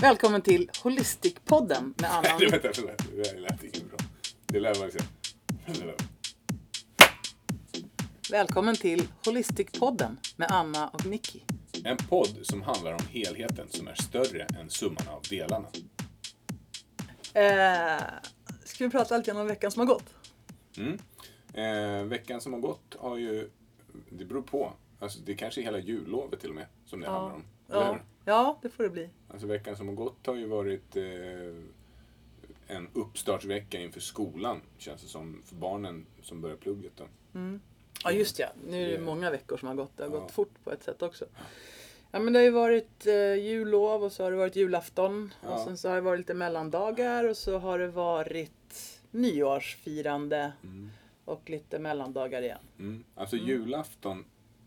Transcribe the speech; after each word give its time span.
Välkommen 0.00 0.42
till 0.42 0.70
Holistic-podden 0.82 1.94
med 1.96 2.10
Anna 2.14 2.34
och 2.34 2.42
vänta, 2.42 2.82
vänta. 2.82 3.04
Det 3.12 3.22
där 3.22 3.40
lät 3.40 3.64
inget 3.64 3.88
bra. 3.88 3.98
Det 4.46 4.60
lär 4.60 4.74
man 4.80 4.90
sig. 4.90 5.00
Välkommen 8.30 8.76
till 8.76 9.08
Holistic-podden 9.24 10.16
med 10.36 10.50
Anna 10.50 10.88
och 10.88 11.06
Nicky. 11.06 11.40
En 11.84 11.96
podd 11.96 12.38
som 12.42 12.62
handlar 12.62 12.92
om 12.92 13.06
helheten 13.10 13.66
som 13.70 13.88
är 13.88 13.94
större 13.94 14.42
än 14.60 14.70
summan 14.70 15.08
av 15.08 15.22
delarna. 15.30 15.68
Eh, 17.34 18.02
ska 18.64 18.84
vi 18.84 18.90
prata 18.90 19.16
lite 19.16 19.30
grann 19.30 19.40
om 19.40 19.46
veckan 19.46 19.70
som 19.70 19.80
har 19.80 19.86
gått? 19.86 20.14
Mm. 20.76 20.98
Eh, 21.54 22.04
veckan 22.04 22.40
som 22.40 22.52
har 22.52 22.60
gått 22.60 22.96
har 22.98 23.16
ju, 23.16 23.50
det 24.10 24.24
beror 24.24 24.42
på. 24.42 24.72
Alltså, 25.00 25.20
det 25.24 25.32
är 25.32 25.36
kanske 25.36 25.60
är 25.60 25.62
hela 25.62 25.78
jullovet 25.78 26.40
till 26.40 26.48
och 26.48 26.56
med 26.56 26.66
som 26.86 27.00
det 27.00 27.10
handlar 27.10 27.34
om. 27.34 27.44
Ja? 27.66 27.98
Ja, 28.24 28.58
det 28.62 28.68
får 28.68 28.82
det 28.84 28.90
bli. 28.90 29.10
Alltså 29.28 29.46
veckan 29.46 29.76
som 29.76 29.88
har 29.88 29.94
gått 29.94 30.26
har 30.26 30.34
ju 30.36 30.46
varit 30.46 30.96
eh, 30.96 31.04
en 32.76 32.88
uppstartsvecka 32.92 33.80
inför 33.80 34.00
skolan, 34.00 34.60
känns 34.78 35.02
det 35.02 35.08
som, 35.08 35.42
för 35.46 35.54
barnen 35.56 36.06
som 36.22 36.40
börjar 36.40 36.56
plugget. 36.56 36.92
Då. 36.96 37.04
Ja, 38.04 38.10
just 38.12 38.38
ja. 38.38 38.46
Nu 38.68 38.82
är 38.82 38.98
det 38.98 39.04
många 39.04 39.30
veckor 39.30 39.56
som 39.56 39.68
har 39.68 39.74
gått. 39.74 39.96
Det 39.96 40.02
har 40.02 40.10
Ja. 40.10 40.18
gått 40.20 40.30
fort 40.30 40.54
på 40.64 40.72
ett 40.72 40.82
sätt 40.82 41.02
också. 41.02 41.24
Ja, 42.10 42.18
men 42.20 42.32
det 42.32 42.38
har 42.38 42.44
ju 42.44 42.50
varit 42.50 43.06
eh, 43.06 43.34
jullov 43.34 44.04
och 44.04 44.12
så 44.12 44.22
har 44.24 44.30
det 44.30 44.36
varit 44.36 44.56
julafton. 44.56 45.34
Och 45.42 45.50
Ja. 45.50 45.64
sen 45.64 45.76
så 45.78 45.88
har 45.88 45.94
det 45.94 46.00
varit 46.00 46.18
lite 46.20 46.34
mellandagar 46.34 47.24
och 47.28 47.36
så 47.36 47.58
har 47.58 47.78
det 47.78 47.88
varit 47.88 49.00
nyårsfirande 49.10 50.52
Mm. 50.62 50.90
och 51.24 51.50
lite 51.50 51.78
mellandagar 51.78 52.42
igen. 52.42 52.58
Mm. 52.78 53.04
Alltså 53.14 53.36
julafton 53.36 54.24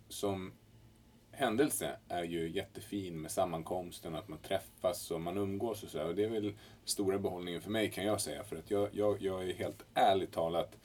som 0.10 0.52
händelse 1.34 1.98
är 2.08 2.24
ju 2.24 2.50
jättefin 2.50 3.22
med 3.22 3.32
sammankomsten, 3.32 4.16
att 4.16 4.28
man 4.28 4.40
träffas 4.40 5.12
och 5.12 5.22
man 5.22 5.38
umgås 5.38 5.84
och 5.84 5.90
så. 5.90 6.04
Och 6.04 6.16
det 6.16 6.24
är 6.24 6.30
väl 6.30 6.54
stora 6.86 7.20
behållningen 7.20 7.62
för 7.62 7.72
mig 7.72 7.92
kan 7.92 8.06
jag 8.06 8.22
säga. 8.22 8.44
För 8.44 8.56
att 8.56 8.72
jag, 8.72 8.90
jag, 8.92 9.22
jag 9.22 9.50
är 9.50 9.54
helt 9.54 9.86
ärligt 9.94 10.32
talat 10.32 10.78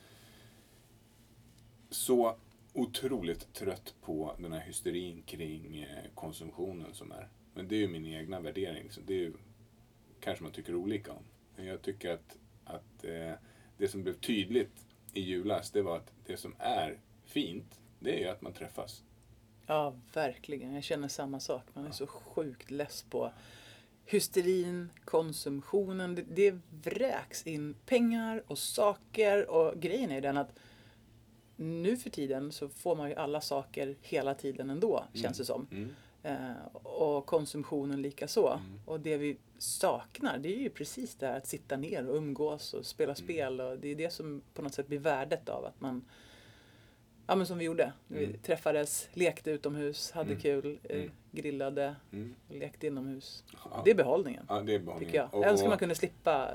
så 1.90 2.36
otroligt 2.72 3.52
trött 3.52 3.94
på 4.02 4.34
den 4.38 4.52
här 4.52 4.60
hysterin 4.60 5.22
kring 5.22 5.82
eh, 5.82 6.10
konsumtionen 6.14 6.94
som 6.94 7.12
är. 7.12 7.28
Men 7.54 7.68
det 7.68 7.76
är 7.76 7.80
ju 7.80 7.88
min 7.88 8.06
egna 8.06 8.40
värdering. 8.40 8.90
Så 8.90 9.00
det 9.00 9.14
är 9.14 9.18
ju, 9.18 9.32
kanske 10.20 10.44
man 10.44 10.52
tycker 10.52 10.74
olika 10.74 11.12
om. 11.12 11.24
Men 11.56 11.66
jag 11.66 11.82
tycker 11.82 12.10
att, 12.10 12.36
att 12.64 13.04
eh, 13.04 13.32
det 13.78 13.88
som 13.88 14.02
blev 14.02 14.14
tydligt 14.14 14.86
i 15.12 15.20
julas, 15.20 15.70
det 15.70 15.82
var 15.82 15.96
att 15.96 16.12
det 16.26 16.36
som 16.36 16.54
är 16.58 16.98
fint, 17.24 17.80
det 17.98 18.16
är 18.16 18.18
ju 18.18 18.28
att 18.28 18.42
man 18.42 18.52
träffas. 18.52 19.02
Ja, 19.70 19.94
verkligen. 20.14 20.74
Jag 20.74 20.84
känner 20.84 21.08
samma 21.08 21.40
sak. 21.40 21.62
Man 21.74 21.86
är 21.86 21.90
så 21.90 22.06
sjukt 22.06 22.70
less 22.70 23.02
på 23.02 23.32
hysterin, 24.04 24.90
konsumtionen. 25.04 26.14
Det, 26.14 26.22
det 26.22 26.58
vräks 26.82 27.46
in 27.46 27.74
pengar 27.86 28.42
och 28.46 28.58
saker 28.58 29.50
och 29.50 29.80
grejen 29.80 30.10
är 30.10 30.20
den 30.20 30.36
att 30.36 30.58
nu 31.56 31.96
för 31.96 32.10
tiden 32.10 32.52
så 32.52 32.68
får 32.68 32.96
man 32.96 33.08
ju 33.08 33.14
alla 33.14 33.40
saker 33.40 33.96
hela 34.00 34.34
tiden 34.34 34.70
ändå, 34.70 35.04
känns 35.14 35.38
det 35.38 35.44
som. 35.44 35.66
Mm. 35.70 35.94
Eh, 36.22 36.76
och 36.82 37.26
konsumtionen 37.26 38.02
lika 38.02 38.28
så. 38.28 38.60
Och 38.84 39.00
det 39.00 39.16
vi 39.16 39.38
saknar 39.58 40.38
det 40.38 40.54
är 40.54 40.58
ju 40.58 40.70
precis 40.70 41.14
det 41.14 41.26
här 41.26 41.36
att 41.36 41.46
sitta 41.46 41.76
ner 41.76 42.08
och 42.08 42.16
umgås 42.16 42.74
och 42.74 42.86
spela 42.86 43.14
spel. 43.14 43.60
Och 43.60 43.78
det 43.78 43.88
är 43.88 43.94
det 43.94 44.12
som 44.12 44.42
på 44.54 44.62
något 44.62 44.74
sätt 44.74 44.86
blir 44.86 44.98
värdet 44.98 45.48
av 45.48 45.64
att 45.64 45.80
man 45.80 46.04
Ja 47.30 47.34
men 47.34 47.46
som 47.46 47.58
vi 47.58 47.64
gjorde. 47.64 47.92
Vi 48.06 48.24
Mm. 48.24 48.38
träffades, 48.38 49.08
lekte 49.12 49.50
utomhus, 49.50 50.10
hade 50.10 50.30
Mm. 50.30 50.40
kul, 50.40 50.78
eh, 50.84 50.96
Mm. 50.96 51.10
grillade, 51.32 51.96
Mm. 52.12 52.34
lekte 52.48 52.86
inomhus. 52.86 53.44
Ja. 53.70 53.82
Det 53.84 53.90
är 53.90 53.94
behållningen, 53.94 54.44
Ja, 54.48 54.60
det 54.60 54.74
är 54.74 54.78
behållningen. 54.78 55.14
jag. 55.14 55.34
Och, 55.34 55.44
Jag 55.44 55.50
önskar 55.50 55.68
man 55.68 55.78
kunde 55.78 55.94
slippa 55.94 56.50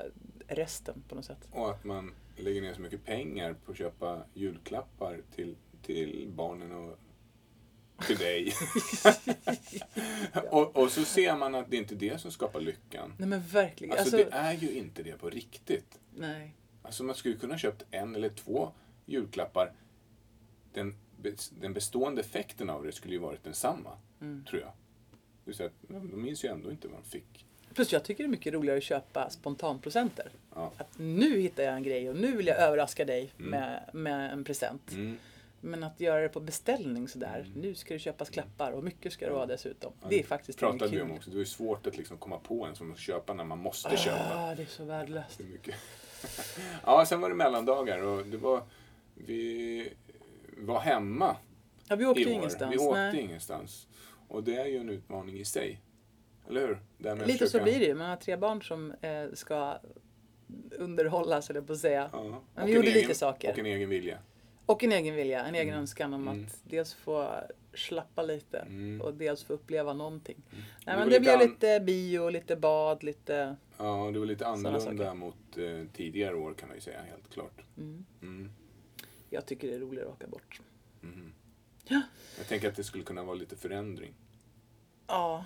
resten 0.48 1.02
på 1.08 1.14
något 1.14 1.24
sätt. 1.24 1.48
och 1.50 1.70
att 1.70 1.84
man 1.84 2.14
lägger 2.36 2.62
ner 2.62 2.74
så 2.74 2.80
mycket 2.80 3.04
pengar 3.04 3.54
på 3.64 3.72
att 3.72 3.78
köpa 3.78 4.22
julklappar 4.34 5.20
till, 5.34 5.56
till 5.82 6.28
barnen 6.36 6.72
och 6.72 6.98
till 8.06 8.16
dig. 8.16 8.52
och, 10.50 10.76
och 10.76 10.90
så 10.90 11.04
ser 11.04 11.36
man 11.36 11.54
att 11.54 11.70
det 11.70 11.76
inte 11.76 11.94
är 11.94 11.98
det 11.98 12.20
som 12.20 12.30
skapar 12.30 12.60
lyckan. 12.60 13.12
Nej 13.18 13.28
men 13.28 13.42
verkligen. 13.42 13.98
Alltså, 13.98 14.16
Alltså, 14.16 14.30
det 14.30 14.36
är 14.36 14.52
ju 14.52 14.70
inte 14.70 15.02
det 15.02 15.18
på 15.18 15.30
riktigt. 15.30 15.98
nej. 16.16 16.54
Alltså 16.82 17.04
man 17.04 17.14
skulle 17.14 17.34
kunna 17.36 17.58
köpt 17.58 17.84
en 17.90 18.14
eller 18.14 18.28
två 18.28 18.72
julklappar. 19.06 19.72
Den, 20.74 20.94
den 21.60 21.72
bestående 21.72 22.20
effekten 22.20 22.70
av 22.70 22.84
det 22.84 22.92
skulle 22.92 23.14
ju 23.14 23.20
varit 23.20 23.44
densamma, 23.44 23.90
Mm. 24.20 24.44
tror 24.50 24.60
jag. 24.60 24.70
Det 25.10 25.50
vill 25.50 25.54
säga 25.54 25.66
att, 25.66 25.74
ja, 25.88 25.94
de 25.94 26.22
minns 26.22 26.44
ju 26.44 26.48
ändå 26.48 26.70
inte 26.70 26.88
vad 26.88 26.96
de 27.02 27.10
fick. 27.10 27.46
Plus 27.74 27.92
jag 27.92 28.04
tycker 28.04 28.24
det 28.24 28.28
är 28.28 28.30
mycket 28.30 28.52
roligare 28.52 28.78
att 28.78 28.84
köpa 28.84 29.30
spontanpresenter. 29.30 30.28
Ja. 30.54 30.72
Att 30.76 30.98
nu 30.98 31.40
hittar 31.40 31.62
jag 31.62 31.74
en 31.74 31.82
grej 31.82 32.10
och 32.10 32.16
nu 32.16 32.36
vill 32.36 32.46
jag 32.46 32.58
överraska 32.58 33.04
dig 33.04 33.30
Mm. 33.38 33.50
med, 33.50 33.90
med 33.92 34.32
en 34.32 34.44
present. 34.44 34.92
Mm. 34.92 35.18
Men 35.60 35.84
att 35.84 36.00
göra 36.00 36.20
det 36.20 36.28
på 36.28 36.40
beställning 36.40 37.08
sådär. 37.08 37.46
Nu 37.56 37.74
ska 37.74 37.94
det 37.94 38.00
köpas 38.00 38.30
klappar 38.30 38.72
och 38.72 38.84
mycket 38.84 39.12
ska 39.12 39.26
det 39.26 39.32
vara 39.32 39.46
dessutom. 39.46 39.92
Det 40.08 40.18
är 40.20 40.22
faktiskt 40.24 40.62
inget 40.62 40.72
pratade 40.72 40.90
vi 40.90 40.96
kul. 40.96 41.10
om 41.10 41.16
också. 41.16 41.30
Det 41.30 41.40
är 41.40 41.44
svårt 41.44 41.86
att 41.86 41.96
liksom 41.96 42.16
komma 42.18 42.38
på 42.38 42.64
en 42.66 42.76
som 42.76 42.92
att 42.92 42.98
köpa 42.98 43.34
när 43.34 43.44
man 43.44 43.58
måste 43.58 43.96
köpa. 43.96 44.34
Ah, 44.34 44.54
det 44.54 44.62
är 44.62 44.66
så 44.66 44.84
värdelöst. 44.84 45.38
Det 45.38 45.44
är 45.44 45.48
mycket. 45.48 45.74
ja, 46.84 47.06
sen 47.06 47.20
var 47.20 47.28
det 47.28 47.34
mellandagar 47.34 48.02
och 48.02 48.26
det 48.26 48.36
var... 48.36 48.62
Vi 49.14 49.92
var 50.58 50.80
hemma 50.80 51.36
Ja, 51.88 51.96
vi 51.96 52.06
åkte 52.06 52.22
i 52.22 52.26
år. 52.26 52.32
ingenstans. 52.32 52.74
Vi 52.74 52.78
åkte 52.78 53.00
nej. 53.00 53.20
ingenstans. 53.20 53.88
Och 54.28 54.44
det 54.44 54.56
är 54.56 54.66
ju 54.66 54.76
en 54.78 54.88
utmaning 54.88 55.38
i 55.38 55.44
sig. 55.44 55.80
Eller 56.48 56.60
hur? 56.60 56.78
Det 56.98 57.14
Lite 57.14 57.38
så 57.38 57.44
försöka- 57.44 57.64
blir 57.64 57.78
det 57.78 57.84
ju. 57.86 57.94
Man 57.94 58.08
har 58.08 58.16
tre 58.16 58.36
barn 58.36 58.62
som 58.62 58.90
eh, 59.00 59.24
ska 59.34 59.78
underhållas, 60.70 61.50
eller 61.50 61.60
på 61.60 61.72
att 61.72 61.78
säga. 61.78 62.10
Ja. 62.12 62.42
Men 62.54 62.66
vi 62.66 62.72
gjorde 62.72 62.88
egen, 62.88 63.00
lite 63.00 63.14
saker. 63.14 63.52
Och 63.52 63.58
en 63.58 63.66
egen 63.66 63.88
vilja. 63.88 64.18
Och 64.66 64.84
en 64.84 64.92
egen 64.92 65.14
vilja, 65.14 65.44
en 65.44 65.54
egen 65.54 65.68
Mm. 65.68 65.80
önskan 65.80 66.14
om 66.14 66.28
Mm. 66.28 66.44
att 66.44 66.58
dels 66.64 66.94
få 66.94 67.28
slappa 67.74 68.22
lite 68.22 68.58
Mm. 68.58 69.00
och 69.00 69.14
dels 69.14 69.44
få 69.44 69.52
uppleva 69.52 69.92
någonting. 69.92 70.42
Nej, 70.50 70.64
Det 70.84 70.92
men 70.92 70.98
det 70.98 71.04
lite 71.06 71.20
blev 71.20 71.34
an- 71.34 71.40
lite 71.40 71.80
bio, 71.80 72.28
lite 72.28 72.56
bad, 72.56 73.02
lite... 73.02 73.56
Ja, 73.78 74.10
det 74.12 74.18
var 74.18 74.26
lite 74.26 74.46
annorlunda 74.46 75.14
mot 75.14 75.56
eh, 75.56 75.86
tidigare 75.92 76.34
år 76.36 76.54
kan 76.54 76.68
man 76.68 76.76
ju 76.76 76.80
säga, 76.80 76.98
helt 77.10 77.30
klart. 77.32 77.60
Mm. 79.34 79.40
Mm. 79.40 79.42
Jag 79.42 79.46
tycker 79.46 79.68
det 79.68 79.74
är 79.74 79.78
roligare 79.80 80.08
att 80.08 80.14
åka 80.14 80.26
bort. 80.26 80.60
Mhm. 81.00 81.32
Ja. 81.84 82.00
Jag 82.38 82.48
tänker 82.48 82.68
att 82.68 82.76
det 82.76 82.84
skulle 82.84 83.04
kunna 83.04 83.22
vara 83.22 83.34
lite 83.36 83.56
förändring. 83.56 84.14
Ja. 85.06 85.44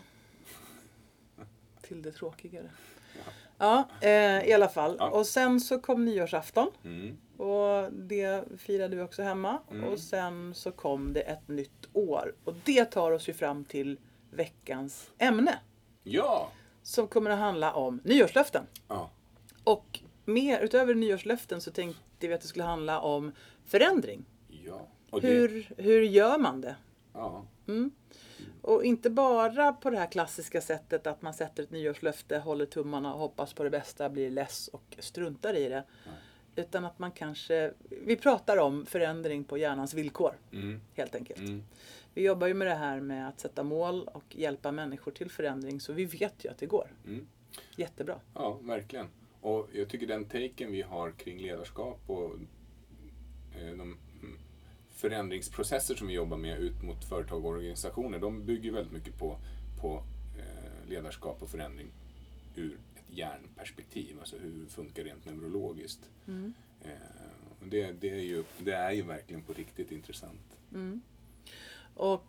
Till 1.82 2.03
det 2.03 2.12
tråkigare. 2.12 2.71
Ja. 3.15 3.32
Ja, 3.59 3.88
eh, 4.09 4.48
i 4.48 4.53
alla 4.53 4.69
fall. 4.69 4.97
Ja. 4.98 5.10
Och 5.10 5.27
sen 5.27 5.60
så 5.60 5.81
kom 5.81 6.04
nyårsafton. 6.04 6.71
Mm. 6.84 7.16
Och 7.37 7.93
det 7.93 8.44
firade 8.59 8.97
vi 8.97 9.03
också 9.03 9.22
hemma. 9.22 9.59
Mm. 9.71 9.84
Och 9.84 9.98
sen 9.98 10.54
så 10.54 10.72
kom 10.72 11.12
det 11.12 11.21
ett 11.21 11.48
nytt 11.48 11.88
år. 11.93 12.34
Och 12.44 12.54
det 12.65 12.84
tar 12.84 13.12
oss 13.12 13.28
ju 13.28 13.32
fram 13.32 13.65
till 13.65 13.98
veckans 14.31 15.10
ämne. 15.19 15.59
Ja! 16.03 16.53
Som 16.82 17.09
kommer 17.09 17.31
att 17.31 17.38
handla 17.38 17.72
om 17.72 18.00
nyårslöften. 18.04 18.66
ja! 18.88 19.10
Och 19.65 20.00
mer, 20.25 20.60
utöver 20.60 20.94
nyårslöften 20.94 21.60
så 21.60 21.71
tänkte 21.71 22.28
vi 22.28 22.34
att 22.34 22.41
det 22.41 22.47
skulle 22.47 22.65
handla 22.65 23.00
om 23.00 23.32
förändring. 23.68 24.24
Ja. 24.48 24.88
Det, 25.20 25.26
Hur, 25.28 25.68
hur 25.76 26.02
gör 26.02 26.38
man 26.38 26.60
det? 26.60 26.76
ja. 27.12 27.44
Mm. 27.68 27.90
Och 28.62 28.84
inte 28.84 29.10
bara 29.10 29.72
på 29.72 29.90
det 29.90 29.96
här 29.98 30.06
klassiska 30.10 30.60
sättet 30.60 31.06
att 31.06 31.22
man 31.22 31.34
sätter 31.34 31.62
ett 31.62 31.70
nyårslöfte, 31.70 32.38
håller 32.38 32.66
tummarna 32.66 33.14
och 33.14 33.20
hoppas 33.20 33.52
på 33.52 33.64
det 33.64 33.70
bästa, 33.70 34.08
blir 34.10 34.30
less 34.30 34.68
och 34.68 34.96
struntar 34.98 35.54
i 35.54 35.68
det. 35.68 35.84
Nej. 36.06 36.14
Utan 36.56 36.84
att 36.84 36.98
man 36.98 37.12
kanske, 37.12 37.72
vi 37.90 38.16
pratar 38.16 38.56
om 38.56 38.86
förändring 38.86 39.44
på 39.44 39.58
hjärnans 39.58 39.94
villkor 39.94 40.32
Mm. 40.52 40.80
helt 40.94 41.14
enkelt. 41.14 41.38
Mm. 41.40 41.62
Vi 42.14 42.22
jobbar 42.22 42.46
ju 42.46 42.54
med 42.54 42.66
det 42.66 42.74
här 42.74 43.00
med 43.00 43.28
att 43.28 43.40
sätta 43.40 43.62
mål 43.62 44.08
och 44.14 44.24
hjälpa 44.36 44.72
människor 44.72 45.12
till 45.12 45.30
förändring 45.30 45.80
så 45.80 45.92
vi 45.92 46.04
vet 46.04 46.44
ju 46.44 46.50
att 46.50 46.58
det 46.58 46.66
går. 46.66 46.92
Mm. 47.06 47.26
Jättebra. 47.76 48.21
Ja, 48.34 48.59
verkligen. 48.62 49.06
Och 49.41 49.68
jag 49.72 49.88
tycker 49.88 50.06
den 50.06 50.24
taken 50.24 50.72
vi 50.72 50.82
har 50.82 51.10
kring 51.12 51.38
ledarskap 51.42 52.00
och 52.06 52.30
de 53.66 53.99
mm, 54.22 54.39
förändringsprocesser 54.91 55.95
som 55.95 56.07
vi 56.07 56.15
jobbar 56.15 56.37
med 56.37 56.59
ut 56.59 56.83
mot 56.83 57.05
företag 57.05 57.45
och 57.45 57.51
organisationer, 57.51 58.19
de 58.19 58.47
bygger 58.47 58.72
väldigt 58.72 58.93
mycket 58.93 59.19
på, 59.19 59.39
på 59.81 60.03
eh, 60.39 60.89
ledarskap 60.89 61.43
och 61.43 61.51
förändring 61.51 61.87
ur 62.55 62.78
ett 62.97 63.16
hjärnperspektiv, 63.16 64.16
alltså 64.21 64.37
hur 64.37 64.65
det 64.65 64.71
funkar 64.71 65.05
rent 65.05 65.25
neurologiskt. 65.25 66.10
Mm. 66.28 66.55
Eh, 66.83 66.91
det, 67.65 67.93
det, 67.93 68.10
är 68.10 68.22
ju, 68.22 68.45
det 68.59 68.72
är 68.72 68.93
ju 68.93 69.03
verkligen 69.03 69.43
på 69.43 69.53
riktigt 69.53 69.93
intressant. 69.93 70.57
Mm. 70.75 71.01
Och 71.95 72.25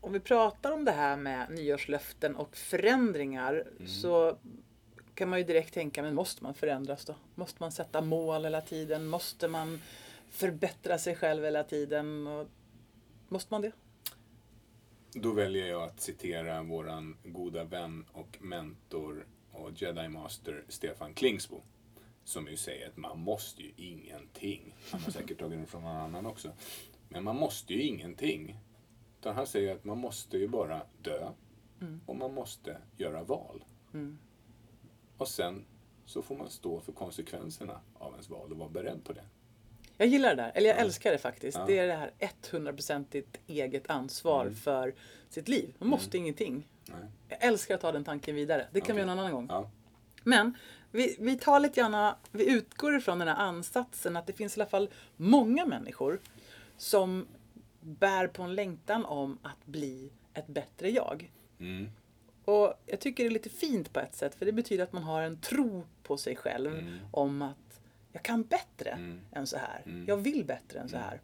om 0.00 0.12
vi 0.12 0.20
pratar 0.20 0.72
om 0.72 0.84
det 0.84 0.92
här 0.92 1.16
med 1.16 1.50
nyårslöften 1.50 2.36
och 2.36 2.56
förändringar 2.56 3.64
Mm. 3.76 3.88
så 3.88 4.38
kan 5.14 5.28
man 5.28 5.38
ju 5.38 5.44
direkt 5.44 5.74
tänka, 5.74 6.02
men 6.02 6.14
måste 6.14 6.42
man 6.42 6.54
förändras 6.54 7.04
då? 7.04 7.14
Måste 7.34 7.56
man 7.62 7.72
sätta 7.72 8.00
mål 8.00 8.44
hela 8.44 8.60
tiden? 8.60 9.06
Måste 9.06 9.48
man 9.48 9.80
förbättra 10.30 10.98
sig 10.98 11.16
själv 11.16 11.44
hela 11.44 11.64
tiden? 11.64 12.26
Och 12.26 12.48
måste 13.28 13.54
man 13.54 13.62
det? 13.62 13.72
Då 15.12 15.32
väljer 15.32 15.66
jag 15.66 15.82
att 15.82 16.00
citera 16.00 16.62
våran 16.62 17.16
goda 17.24 17.64
vän 17.64 18.04
och 18.12 18.38
mentor 18.40 19.26
och 19.52 19.82
Jedi 19.82 20.08
Master 20.08 20.64
Stefan 20.68 21.14
Klingsbo. 21.14 21.60
Som 22.24 22.48
ju 22.48 22.56
säger 22.56 22.88
att 22.88 22.96
man 22.96 23.18
måste 23.18 23.62
ju 23.62 23.72
ingenting. 23.76 24.74
Han 24.90 25.00
har 25.00 25.10
säkert 25.10 25.38
tagit 25.38 25.58
den 25.58 25.66
från 25.66 25.82
någon 25.82 25.96
annan 25.96 26.26
också. 26.26 26.52
Men 27.08 27.24
man 27.24 27.36
måste 27.36 27.74
ju 27.74 27.82
ingenting. 27.82 28.58
Utan 29.20 29.36
han 29.36 29.46
säger 29.46 29.74
att 29.74 29.84
man 29.84 29.98
måste 29.98 30.38
ju 30.38 30.48
bara 30.48 30.82
dö. 31.02 31.28
Och 32.06 32.16
man 32.16 32.34
måste 32.34 32.78
göra 32.96 33.22
val. 33.22 33.64
Och 35.16 35.28
sen 35.28 35.64
så 36.04 36.22
får 36.22 36.36
man 36.36 36.50
stå 36.50 36.80
för 36.80 36.92
konsekvenserna 36.92 37.80
av 37.94 38.12
ens 38.12 38.30
val 38.30 38.52
och 38.52 38.58
vara 38.58 38.68
beredd 38.68 39.04
på 39.04 39.12
det. 39.12 39.24
Jag 39.98 40.08
gillar 40.08 40.28
det 40.36 40.42
där, 40.42 40.52
eller 40.54 40.68
jag 40.68 40.78
älskar 40.78 41.12
det 41.12 41.18
faktiskt. 41.18 41.58
Ja. 41.58 41.64
Det 41.66 41.78
är 41.78 41.86
det 41.86 41.92
här 41.94 42.10
100% 42.50 43.22
eget 43.46 43.90
ansvar 43.90 44.42
Mm. 44.42 44.54
för 44.54 44.94
sitt 45.28 45.48
liv. 45.48 45.74
Man 45.78 45.88
måste 45.88 46.18
ingenting. 46.18 46.68
Nej. 46.84 46.96
Jag 47.28 47.44
älskar 47.44 47.74
att 47.74 47.80
ta 47.80 47.92
den 47.92 48.04
tanken 48.04 48.34
vidare. 48.34 48.66
Det 48.72 48.80
kan 48.80 48.96
vi 48.96 49.02
Okej. 49.02 49.08
göra 49.08 49.12
en 49.12 49.18
annan 49.18 49.32
gång. 49.32 49.46
Ja. 49.50 49.70
Men 50.24 50.54
vi, 50.90 51.16
vi 51.20 51.38
tar 51.38 51.60
lite 51.60 51.80
gärna, 51.80 52.16
vi 52.30 52.50
utgår 52.52 52.96
ifrån 52.96 53.18
den 53.18 53.28
här 53.28 53.36
ansatsen 53.36 54.16
att 54.16 54.26
det 54.26 54.32
finns 54.32 54.56
i 54.56 54.60
alla 54.60 54.70
fall 54.70 54.90
många 55.16 55.66
människor 55.66 56.20
som 56.76 57.26
bär 57.80 58.26
på 58.26 58.42
en 58.42 58.54
längtan 58.54 59.04
om 59.04 59.38
att 59.42 59.66
bli 59.66 60.10
ett 60.34 60.46
bättre 60.46 60.90
jag. 60.90 61.32
Mm. 61.60 61.90
Och 62.44 62.74
jag 62.86 63.00
tycker 63.00 63.24
det 63.24 63.28
är 63.28 63.30
lite 63.30 63.48
fint 63.48 63.92
på 63.92 64.00
ett 64.00 64.14
sätt 64.14 64.34
för 64.34 64.46
det 64.46 64.52
betyder 64.52 64.84
att 64.84 64.92
man 64.92 65.02
har 65.02 65.22
en 65.22 65.40
tro 65.40 65.86
på 66.02 66.16
sig 66.16 66.36
själv 66.36 66.98
om 67.12 67.42
att 67.42 67.56
jag 68.16 68.22
kan 68.22 68.42
bättre 68.42 68.90
Mm. 68.90 69.20
än 69.32 69.46
så 69.46 69.56
här. 69.56 69.82
Mm. 69.86 70.04
Jag 70.08 70.16
vill 70.16 70.44
bättre 70.44 70.80
än 70.80 70.88
så 70.88 70.96
här. 70.96 71.20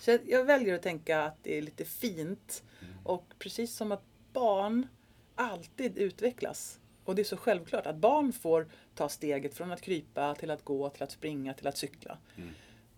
Så 0.00 0.10
jag, 0.10 0.20
jag 0.28 0.44
väljer 0.44 0.74
att 0.74 0.82
tänka 0.82 1.22
att 1.24 1.36
det 1.42 1.58
är 1.58 1.62
lite 1.62 1.84
fint 1.84 2.62
och 3.04 3.24
precis 3.38 3.74
som 3.76 3.92
att 3.92 4.02
barn 4.32 4.86
alltid 5.34 5.98
utvecklas. 5.98 6.80
Och 7.04 7.14
det 7.14 7.22
är 7.22 7.24
så 7.24 7.36
självklart 7.36 7.86
att 7.86 7.96
barn 7.96 8.32
får 8.32 8.68
ta 8.94 9.08
steget 9.08 9.54
från 9.54 9.72
att 9.72 9.80
krypa 9.80 10.34
till 10.34 10.50
att 10.50 10.64
gå, 10.64 10.90
till 10.90 11.02
att 11.02 11.10
springa, 11.12 11.54
till 11.54 11.66
att 11.66 11.76
cykla. 11.76 12.18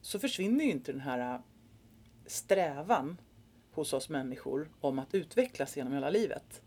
Så 0.00 0.19
försvinner 0.19 0.64
ju 0.64 0.70
inte 0.70 0.93
den 0.93 1.00
här 1.00 1.41
strävan 2.26 3.20
hos 3.73 3.93
oss 3.93 4.09
människor 4.09 4.70
om 4.81 4.99
att 4.99 5.14
utvecklas 5.14 5.76
genom 5.76 5.93
hela 5.93 6.11
livet. 6.11 6.62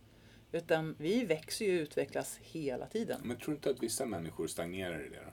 Utan 0.52 0.96
vi 1.00 1.26
växer 1.26 1.66
ju 1.66 1.78
och 1.80 1.84
utvecklas 1.84 2.38
hela 2.42 2.88
tiden. 2.88 3.22
Men 3.24 3.38
tror 3.38 3.48
du 3.48 3.56
inte 3.56 3.70
att 3.70 3.84
vissa 3.84 4.06
människor 4.06 4.48
stagnerar 4.48 5.06
i 5.06 5.10
det 5.10 5.16
då? 5.26 5.32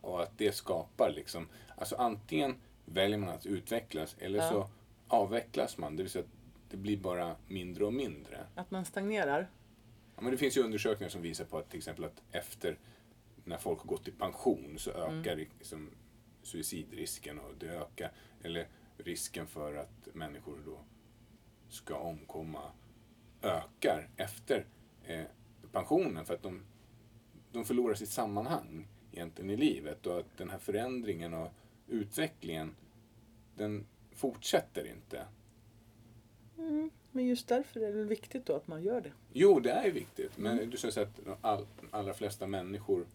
Och 0.00 0.22
att 0.22 0.38
det 0.38 0.52
skapar 0.52 1.12
liksom, 1.16 1.48
alltså 1.76 1.96
antingen 1.96 2.54
väljer 2.84 3.18
man 3.18 3.28
att 3.28 3.46
utvecklas 3.46 4.16
eller 4.18 4.38
Ja. 4.38 4.48
så 4.50 4.68
avvecklas 5.08 5.78
man. 5.78 5.96
Det 5.96 6.02
vill 6.02 6.10
säga 6.12 6.24
att 6.24 6.30
det 6.70 6.76
blir 6.76 6.96
bara 6.96 7.36
mindre 7.48 7.84
och 7.84 7.94
mindre. 7.94 8.46
Att 8.54 8.70
man 8.70 8.84
stagnerar. 8.84 9.50
Ja, 10.16 10.22
men 10.22 10.30
det 10.30 10.36
finns 10.38 10.56
ju 10.56 10.62
undersökningar 10.62 11.10
som 11.10 11.22
visar 11.22 11.44
på 11.44 11.58
att 11.58 11.70
till 11.70 11.78
exempel 11.78 12.04
att 12.04 12.22
efter 12.32 12.78
när 13.44 13.56
folk 13.56 13.78
har 13.78 13.86
gått 13.86 14.08
i 14.08 14.10
pension 14.12 14.78
så 14.78 14.90
ökar 14.90 15.36
liksom 15.36 15.90
suicidrisken 16.42 17.38
och 17.38 17.54
det 17.58 17.66
ökar, 17.68 18.12
eller 18.42 18.68
risken 18.96 19.46
för 19.46 19.74
att 19.74 20.08
människor 20.12 20.58
då 20.66 20.78
ska 21.68 21.96
omkomma 21.96 22.62
ökar 23.42 24.08
efter 24.16 24.66
eh, 25.04 25.24
pensionen 25.72 26.24
för 26.24 26.34
att 26.34 26.42
de, 26.42 26.62
de 27.52 27.64
förlorar 27.64 27.94
sitt 27.94 28.08
sammanhang 28.08 28.88
egentligen 29.14 29.50
i 29.50 29.56
livet 29.56 30.06
och 30.06 30.18
att 30.18 30.36
den 30.36 30.50
här 30.50 30.58
förändringen 30.58 31.34
och 31.34 31.50
utvecklingen 31.88 32.74
den 33.56 33.86
fortsätter 34.12 34.86
inte. 34.86 35.24
Men 37.12 37.26
just 37.26 37.48
därför 37.48 37.80
är 37.80 37.92
det 37.92 38.04
viktigt 38.04 38.46
då 38.46 38.56
att 38.56 38.66
man 38.66 38.82
gör 38.82 39.00
det. 39.00 39.12
Jo, 39.32 39.60
det 39.60 39.70
är 39.70 39.90
viktigt. 39.90 40.38
Men 40.38 40.70
du 40.70 40.76
säger 40.76 41.02
att 41.02 41.16
de 41.24 41.36
all, 41.40 41.66
allra 41.90 42.14
flesta 42.14 42.46
människor 42.46 43.06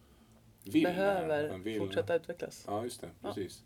vill 0.64 0.86
här. 0.86 0.94
Behöver 0.94 1.48
De 1.48 1.62
vill- 1.62 1.78
fortsätta 1.78 2.14
utvecklas. 2.16 2.64
Ja, 2.66 2.84
just 2.84 3.00
det. 3.00 3.10
Ja. 3.22 3.32
Precis. 3.34 3.64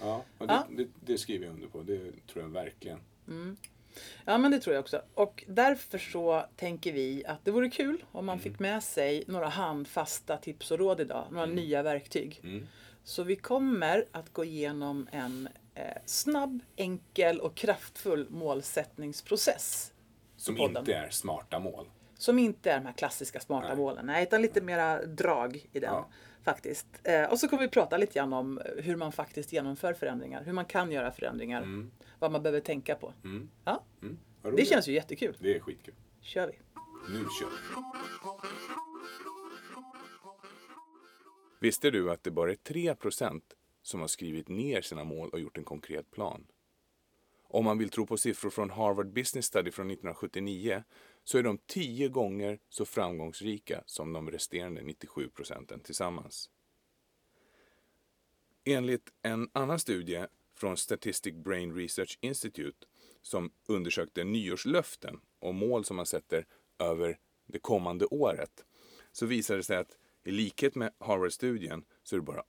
Ja, 0.00 0.24
och 0.38 0.46
det, 0.46 0.52
Ja. 0.52 0.66
Det, 0.70 0.88
det 1.00 1.18
skriver 1.18 1.46
jag 1.46 1.54
under 1.54 1.68
på. 1.68 1.82
Det 1.82 2.26
tror 2.26 2.44
jag 2.44 2.48
verkligen. 2.50 2.98
Ja, 4.24 4.38
men 4.38 4.50
det 4.50 4.60
tror 4.60 4.74
jag 4.74 4.80
också. 4.80 5.02
Och 5.14 5.44
därför 5.48 5.98
så 5.98 6.46
tänker 6.56 6.92
vi 6.92 7.24
att 7.26 7.44
det 7.44 7.50
vore 7.50 7.70
kul 7.70 8.04
om 8.12 8.26
man 8.26 8.38
fick 8.38 8.58
med 8.58 8.82
sig 8.82 9.24
några 9.26 9.48
handfasta 9.48 10.36
tips 10.36 10.70
och 10.70 10.78
råd 10.78 11.00
idag. 11.00 11.26
Några 11.30 11.46
nya 11.46 11.82
verktyg. 11.82 12.40
Mm. 12.44 12.66
Så 13.04 13.22
vi 13.22 13.36
kommer 13.36 14.04
att 14.12 14.32
gå 14.32 14.44
igenom 14.44 15.08
en 15.12 15.48
eh, 15.74 15.84
snabb, 16.06 16.60
enkel 16.76 17.40
och 17.40 17.54
kraftfull 17.54 18.26
målsättningsprocess. 18.30 19.92
Som 20.36 20.58
inte 20.58 20.94
är 20.94 21.10
smarta 21.10 21.58
mål. 21.58 21.86
Som 22.22 22.38
inte 22.38 22.70
är 22.70 22.78
de 22.78 22.86
här 22.86 22.92
klassiska 22.92 23.40
smarta 23.40 23.68
Nej. 23.68 23.76
målen. 23.76 24.06
Nej, 24.06 24.22
utan 24.22 24.42
lite 24.42 24.60
mera 24.60 25.06
drag 25.06 25.66
i 25.72 25.80
den. 25.80 25.94
Ja. 25.94 26.08
Faktiskt. 26.44 26.86
Eh, 27.04 27.24
och 27.30 27.38
så 27.38 27.48
kommer 27.48 27.62
vi 27.62 27.68
prata 27.68 27.96
lite 27.96 28.14
grann 28.14 28.32
om 28.32 28.60
hur 28.76 28.96
man 28.96 29.12
faktiskt 29.12 29.52
genomför 29.52 29.94
förändringar. 29.94 30.44
Hur 30.44 30.52
man 30.52 30.64
kan 30.64 30.92
göra 30.92 31.12
förändringar. 31.12 31.88
Vad 32.18 32.32
man 32.32 32.42
behöver 32.42 32.60
tänka 32.60 32.94
på. 32.94 33.12
Mm. 33.24 33.48
Ja, 33.64 33.84
Mm. 34.02 34.18
Det 34.56 34.64
känns 34.64 34.88
ju 34.88 34.92
jättekul. 34.92 35.36
Det 35.40 35.56
är 35.56 35.60
skitkul. 35.60 35.94
kör 36.20 36.46
vi. 36.46 36.52
Nu 37.08 37.18
kör 37.40 37.46
vi. 37.46 37.56
Visste 41.60 41.90
du 41.90 42.10
att 42.10 42.24
det 42.24 42.30
bara 42.30 42.50
är 42.50 42.56
3% 42.56 43.42
som 43.82 44.00
har 44.00 44.08
skrivit 44.08 44.48
ner 44.48 44.80
sina 44.82 45.04
mål 45.04 45.28
och 45.30 45.40
gjort 45.40 45.58
en 45.58 45.64
konkret 45.64 46.10
plan? 46.10 46.46
Om 47.48 47.64
man 47.64 47.78
vill 47.78 47.90
tro 47.90 48.06
på 48.06 48.16
siffror 48.16 48.50
från 48.50 48.70
Harvard 48.70 49.12
Business 49.12 49.46
Study 49.46 49.70
från 49.70 49.86
1979 49.90 50.82
så 51.24 51.38
är 51.38 51.42
de 51.42 51.58
tio 51.58 52.08
gånger 52.08 52.58
så 52.68 52.84
framgångsrika 52.84 53.82
som 53.86 54.12
de 54.12 54.30
resterande 54.30 54.82
97 54.82 55.28
procenten 55.28 55.80
tillsammans. 55.80 56.50
Enligt 58.64 59.12
en 59.22 59.50
annan 59.52 59.78
studie 59.78 60.26
från 60.54 60.76
Statistic 60.76 61.34
Brain 61.34 61.74
Research 61.74 62.18
Institute 62.20 62.86
som 63.22 63.52
undersökte 63.66 64.24
nyårslöften 64.24 65.20
och 65.38 65.54
mål 65.54 65.84
som 65.84 65.96
man 65.96 66.06
sätter 66.06 66.46
över 66.78 67.18
det 67.46 67.58
kommande 67.58 68.06
året 68.06 68.64
så 69.12 69.26
visade 69.26 69.58
det 69.58 69.64
sig 69.64 69.76
att 69.76 69.96
i 70.24 70.30
likhet 70.30 70.74
med 70.74 70.92
Harvard-studien 70.98 71.84
så 72.02 72.16
är 72.16 72.20
det 72.20 72.26
bara 72.26 72.44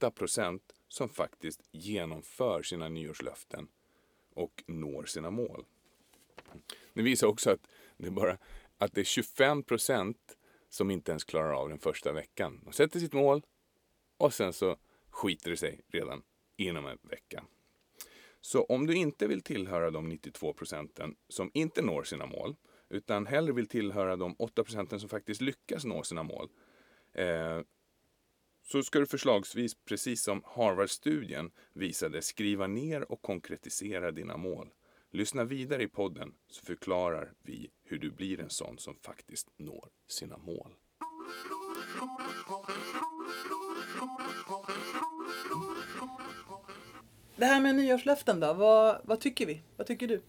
8% 0.00 0.60
som 0.88 1.08
faktiskt 1.08 1.62
genomför 1.70 2.62
sina 2.62 2.88
nyårslöften 2.88 3.68
och 4.34 4.64
når 4.66 5.04
sina 5.04 5.30
mål. 5.30 5.64
Det 6.94 7.02
visar 7.02 7.26
också 7.26 7.50
att 7.50 7.66
det 8.02 8.08
är 8.08 8.10
bara 8.10 8.38
att 8.78 8.94
det 8.94 9.00
är 9.00 9.04
25% 9.04 10.14
som 10.68 10.90
inte 10.90 11.12
ens 11.12 11.24
klarar 11.24 11.52
av 11.52 11.68
den 11.68 11.78
första 11.78 12.12
veckan. 12.12 12.60
De 12.64 12.72
sätter 12.72 13.00
sitt 13.00 13.12
mål 13.12 13.42
och 14.16 14.34
sen 14.34 14.52
så 14.52 14.76
skiter 15.10 15.50
det 15.50 15.56
sig 15.56 15.80
redan 15.88 16.22
inom 16.56 16.86
en 16.86 16.98
vecka. 17.02 17.44
Så 18.40 18.64
om 18.64 18.86
du 18.86 18.94
inte 18.94 19.26
vill 19.26 19.42
tillhöra 19.42 19.90
de 19.90 20.08
92 20.08 20.52
procenten 20.52 21.14
som 21.28 21.50
inte 21.54 21.82
når 21.82 22.02
sina 22.02 22.26
mål, 22.26 22.56
utan 22.88 23.26
hellre 23.26 23.52
vill 23.52 23.66
tillhöra 23.66 24.16
de 24.16 24.34
8 24.38 24.64
procenten 24.64 25.00
som 25.00 25.08
faktiskt 25.08 25.40
lyckas 25.40 25.84
nå 25.84 26.02
sina 26.02 26.22
mål, 26.22 26.48
eh, 27.12 27.60
så 28.62 28.82
ska 28.82 28.98
du 28.98 29.06
förslagsvis, 29.06 29.74
precis 29.84 30.22
som 30.22 30.42
Harvard-studien 30.44 31.50
visade, 31.72 32.22
skriva 32.22 32.66
ner 32.66 33.12
och 33.12 33.22
konkretisera 33.22 34.10
dina 34.10 34.36
mål. 34.36 34.70
Lyssna 35.12 35.44
vidare 35.44 35.82
i 35.82 35.88
podden 35.88 36.34
så 36.46 36.64
förklarar 36.64 37.32
vi 37.42 37.70
hur 37.84 37.98
du 37.98 38.10
blir 38.10 38.40
en 38.40 38.50
sån 38.50 38.78
som 38.78 38.96
faktiskt 39.02 39.48
når 39.56 39.88
sina 40.08 40.38
mål. 40.38 40.74
Det 47.36 47.44
här 47.46 47.60
med 47.60 47.74
nyårslöften 47.74 48.40
då, 48.40 48.52
vad, 48.52 49.00
vad 49.04 49.20
tycker 49.20 49.46
vi? 49.46 49.62
Vad 49.76 49.86
tycker 49.86 50.08
du? 50.08 50.20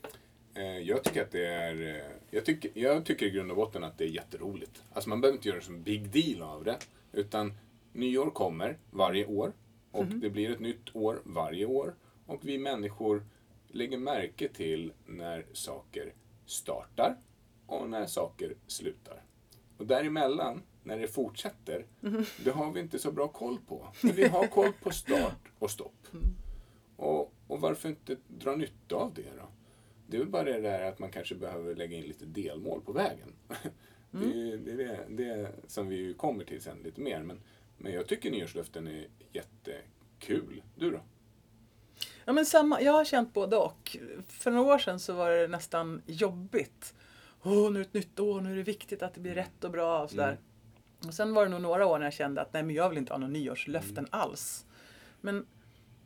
Eh, 0.54 0.78
Jag 0.80 1.04
tycker 1.04 1.22
att 1.24 1.32
det 1.32 1.46
är... 1.48 1.96
eh, 1.96 2.04
Jag 2.32 2.46
tycker, 2.46 2.72
jag 2.74 3.06
tycker 3.06 3.26
i 3.26 3.30
grund 3.30 3.52
och 3.52 3.58
botten 3.58 3.84
att 3.84 3.98
det 3.98 4.04
är 4.04 4.10
jätteroligt. 4.10 4.84
Alltså 4.94 5.10
man 5.10 5.22
behöver 5.22 5.38
inte 5.38 5.50
göra 5.50 5.60
en 5.68 5.84
big 5.84 6.10
deal 6.10 6.42
av 6.42 6.64
det. 6.64 6.78
Utan 7.12 7.54
nyår 7.94 8.30
kommer 8.30 8.78
varje 8.92 9.26
år. 9.26 9.54
Och 9.92 10.06
det 10.06 10.30
blir 10.30 10.52
ett 10.52 10.60
nytt 10.60 10.96
år 10.96 11.22
varje 11.24 11.66
år. 11.66 11.96
Och 12.26 12.40
vi 12.44 12.58
människor 12.58 13.24
lägger 13.74 13.98
märke 13.98 14.48
till 14.48 14.94
när 15.06 15.46
saker 15.54 16.14
startar 16.46 17.18
och 17.66 17.90
när 17.90 18.06
saker 18.06 18.56
slutar. 18.68 19.24
Och 19.78 19.88
däremellan, 19.88 20.62
när 20.84 21.00
det 21.00 21.08
fortsätter, 21.08 21.86
det 22.44 22.52
har 22.52 22.72
vi 22.72 22.80
inte 22.80 23.00
så 23.00 23.12
bra 23.12 23.28
koll 23.28 23.58
på. 23.68 23.88
Men 24.02 24.16
vi 24.16 24.28
har 24.28 24.48
koll 24.48 24.74
på 24.84 24.92
start 24.92 25.52
och 25.60 25.72
stopp. 25.72 26.08
Och, 26.96 27.34
och 27.48 27.62
varför 27.62 27.90
inte 27.90 28.18
dra 28.28 28.56
nytta 28.56 28.96
av 28.96 29.14
det 29.14 29.36
då? 29.38 29.48
Det 30.08 30.18
är 30.18 30.20
väl 30.20 30.30
bara 30.30 30.44
det 30.44 30.62
där 30.62 30.84
att 30.84 31.00
man 31.00 31.12
kanske 31.12 31.36
behöver 31.36 31.76
lägga 31.76 31.98
in 31.98 32.04
lite 32.04 32.26
delmål 32.26 32.82
på 32.82 32.92
vägen. 32.92 33.34
Det 34.12 34.26
är 34.26 34.58
det, 34.58 34.72
är 34.72 34.78
det, 34.78 35.24
det 35.24 35.52
som 35.68 35.88
vi 35.88 36.14
kommer 36.14 36.44
till 36.44 36.62
sen 36.62 36.78
lite 36.84 37.02
mer. 37.02 37.24
Men, 37.24 37.40
men 37.78 37.94
jag 37.94 38.08
tycker 38.08 38.32
nyårslöften 38.32 38.88
är 38.88 39.08
jättekul. 39.32 40.64
Du 40.76 40.92
då? 40.92 41.00
Ja, 42.26 42.34
men 42.34 42.46
samma, 42.46 42.82
jag 42.82 42.92
har 42.92 43.06
känt 43.06 43.34
både 43.34 43.56
och. 43.58 43.98
För 44.28 44.52
några 44.52 44.74
år 44.74 44.80
sedan 44.80 45.00
så 45.00 45.14
var 45.14 45.32
det 45.32 45.48
nästan 45.48 46.02
jobbigt. 46.06 46.94
Åh, 47.44 47.72
nu 47.72 47.80
är 47.80 47.84
det 47.84 47.88
ett 47.90 47.94
nytt 47.94 48.20
år, 48.20 48.42
nu 48.42 48.52
är 48.52 48.56
det 48.56 48.64
viktigt 48.64 49.04
att 49.04 49.14
det 49.14 49.20
blir 49.22 49.34
rätt 49.36 49.64
och 49.64 49.72
bra 49.72 50.04
och 50.04 50.10
sådär. 50.10 50.28
Mm. 50.32 51.08
Och 51.08 51.14
sen 51.14 51.34
var 51.34 51.44
det 51.44 51.50
nog 51.52 51.62
några 51.62 51.86
år 51.86 52.00
när 52.00 52.06
jag 52.06 52.14
kände 52.14 52.42
att 52.42 52.54
nej, 52.54 52.64
men 52.64 52.76
jag 52.76 52.90
vill 52.90 52.98
inte 52.98 53.14
ha 53.14 53.18
några 53.18 53.34
nyårslöften 53.34 53.98
Mm. 53.98 54.10
alls. 54.12 54.66
Men 55.22 55.46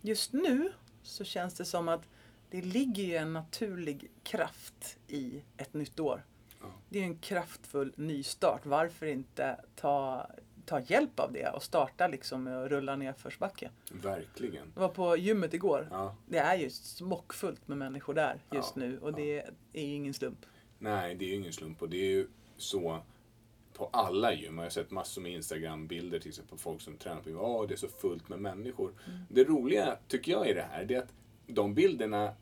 just 0.01 0.33
nu 0.33 0.71
så 1.03 1.24
känns 1.24 1.53
det 1.53 1.65
som 1.65 1.88
att 1.89 2.01
det 2.50 2.62
ligger 2.62 3.03
ju 3.03 3.15
en 3.15 3.33
naturlig 3.33 4.12
kraft 4.24 4.97
i 5.07 5.41
ett 5.57 5.74
nytt 5.74 6.00
år. 6.00 6.25
Ja. 6.62 6.65
Det 6.89 7.00
är 7.00 7.03
en 7.03 7.17
kraftfull 7.19 7.93
nystart. 7.95 8.65
Varför 8.65 9.05
inte 9.05 9.59
ta, 9.75 10.27
ta 10.67 10.79
hjälp 10.79 11.19
av 11.19 11.33
det 11.33 11.50
och 11.50 11.63
starta 11.63 12.07
liksom 12.07 12.43
med 12.43 12.63
att 12.63 12.69
rulla 12.69 12.95
ner 12.95 13.13
försbacke? 13.13 13.69
Verkligen. 13.91 14.71
Jag 14.74 14.81
var 14.81 14.89
på 14.89 15.17
gymmet 15.17 15.53
igår. 15.53 15.88
Ja. 15.91 16.15
Det 16.25 16.38
är 16.38 16.55
ju 16.55 16.69
smockfullt 16.69 17.67
med 17.67 17.77
människor 17.77 18.13
där 18.13 18.39
just 18.51 18.74
Ja, 18.75 18.81
nu 18.81 19.00
och 19.00 19.13
det 19.13 19.39
är 19.74 19.86
ju 19.86 19.93
ingen 19.93 20.13
slump. 20.13 20.45
Nej, 20.79 21.15
det 21.15 21.25
är 21.25 21.29
ju 21.29 21.36
ingen 21.36 21.53
slump 21.53 21.81
och 21.81 21.89
det 21.89 21.97
är 21.97 22.09
ju 22.09 22.27
så 22.57 23.00
på 23.74 23.89
alla 23.93 24.33
gym. 24.33 24.57
Jag 24.57 24.65
har 24.65 24.69
sett 24.69 24.91
massor 24.91 25.21
med 25.21 25.31
Instagram-bilder 25.31 26.19
till 26.19 26.29
exempel 26.29 26.51
på 26.51 26.57
folk 26.57 26.81
som 26.81 26.97
tränar 26.97 27.21
på 27.21 27.29
gym. 27.29 27.39
Åh, 27.39 27.67
det 27.67 27.74
är 27.74 27.77
så 27.77 27.88
fullt 27.88 28.29
med 28.29 28.39
människor. 28.39 28.93
Mm. 29.07 29.19
Det 29.29 29.43
roliga 29.43 29.97
tycker 30.07 30.31
jag 30.31 30.50
i 30.50 30.53
det 30.53 30.67
här, 30.71 30.86
det 30.86 30.95
är 30.95 31.00
att 31.00 31.13
de 31.47 31.74
bilderna 31.74 32.33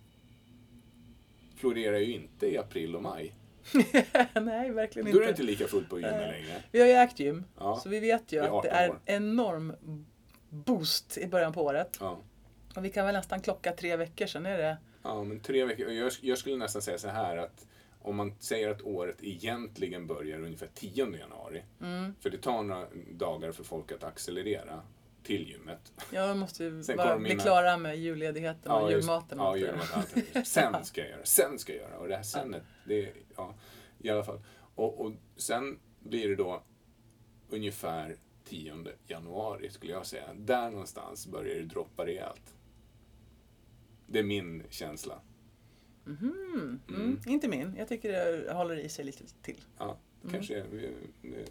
florerar 1.56 1.98
ju 1.98 2.14
inte 2.14 2.48
i 2.54 2.58
april 2.58 2.96
och 2.96 3.02
maj. 3.02 3.34
Nej, 4.42 4.72
verkligen 4.72 5.12
Då 5.12 5.18
är 5.18 5.24
det 5.24 5.30
inte. 5.30 5.42
inte 5.42 5.44
lika 5.44 5.68
fullt 5.68 5.90
på 5.90 6.00
gymmen 6.00 6.18
Nej. 6.18 6.32
längre. 6.42 6.64
Vi 6.72 6.80
har 6.80 6.88
ju 6.88 6.94
ägt 6.94 7.20
gym, 7.20 7.44
Ja. 7.60 7.80
så 7.84 7.90
vi 7.90 8.00
vet 8.00 8.32
ju 8.32 8.40
att 8.40 8.50
18 8.50 8.62
det 8.64 8.70
är 8.78 8.90
en 8.90 9.00
enorm 9.06 9.76
boost 10.50 11.18
i 11.18 11.28
början 11.28 11.54
på 11.54 11.64
året. 11.64 11.98
Ja. 12.00 12.20
Och 12.76 12.86
vi 12.86 12.90
kan 12.90 13.06
väl 13.06 13.16
nästan 13.16 13.42
klocka 13.42 13.72
tre 13.72 13.96
veckor, 13.96 14.26
sen 14.26 14.46
är 14.46 14.58
det... 14.58 14.78
Ja, 15.04 15.24
men 15.24 15.40
tre 15.40 15.66
veckor. 15.66 15.92
Jag, 15.92 16.12
jag 16.22 16.38
skulle 16.38 16.56
nästan 16.56 16.82
säga 16.82 16.98
så 16.98 17.08
här 17.08 17.38
att 17.38 17.68
om 18.02 18.16
man 18.16 18.36
säger 18.40 18.70
att 18.70 18.82
året 18.82 19.18
egentligen 19.22 20.08
börjar 20.08 20.40
ungefär 20.40 20.70
10 20.74 21.18
januari. 21.18 21.64
Mm. 21.82 22.16
För 22.20 22.30
det 22.30 22.38
tar 22.38 22.64
några 22.64 22.88
dagar 23.12 23.52
för 23.52 23.64
folk 23.64 23.92
att 23.92 24.04
accelerera 24.04 24.82
till 25.26 25.50
gymmet. 25.50 25.94
Ja, 26.12 26.28
vi 26.34 26.40
måste 26.40 26.64
ju 26.64 26.84
bara 26.98 27.18
bli 27.18 27.30
mina- 27.30 27.44
klara 27.44 27.78
med 27.78 27.98
julledigheten 28.00 28.72
och 28.72 28.92
just- 28.92 29.02
julmaten. 29.04 29.40
och 29.40 29.46
Ja, 29.46 29.58
julmaten. 29.58 30.24
Sen 30.46 30.86
ska 30.86 31.02
jag 31.02 31.10
göra, 31.10 31.26
sen 31.26 31.60
ska 31.60 31.74
jag 31.74 31.82
göra. 31.82 31.98
Och 31.98 32.08
det 32.08 32.16
här 32.16 32.24
senet, 32.24 32.64
det 32.88 33.06
är, 33.06 33.14
ja, 33.36 33.56
i 34.00 34.10
alla 34.10 34.24
fall. 34.24 34.40
Och, 34.76 35.02
och 35.06 35.12
sen 35.36 35.80
blir 36.00 36.30
det 36.30 36.36
då 36.36 36.64
ungefär 37.50 38.16
10 38.46 38.76
januari 39.08 39.70
skulle 39.70 39.92
jag 39.92 40.06
säga. 40.06 40.34
Där 40.34 40.72
någonstans 40.72 41.28
börjar 41.28 41.56
det 41.56 41.62
droppa 41.66 42.06
rejält. 42.06 42.56
Det 44.08 44.20
är 44.20 44.24
min 44.24 44.64
känsla. 44.70 45.22
Mhm. 46.06 46.34
Mm. 46.54 46.80
Mm. 46.90 47.20
Inte 47.28 47.48
min. 47.48 47.76
Jag 47.78 47.88
tycker 47.88 48.12
det 48.12 48.54
håller 48.54 48.78
i 48.80 48.90
sig 48.90 49.06
lite 49.06 49.24
till. 49.42 49.62
Ja, 49.78 49.98
kanske, 50.32 50.58
eh, 50.58 50.66
eh, 51.24 51.46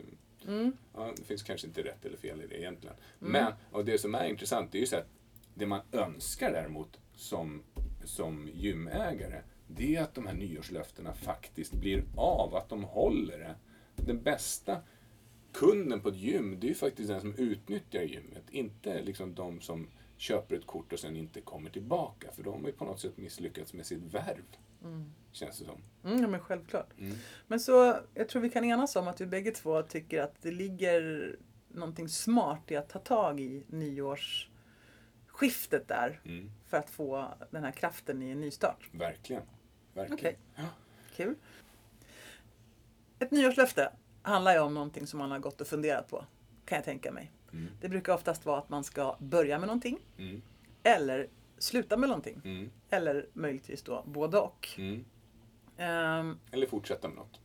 Mm. 0.49 0.73
ja, 0.95 1.13
det 1.17 1.25
finns 1.25 1.43
kanske 1.43 1.67
inte 1.67 1.83
rätt 1.83 2.05
eller 2.05 2.17
fel 2.17 2.43
i 2.43 2.47
det 2.47 2.61
egentligen. 2.61 2.97
Mm. 3.21 3.33
Men, 3.33 3.53
och 3.71 3.85
det 3.85 3.99
som 3.99 4.15
är 4.15 4.25
intressant, 4.25 4.73
det 4.73 4.79
är 4.79 4.81
ju 4.81 4.87
så 4.87 4.97
att 4.97 5.09
det 5.55 5.67
man 5.67 5.81
önskar 5.93 6.53
däremot 6.53 6.99
som, 7.15 7.63
som 8.05 8.49
gymägare, 8.55 9.43
det 9.67 9.97
är 9.97 10.03
att 10.03 10.15
de 10.15 10.27
här 10.27 10.35
nyårslöftena 10.35 11.15
faktiskt 11.15 11.73
blir 11.73 12.05
av, 12.17 12.55
att 12.55 12.69
de 12.69 12.85
håller 12.85 13.39
det. 13.39 13.55
Den 13.97 14.23
bästa 14.23 14.81
kunden 15.53 16.01
på 16.01 16.09
ett 16.09 16.17
gym, 16.17 16.57
det 16.61 16.67
är 16.67 16.69
ju 16.69 16.75
faktiskt 16.75 17.09
den 17.09 17.21
som 17.21 17.35
utnyttjar 17.35 18.03
gymmet, 18.03 18.51
inte 18.51 19.03
liksom 19.03 19.35
de 19.35 19.61
som 19.61 19.89
köper 20.17 20.57
ett 20.57 20.67
kort 20.67 20.93
och 20.93 20.99
sen 20.99 21.17
inte 21.17 21.41
kommer 21.41 21.71
tillbaka, 21.71 22.33
för 22.33 22.43
de 22.43 22.61
har 22.61 22.69
ju 22.69 22.73
på 22.73 22.85
något 22.85 23.01
sätt 23.01 23.17
misslyckats 23.17 23.73
med 23.73 23.87
sitt 23.87 24.03
värv, 24.03 24.45
Mm. 24.85 25.13
känns 25.33 25.59
det 25.59 25.65
som. 25.65 25.81
Mm, 26.05 26.21
ja, 26.23 26.29
men 26.29 26.41
självklart. 26.41 26.91
Mm. 26.99 27.17
Men 27.47 27.61
så, 27.61 27.97
jag 28.15 28.29
tror 28.29 28.43
vi 28.43 28.51
kan 28.51 28.65
enas 28.65 28.97
om 28.97 29.09
att 29.09 29.21
vi 29.21 29.27
bägge 29.27 29.51
två 29.51 29.83
tycker 29.83 30.23
att 30.23 30.43
det 30.43 30.51
ligger 30.51 31.37
någonting 31.69 32.09
smart 32.09 32.71
i 32.71 32.77
att 32.77 32.89
ta 32.89 32.99
tag 32.99 33.41
i 33.41 33.65
nyårsskiftet 33.69 35.89
där 35.89 36.21
Mm. 36.25 36.51
för 36.67 36.77
att 36.77 36.91
få 36.91 37.35
den 37.51 37.65
här 37.65 37.73
kraften 37.73 38.23
i 38.23 38.31
en 38.31 38.41
nystart. 38.41 38.89
Verkligen. 38.93 39.43
Verkligen. 39.95 40.19
Okej. 40.19 40.39
Ja. 40.57 40.63
Kul. 41.17 41.35
Ett 43.19 43.31
nyårslöfte 43.31 43.93
handlar 44.23 44.53
ju 44.53 44.59
om 44.61 44.75
någonting 44.75 45.07
som 45.07 45.19
man 45.19 45.31
har 45.31 45.39
gått 45.39 45.61
och 45.61 45.67
funderat 45.67 46.09
på, 46.11 46.25
kan 46.65 46.77
jag 46.77 46.85
tänka 46.85 47.13
mig. 47.13 47.33
Mm. 47.53 47.69
Det 47.81 47.89
brukar 47.89 48.15
oftast 48.15 48.47
vara 48.47 48.59
att 48.59 48.69
man 48.69 48.85
ska 48.85 49.17
börja 49.21 49.59
med 49.59 49.67
någonting 49.67 49.99
Mm. 50.19 50.43
eller 50.83 51.29
sluta 51.59 51.97
med 51.97 52.09
någonting. 52.09 52.41
Mm. 52.45 52.71
Eller 52.91 53.27
möjligtvis 53.33 53.83
då 53.83 54.03
både 54.07 54.39
och. 54.39 54.69
Mm. 54.79 55.05
Ehm, 55.77 56.39
Eller 56.51 56.67
fortsätta 56.67 57.09
med 57.09 57.17
något. 57.17 57.41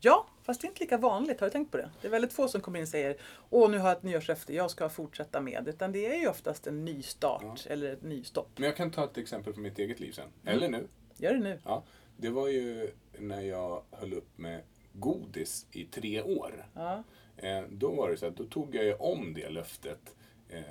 ja, 0.00 0.26
fast 0.42 0.60
det 0.60 0.66
är 0.66 0.68
inte 0.68 0.80
lika 0.80 0.98
vanligt. 0.98 1.40
Har 1.40 1.46
du 1.46 1.50
tänkt 1.50 1.70
på 1.70 1.76
det? 1.76 1.90
Det 2.00 2.06
är 2.06 2.10
väldigt 2.10 2.32
få 2.32 2.48
som 2.48 2.60
kommer 2.60 2.78
in 2.78 2.82
och 2.82 2.88
säger 2.88 3.16
Åh, 3.50 3.70
nu 3.70 3.78
har 3.78 3.88
jag 3.88 3.96
ett 3.96 4.02
nyårslöfte, 4.02 4.54
jag 4.54 4.70
ska 4.70 4.88
fortsätta 4.88 5.40
med. 5.40 5.68
Utan 5.68 5.92
det 5.92 6.06
är 6.06 6.20
ju 6.20 6.28
oftast 6.28 6.66
en 6.66 6.84
ny 6.84 7.02
start 7.02 7.66
eller 7.66 7.92
ett 7.92 8.02
nystopp. 8.02 8.48
Men 8.56 8.64
jag 8.64 8.76
kan 8.76 8.90
ta 8.90 9.04
ett 9.04 9.18
exempel 9.18 9.52
från 9.52 9.62
mitt 9.62 9.78
eget 9.78 10.00
liv 10.00 10.12
sen. 10.12 10.28
Eller 10.44 10.68
nu. 10.68 10.88
Gör 11.16 11.32
det 11.34 11.40
nu. 11.40 11.60
Ja. 11.64 11.82
Det 12.16 12.30
var 12.30 12.48
ju 12.48 12.90
när 13.18 13.40
jag 13.40 13.82
höll 13.90 14.12
upp 14.12 14.38
med 14.38 14.62
godis 14.92 15.66
i 15.72 15.84
tre 15.84 16.22
år. 16.22 16.66
Ja. 16.74 17.02
Eh, 17.36 17.62
då 17.70 17.92
var 17.92 18.10
det 18.10 18.16
så 18.16 18.26
att 18.26 18.36
då 18.36 18.44
tog 18.44 18.74
jag 18.74 18.84
ju 18.84 18.94
om 18.94 19.34
det 19.34 19.48
löftet 19.48 20.14
eh, 20.48 20.62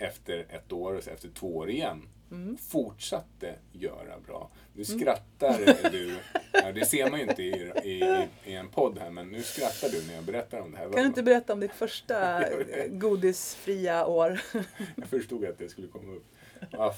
efter 0.00 0.46
ett 0.48 0.72
år 0.72 0.94
och 0.94 1.08
efter 1.08 1.28
två 1.28 1.56
år 1.56 1.70
igen. 1.70 2.08
Mm. 2.30 2.56
Fortsatte 2.56 3.54
göra 3.72 4.20
bra. 4.26 4.50
Nu 4.74 4.84
skrattar 4.84 5.90
du. 5.90 6.16
Ja, 6.52 6.72
det 6.72 6.84
ser 6.84 7.10
man 7.10 7.20
ju 7.20 7.26
inte 7.26 7.42
i, 7.42 7.72
i, 7.84 8.26
i 8.44 8.54
en 8.54 8.68
podd 8.68 8.98
här, 8.98 9.10
men 9.10 9.28
nu 9.28 9.42
skrattar 9.42 9.88
du 9.88 10.06
när 10.06 10.14
jag 10.14 10.24
berättar 10.24 10.60
om 10.60 10.72
det 10.72 10.78
här. 10.78 10.84
Kan 10.84 11.02
du 11.02 11.06
inte 11.06 11.22
berätta 11.22 11.52
om 11.52 11.60
ditt 11.60 11.72
första 11.72 12.42
eh, 12.60 12.86
godisfria 12.88 14.06
år? 14.06 14.40
Jag 14.96 15.06
förstod 15.08 15.44
att 15.44 15.58
det 15.58 15.68
skulle 15.68 15.88
komma 15.88 16.12
upp. 16.12 16.26
Ah, 16.72 16.94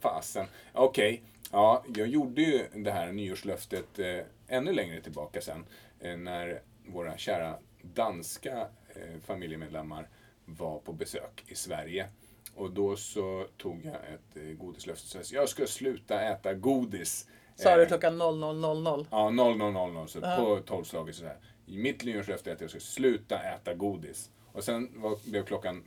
fasen. 0.00 0.46
Okej, 0.72 1.22
ja, 1.52 1.84
jag 1.96 2.08
gjorde 2.08 2.42
ju 2.42 2.66
det 2.74 2.90
här 2.90 3.12
nyårslöftet 3.12 3.98
eh, 3.98 4.18
ännu 4.48 4.72
längre 4.72 5.00
tillbaka 5.00 5.40
sen. 5.40 5.64
Eh, 6.00 6.16
när 6.16 6.60
våra 6.86 7.16
kära 7.16 7.58
danska 7.82 8.68
eh, 8.88 9.20
familjemedlemmar 9.26 10.08
var 10.44 10.78
på 10.78 10.92
besök 10.92 11.44
i 11.46 11.54
Sverige. 11.54 12.08
Och 12.56 12.70
då 12.70 12.96
så 12.96 13.46
tog 13.56 13.84
jag 13.84 13.94
ett 13.94 14.36
eh, 14.36 14.42
godislöfte. 14.42 15.24
Så 15.24 15.34
jag 15.34 15.48
ska 15.48 15.66
sluta 15.66 16.20
äta 16.20 16.54
godis. 16.54 17.26
Sa 17.56 17.76
du 17.76 17.82
Eh, 17.82 17.88
klockan 17.88 18.22
00.00? 18.22 19.06
Ja, 19.10 19.30
0000. 19.30 20.08
Så 20.08 20.18
Ja. 20.22 20.36
på 20.36 20.60
tolvslaget 20.66 21.14
sådär. 21.16 21.36
Mitt 21.66 22.04
nyårslöfte 22.04 22.50
är 22.50 22.54
att 22.54 22.60
jag 22.60 22.70
ska 22.70 22.80
sluta 22.80 23.38
äta 23.42 23.74
godis. 23.74 24.30
Och 24.52 24.64
sen 24.64 24.90
var, 25.02 25.30
blev 25.30 25.44
klockan 25.44 25.82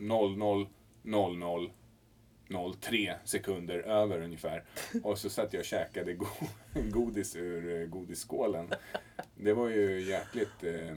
00.00 1.04 1.70
03 2.82 3.16
sekunder 3.26 3.80
över 3.80 4.22
ungefär. 4.22 4.64
Och 5.04 5.18
så 5.20 5.30
satt 5.30 5.54
jag 5.54 5.60
och 5.60 5.66
käkade 5.66 6.14
go 6.14 6.26
godis 6.92 7.36
ur 7.36 7.82
eh, 7.82 7.88
godisskålen. 7.88 8.70
Det 9.36 9.54
var 9.54 9.70
ju 9.70 10.02
jäkligt... 10.02 10.64
Eh, 10.64 10.96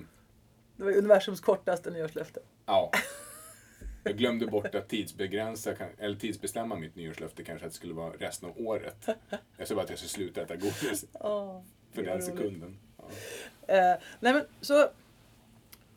Det 0.76 0.84
var 0.84 0.92
universums 0.92 1.40
kortaste 1.40 1.90
nyårslöfte. 1.90 2.40
ja. 2.66 2.90
Jag 4.02 4.16
glömde 4.16 4.46
bort 4.46 4.74
att 4.74 4.88
tidsbegränsa, 4.88 5.74
eller 5.98 6.16
tidsbestämma 6.16 6.76
mitt 6.76 6.96
nyårslöfte 6.96 7.44
kanske 7.44 7.66
att 7.66 7.72
det 7.72 7.76
skulle 7.76 7.94
vara 7.94 8.10
resten 8.18 8.48
av 8.48 8.54
året. 8.66 9.08
Jag 9.56 9.68
sa 9.68 9.74
bara 9.74 9.84
att 9.84 9.90
jag 9.90 9.98
skulle 9.98 10.08
sluta 10.10 10.42
äta 10.42 10.56
godis 10.56 11.04
Åh, 11.12 11.62
för 11.92 12.02
den 12.02 12.12
roligt. 12.12 12.24
sekunden. 12.24 12.78
Ja. 12.96 13.04
Eh, 13.74 13.98
nej 14.20 14.32
men, 14.32 14.44
så, 14.60 14.88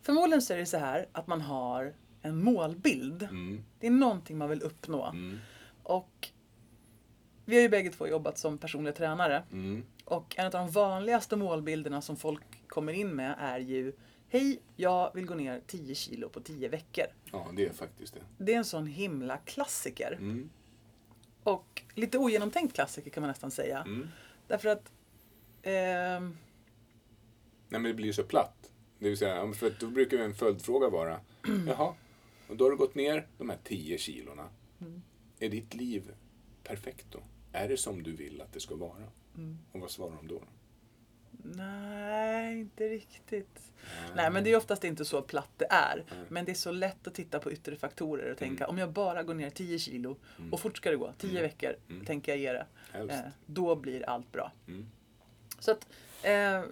förmodligen 0.01 0.41
så 0.41 0.53
är 0.53 0.57
det 0.57 0.65
så 0.65 0.77
här 0.77 1.05
att 1.11 1.27
man 1.27 1.41
har 1.41 1.93
en 2.21 2.43
målbild. 2.43 3.23
Mm, 3.23 3.63
Det 3.79 3.87
är 3.87 3.91
någonting 3.91 4.37
man 4.37 4.49
vill 4.49 4.61
uppnå. 4.61 5.05
mm, 5.05 5.39
Och 5.83 6.29
vi 7.45 7.55
har 7.55 7.61
ju 7.61 7.69
bägge 7.69 7.89
två 7.89 8.07
jobbat 8.07 8.37
som 8.37 8.57
personliga 8.57 8.93
tränare. 8.93 9.43
mm. 9.51 9.83
Och 10.05 10.35
en 10.37 10.45
av 10.45 10.51
de 10.51 10.71
vanligaste 10.71 11.35
målbilderna 11.35 12.01
som 12.01 12.15
folk 12.17 12.67
kommer 12.67 12.93
in 12.93 13.15
med 13.15 13.35
är 13.39 13.59
ju 13.59 13.93
Hej, 14.33 14.59
jag 14.75 15.11
vill 15.15 15.25
gå 15.25 15.35
ner 15.35 15.61
10 15.67 15.95
kilo 15.95 16.29
på 16.29 16.39
10 16.41 16.69
veckor. 16.69 17.05
Ja, 17.31 17.51
det 17.55 17.65
är 17.65 17.73
faktiskt 17.73 18.13
det. 18.13 18.21
Det 18.37 18.53
är 18.53 18.57
en 18.57 18.65
sån 18.65 18.87
himla 18.87 19.37
klassiker. 19.37 20.11
Mm, 20.11 20.49
Och 21.43 21.81
lite 21.93 22.17
ogenomtänkt 22.17 22.75
klassiker 22.75 23.09
kan 23.11 23.21
man 23.21 23.27
nästan 23.27 23.51
säga. 23.51 23.81
mm. 23.81 24.07
Därför 24.47 24.69
att 24.69 24.91
ehm, 25.61 26.37
Nej, 27.69 27.81
men 27.81 27.83
det 27.83 27.93
blir 27.93 28.13
så 28.13 28.23
platt. 28.23 28.71
Det 28.99 29.09
vill 29.09 29.17
säga, 29.17 29.53
för 29.53 29.67
att 29.67 29.79
då 29.79 29.87
brukar 29.87 30.17
en 30.17 30.33
följdfråga 30.35 30.89
vara, 30.89 31.19
jaha, 31.67 31.93
och 32.47 32.57
då 32.57 32.65
har 32.65 32.71
du 32.71 32.77
gått 32.77 32.95
ner 32.95 33.27
de 33.37 33.49
här 33.49 33.59
10 33.63 33.97
kilorna. 33.97 34.49
Mm. 34.81 35.01
Är 35.39 35.49
ditt 35.49 35.73
liv 35.73 36.11
perfekt 36.63 37.05
då? 37.11 37.19
Är 37.51 37.67
det 37.67 37.77
som 37.77 38.03
du 38.03 38.15
vill 38.15 38.41
att 38.41 38.53
det 38.53 38.59
ska 38.59 38.75
vara? 38.75 39.03
Mm. 39.37 39.57
Och 39.71 39.79
vad 39.79 39.91
svarar 39.91 40.15
de 40.15 40.27
då? 40.27 40.41
Nej, 41.43 42.59
inte 42.59 42.83
riktigt. 42.89 43.59
Nej, 44.15 44.29
men 44.31 44.43
det 44.43 44.51
är 44.51 44.57
oftast 44.57 44.83
inte 44.83 45.05
så 45.05 45.21
platt 45.21 45.49
det 45.57 45.67
är. 45.69 45.95
Nej. 46.09 46.19
Men 46.29 46.45
det 46.45 46.51
är 46.51 46.55
så 46.55 46.71
lätt 46.71 47.07
att 47.07 47.13
titta 47.13 47.39
på 47.39 47.51
yttre 47.51 47.75
faktorer 47.75 48.31
och 48.31 48.37
tänka 48.37 48.63
Mm. 48.63 48.69
om 48.69 48.77
jag 48.77 48.91
bara 48.91 49.23
går 49.23 49.33
ner 49.33 49.49
10 49.49 49.79
kilo 49.79 50.17
Mm. 50.39 50.53
och 50.53 50.59
fort 50.59 50.77
ska 50.77 50.89
det 50.91 50.97
gå, 50.97 51.13
10 51.17 51.29
Mm. 51.29 51.41
veckor 51.43 51.75
Mm. 51.89 52.05
tänker 52.05 52.31
jag 52.31 52.39
ge 52.39 52.51
det. 52.53 52.65
Eh, 53.13 53.19
då 53.45 53.75
blir 53.75 54.09
allt 54.09 54.31
bra. 54.31 54.51
Mm. 54.67 54.85
Så 55.59 55.71
att 55.71 55.87
eh, 56.21 56.63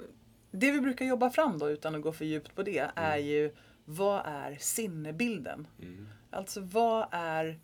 det 0.52 0.72
vi 0.72 0.82
brukar 0.82 1.06
jobba 1.06 1.30
fram 1.30 1.60
då, 1.60 1.70
utan 1.70 1.96
att 1.96 2.02
gå 2.02 2.12
för 2.12 2.26
djupt 2.26 2.56
på 2.56 2.64
det, 2.64 2.92
är 2.96 3.18
ju 3.18 3.52
vad 3.86 4.22
är 4.26 4.58
sinnebilden? 4.60 5.68
Mm. 5.82 6.08
Alltså 6.30 6.62
vad 6.62 7.08
är, 7.12 7.60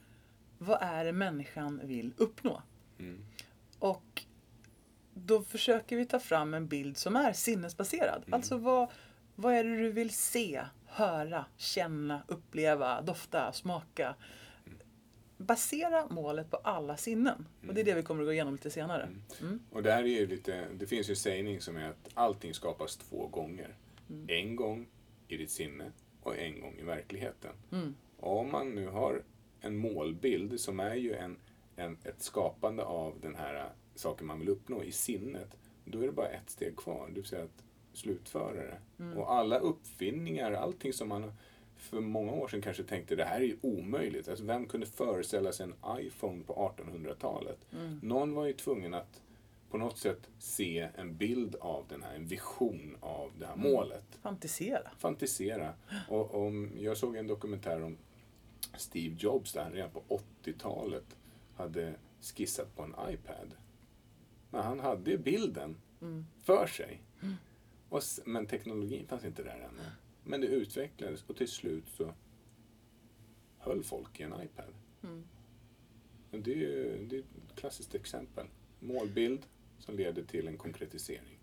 vad 0.58 0.78
är 0.82 1.06
det 1.06 1.12
människan 1.12 1.82
vill 1.84 2.14
uppnå? 2.18 2.62
Mm. 3.00 3.26
Och 3.80 4.24
då 5.26 5.42
försöker 5.42 5.96
vi 5.96 6.06
ta 6.06 6.20
fram 6.20 6.54
en 6.54 6.68
bild 6.68 6.98
som 6.98 7.16
är 7.16 7.34
sinnesbaserad. 7.34 8.24
Mm. 8.28 8.34
Alltså 8.34 8.58
vad, 8.58 8.90
vad 9.36 9.54
är 9.54 9.64
det 9.64 9.78
du 9.78 9.92
vill 9.92 10.10
se, 10.10 10.62
höra, 10.86 11.46
känna, 11.58 12.22
uppleva, 12.28 13.02
dofta, 13.02 13.52
smaka? 13.52 14.16
Basera 15.38 16.08
målet 16.10 16.52
på 16.52 16.58
alla 16.58 16.98
sinnen. 16.98 17.48
Och 17.68 17.74
det 17.74 17.82
är 17.82 17.86
det 17.86 17.94
vi 17.94 18.04
kommer 18.04 18.22
att 18.22 18.28
gå 18.28 18.34
igenom 18.34 18.54
lite 18.54 18.70
senare. 18.70 19.04
Mm. 19.04 19.22
Mm. 19.42 19.60
Och 19.72 19.84
där 19.84 19.98
är 19.98 20.08
ju 20.08 20.28
lite, 20.28 20.68
det 20.80 20.88
finns 20.88 21.10
ju 21.10 21.12
en 21.12 21.16
sägning 21.16 21.62
som 21.62 21.78
är 21.78 21.90
att 21.90 22.10
allting 22.14 22.54
skapas 22.54 22.98
två 22.98 23.28
gånger. 23.28 23.76
Mm. 24.10 24.26
En 24.30 24.56
gång 24.56 24.88
i 25.28 25.38
ditt 25.38 25.52
sinne 25.52 25.92
och 26.22 26.38
en 26.38 26.62
gång 26.62 26.76
i 26.80 26.84
verkligheten. 26.84 27.52
Mm. 27.72 27.96
Och 28.20 28.40
om 28.40 28.52
man 28.52 28.76
nu 28.76 28.88
har 28.88 29.24
en 29.62 29.78
målbild 29.78 30.60
som 30.60 30.80
är 30.80 30.96
ju 30.96 31.14
en, 31.14 31.38
en, 31.76 31.98
ett 32.04 32.22
skapande 32.22 32.84
av 32.84 33.20
den 33.22 33.36
här 33.36 33.70
saken 34.00 34.28
man 34.28 34.40
vill 34.40 34.50
uppnå 34.50 34.84
i 34.84 34.92
sinnet, 34.92 35.58
då 35.86 36.00
är 36.02 36.06
det 36.06 36.12
bara 36.12 36.28
ett 36.30 36.50
steg 36.50 36.76
kvar, 36.76 37.08
det 37.08 37.14
vill 37.14 37.26
säga 37.26 37.44
att 37.44 37.64
slutföra 37.94 38.54
det. 38.54 38.78
Mm. 39.04 39.18
Och 39.18 39.34
alla 39.34 39.60
uppfinningar, 39.60 40.52
allting 40.52 40.94
som 40.94 41.08
man 41.10 41.34
för 41.76 42.02
många 42.02 42.32
år 42.32 42.48
sedan 42.48 42.62
kanske 42.62 42.84
tänkte 42.84 43.16
det 43.16 43.26
här 43.26 43.40
är 43.42 43.46
ju 43.46 43.58
omöjligt. 43.62 44.28
Alltså 44.28 44.46
vem 44.46 44.66
kunde 44.66 44.86
föreställa 44.86 45.52
sig 45.52 45.64
en 45.64 46.00
iPhone 46.00 46.44
på 46.44 46.74
1800-talet? 46.78 47.58
Mm. 47.74 48.00
Någon 48.04 48.34
var 48.34 48.46
ju 48.46 48.54
tvungen 48.54 48.94
att 48.94 49.22
på 49.70 49.78
något 49.78 49.98
sätt 49.98 50.30
se 50.40 50.90
en 50.96 51.18
bild 51.18 51.56
av 51.56 51.86
den 51.90 52.04
här, 52.04 52.16
en 52.16 52.26
vision 52.28 52.98
av 53.00 53.32
det 53.40 53.46
här 53.46 53.54
Mm. 53.54 53.72
målet 53.72 54.04
Fantisera. 54.22 54.90
fantisera. 54.98 55.74
Och 56.10 56.36
om, 56.48 56.72
jag 56.80 56.98
såg 56.98 57.16
en 57.16 57.28
dokumentär 57.28 57.84
om 57.84 57.98
Steve 58.78 59.16
Jobs 59.20 59.54
där 59.54 59.64
han 59.64 59.74
redan 59.74 59.90
på 59.92 60.04
80-talet 60.44 61.18
hade 61.56 61.94
skissat 62.22 62.76
på 62.76 62.84
en 62.84 62.96
iPad. 63.10 63.54
Men 64.50 64.64
han 64.64 64.80
hade 64.80 65.18
bilden 65.18 65.76
Mm. 66.02 66.26
för 66.42 66.68
sig. 66.68 67.02
Och, 67.90 68.02
men 68.26 68.46
teknologin 68.48 69.08
fanns 69.08 69.26
inte 69.26 69.44
där 69.44 69.68
ännu. 69.72 69.84
Men 70.24 70.42
det 70.42 70.48
utvecklades 70.48 71.24
och 71.28 71.36
till 71.38 71.48
slut 71.48 71.84
så 71.90 72.14
höll 73.58 73.84
folk 73.84 74.20
i 74.20 74.24
en 74.24 74.34
iPad. 74.44 74.74
Mm. 75.04 75.24
Det 76.32 76.52
är 76.52 76.56
ju 76.56 77.06
det 77.10 77.16
är 77.16 77.20
ett 77.20 77.56
klassiskt 77.56 77.96
exempel. 77.96 78.46
Målbild 78.80 79.46
som 79.80 79.98
leder 79.98 80.24
till 80.24 80.48
en 80.48 80.58
konkretisering. 80.58 81.40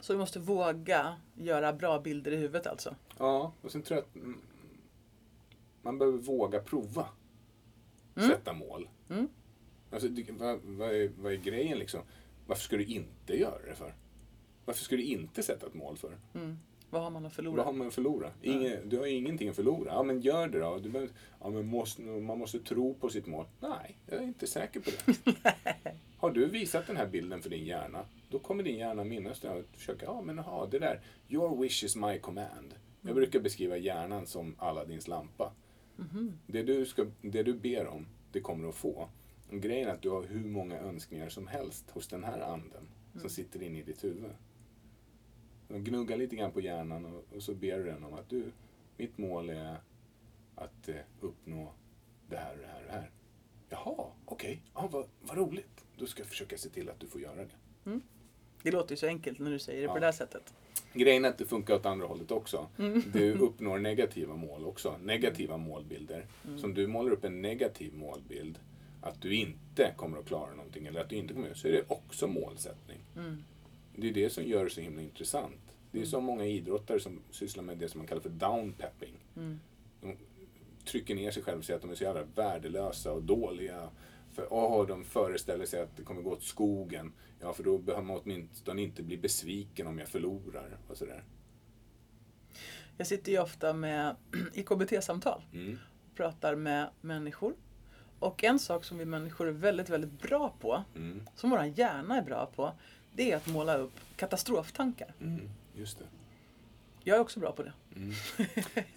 Så 0.00 0.12
vi 0.12 0.18
måste 0.18 0.38
våga 0.40 1.16
göra 1.34 1.72
bra 1.72 2.00
bilder 2.00 2.32
i 2.32 2.36
huvudet 2.36 2.66
alltså. 2.66 2.96
Ja, 3.18 3.52
och 3.62 3.72
sen 3.72 3.82
tror 3.82 3.96
jag 3.98 4.04
att 4.22 4.36
man 5.82 5.98
behöver 5.98 6.18
våga 6.18 6.60
prova. 6.60 7.08
Mm. 8.16 8.28
Sätta 8.28 8.52
mål. 8.52 8.88
Mm. 9.10 9.28
Alltså, 9.90 10.08
vad, 10.38 10.60
vad, 10.62 10.94
är, 10.94 11.10
vad 11.18 11.32
är 11.32 11.36
grejen 11.36 11.78
liksom? 11.78 12.00
Varför 12.50 12.62
ska 12.62 12.76
du 12.76 12.84
inte 12.84 13.38
göra 13.38 13.66
det 13.68 13.74
för? 13.74 13.94
Varför 14.64 14.84
ska 14.84 14.96
du 14.96 15.02
inte 15.02 15.42
sätta 15.42 15.66
ett 15.66 15.74
mål 15.74 15.96
för? 15.96 16.18
Mm. 16.34 16.58
Vad 16.90 17.02
har 17.02 17.10
man 17.10 17.26
att 17.26 17.32
förlora? 17.32 17.56
Vad 17.56 17.66
har 17.66 17.72
man 17.72 17.86
att 17.86 17.94
förlora? 17.94 18.32
Inge, 18.42 18.80
du 18.84 18.98
har 18.98 19.06
ingenting 19.06 19.48
att 19.48 19.56
förlora. 19.56 19.92
Ja, 19.92 20.02
men 20.02 20.20
gör 20.20 20.48
det 20.48 20.58
då. 20.58 20.78
Du 20.78 20.88
behöver, 20.88 21.12
ja, 21.40 21.50
men 21.50 21.66
måste, 21.66 22.02
man 22.02 22.38
måste 22.38 22.58
tro 22.58 22.94
på 22.94 23.08
sitt 23.08 23.26
mål. 23.26 23.46
Nej, 23.60 23.98
jag 24.06 24.18
är 24.18 24.22
inte 24.22 24.46
säker 24.46 24.80
på 24.80 24.90
det. 24.90 25.34
har 26.16 26.30
du 26.30 26.46
visat 26.46 26.86
den 26.86 26.96
här 26.96 27.06
bilden 27.06 27.42
för 27.42 27.50
din 27.50 27.66
hjärna, 27.66 28.04
då 28.30 28.38
kommer 28.38 28.62
din 28.62 28.78
hjärna 28.78 29.04
minnas 29.04 29.40
det 29.40 29.50
och 29.50 29.64
försöka, 29.72 30.06
ja 30.06 30.22
men 30.22 30.38
aha, 30.38 30.68
det 30.70 30.78
där, 30.78 31.00
your 31.28 31.62
wish 31.62 31.84
is 31.84 31.96
my 31.96 32.18
command. 32.18 32.74
Jag 33.00 33.14
brukar 33.14 33.40
beskriva 33.40 33.76
hjärnan 33.76 34.26
som 34.26 34.54
Aladdins 34.58 35.08
lampa. 35.08 35.52
Mhm. 35.96 36.38
Det 36.46 36.62
du, 36.62 36.86
ska, 36.86 37.06
det 37.22 37.42
du 37.42 37.52
ber 37.52 37.86
om, 37.86 38.06
det 38.32 38.40
kommer 38.40 38.62
du 38.62 38.68
att 38.68 38.74
få. 38.74 39.08
Och 39.50 39.60
grejen 39.60 39.88
är 39.88 39.92
att 39.94 40.02
du 40.02 40.10
har 40.10 40.22
hur 40.22 40.44
många 40.44 40.78
önskningar 40.78 41.28
som 41.28 41.46
helst 41.46 41.90
hos 41.90 42.08
den 42.08 42.24
här 42.24 42.40
anden 42.40 42.88
som 43.20 43.30
sitter 43.30 43.62
inne 43.62 43.78
i 43.78 43.82
ditt 43.82 44.04
huvud. 44.04 44.30
Och 45.68 45.80
gnugga 45.80 46.16
lite 46.16 46.36
grann 46.36 46.52
på 46.52 46.60
hjärnan 46.60 47.04
och, 47.06 47.24
och 47.36 47.42
så 47.42 47.54
ber 47.54 47.78
du 47.78 47.84
den 47.84 48.04
om 48.04 48.14
att 48.14 48.28
du, 48.28 48.44
mitt 48.96 49.18
mål 49.18 49.50
är 49.50 49.76
att 50.54 50.88
eh, 50.88 50.94
uppnå 51.20 51.72
det 52.28 52.36
här 52.36 52.52
och 52.52 52.58
det 52.60 52.66
här 52.66 52.80
och 52.80 52.86
det 52.86 52.92
här. 52.92 53.10
Jaha, 53.68 54.06
okej, 54.24 54.62
ja, 54.74 54.88
vad, 54.92 55.08
vad 55.22 55.36
roligt. 55.36 55.84
Då 55.96 56.06
ska 56.06 56.20
jag 56.22 56.28
försöka 56.28 56.58
se 56.58 56.68
till 56.68 56.88
att 56.90 57.00
du 57.00 57.06
får 57.06 57.20
göra 57.20 57.44
det. 57.44 58.00
Det 58.62 58.70
låter 58.70 58.90
ju 58.92 58.96
så 58.96 59.06
enkelt 59.06 59.38
när 59.38 59.50
du 59.50 59.58
säger 59.58 59.82
det 59.82 59.88
på 59.88 59.94
Ja. 59.96 60.00
det 60.00 60.06
här 60.06 60.12
sättet. 60.12 60.54
Grejen 60.92 61.24
är 61.24 61.28
att 61.28 61.38
det 61.38 61.44
funkar 61.46 61.74
åt 61.74 61.86
andra 61.86 62.06
hållet 62.06 62.30
också. 62.30 62.68
Du 63.12 63.32
uppnår 63.32 63.78
negativa 63.78 64.36
mål 64.36 64.64
också. 64.64 64.96
Negativa 65.02 65.56
målbilder. 65.56 66.26
Så 66.56 66.66
om 66.66 66.74
du 66.74 66.86
målar 66.86 67.12
upp 67.12 67.24
en 67.24 67.42
negativ 67.42 67.94
målbild, 67.94 68.58
att 69.00 69.22
du 69.22 69.34
inte 69.34 69.94
kommer 69.96 70.18
att 70.18 70.26
klara 70.26 70.54
någonting 70.54 70.86
eller 70.86 71.00
att 71.00 71.08
du 71.08 71.16
inte 71.16 71.34
kommer 71.34 71.50
att 71.50 71.56
så 71.56 71.68
är 71.68 71.72
det 71.72 71.84
också 71.88 72.26
målsättning. 72.26 72.98
Mm. 73.16 73.42
Det 73.96 74.08
är 74.08 74.12
det 74.12 74.30
som 74.30 74.44
gör 74.44 74.64
det 74.64 74.70
så 74.70 74.80
himla 74.80 75.02
intressant. 75.02 75.60
Det 75.92 76.00
är 76.00 76.04
så 76.04 76.20
många 76.20 76.44
idrottare 76.44 77.00
som 77.00 77.20
sysslar 77.30 77.64
med 77.64 77.78
det 77.78 77.88
som 77.88 77.98
man 77.98 78.06
kallar 78.06 78.22
för 78.22 78.28
downpepping. 78.28 79.14
Mm. 79.36 79.60
De 80.00 80.16
trycker 80.84 81.14
ner 81.14 81.30
sig 81.30 81.42
själva 81.42 81.58
och 81.58 81.64
säger 81.64 81.76
att 81.76 81.82
de 81.82 81.90
är 81.90 81.94
så 81.94 82.04
jävla 82.04 82.22
värdelösa 82.22 83.12
och 83.12 83.22
dåliga. 83.22 83.90
För 84.32 84.52
åh, 84.52 84.86
de 84.86 85.04
föreställer 85.04 85.66
sig 85.66 85.80
att 85.80 85.96
det 85.96 86.02
kommer 86.02 86.22
gå 86.22 86.30
åt 86.30 86.42
skogen. 86.42 87.12
Ja, 87.40 87.52
för 87.52 87.62
då 87.62 87.78
behöver 87.78 88.06
man 88.06 88.20
åtminstone 88.24 88.82
inte 88.82 89.02
bli 89.02 89.16
besviken 89.16 89.86
om 89.86 89.98
jag 89.98 90.08
förlorar. 90.08 90.78
Och 90.88 90.96
sådär. 90.96 91.24
Jag 92.96 93.06
sitter 93.06 93.32
ju 93.32 93.38
ofta 93.38 93.72
med 93.72 94.16
i 94.54 94.62
KBT-samtal 94.62 95.42
Mm. 95.52 95.78
och 96.10 96.16
pratar 96.16 96.54
med 96.54 96.90
människor. 97.00 97.54
Och 98.20 98.44
en 98.44 98.58
sak 98.58 98.84
som 98.84 98.98
vi 98.98 99.04
människor 99.04 99.48
är 99.48 99.52
väldigt, 99.52 99.88
väldigt 99.88 100.22
bra 100.22 100.54
på, 100.60 100.84
Mm. 100.96 101.26
som 101.36 101.50
vår 101.50 101.64
hjärna 101.64 102.16
är 102.16 102.22
bra 102.22 102.46
på, 102.46 102.72
det 103.12 103.32
är 103.32 103.36
att 103.36 103.46
måla 103.46 103.76
upp 103.76 103.92
katastroftankar. 104.16 105.14
Mm. 105.20 105.48
Just 105.74 105.98
det. 105.98 106.04
Jag 107.04 107.16
är 107.16 107.20
också 107.20 107.40
bra 107.40 107.52
på 107.52 107.62
det. 107.62 107.72
Mm. 107.96 108.12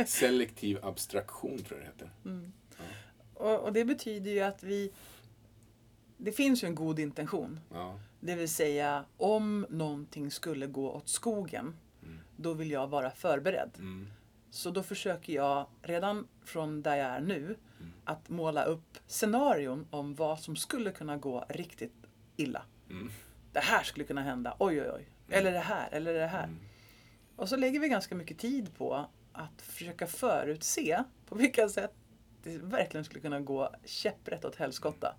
Selektiv 0.08 0.86
abstraktion 0.86 1.58
tror 1.64 1.80
jag 1.80 1.90
det 1.98 2.06
heter. 2.06 2.10
Och, 3.34 3.60
och 3.60 3.74
det 3.74 3.86
betyder 3.86 4.32
ju 4.32 4.40
att 4.40 4.64
vi... 4.64 4.92
Det 6.18 6.32
finns 6.32 6.64
ju 6.64 6.68
en 6.68 6.76
god 6.76 7.00
intention. 7.00 7.60
Ja. 7.74 8.00
Det 8.20 8.36
vill 8.36 8.50
säga, 8.50 9.06
om 9.18 9.66
någonting 9.70 10.32
skulle 10.32 10.68
gå 10.68 10.92
åt 10.92 11.10
skogen, 11.10 11.76
då 12.38 12.54
vill 12.54 12.72
jag 12.72 12.88
vara 12.88 13.12
förberedd. 13.12 13.72
Mm. 13.78 14.08
Så 14.50 14.72
då 14.72 14.84
försöker 14.84 15.34
jag 15.34 15.66
redan 15.82 16.28
från 16.46 16.82
där 16.82 16.96
jag 16.96 17.08
är 17.08 17.22
nu 17.22 17.56
Mm. 17.84 17.94
att 18.06 18.30
måla 18.30 18.64
upp 18.64 18.98
scenarion 19.08 19.88
om 19.90 20.16
vad 20.16 20.40
som 20.40 20.56
skulle 20.56 20.92
kunna 20.92 21.18
gå 21.18 21.46
riktigt 21.50 21.94
illa. 22.36 22.66
Mm. 22.90 23.12
Det 23.52 23.60
här 23.60 23.84
skulle 23.84 24.06
kunna 24.06 24.22
hända, 24.22 24.56
oj 24.60 24.82
oj 24.82 24.92
oj. 24.96 25.08
Eller 25.30 25.52
det 25.52 25.60
här, 25.60 25.90
eller 25.92 26.14
det 26.14 26.28
här. 26.28 26.44
Mm. 26.44 26.60
Och 27.36 27.50
så 27.50 27.56
lägger 27.56 27.80
vi 27.80 27.90
ganska 27.90 28.16
mycket 28.16 28.40
tid 28.40 28.78
på 28.78 29.06
att 29.34 29.62
försöka 29.62 30.08
förutse 30.08 31.04
på 31.26 31.36
vilka 31.36 31.70
sätt 31.70 31.94
det 32.44 32.58
verkligen 32.58 33.06
skulle 33.06 33.20
kunna 33.22 33.40
gå 33.40 33.70
käpprätt 33.86 34.46
åt 34.46 34.56
helskotta. 34.56 35.16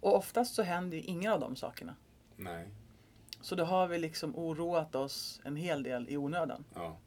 Och 0.00 0.16
oftast 0.16 0.54
så 0.54 0.62
händer 0.62 0.96
ju 0.96 1.02
ingen 1.02 1.32
av 1.32 1.40
de 1.40 1.56
sakerna. 1.56 1.94
Nej. 2.36 2.68
Så 3.40 3.54
då 3.54 3.64
har 3.64 3.86
vi 3.86 3.98
liksom 3.98 4.36
oroat 4.36 4.94
oss 4.94 5.40
en 5.44 5.56
hel 5.56 5.82
del 5.82 6.08
i 6.08 6.16
onödan. 6.16 6.64
Ja. 6.74 6.98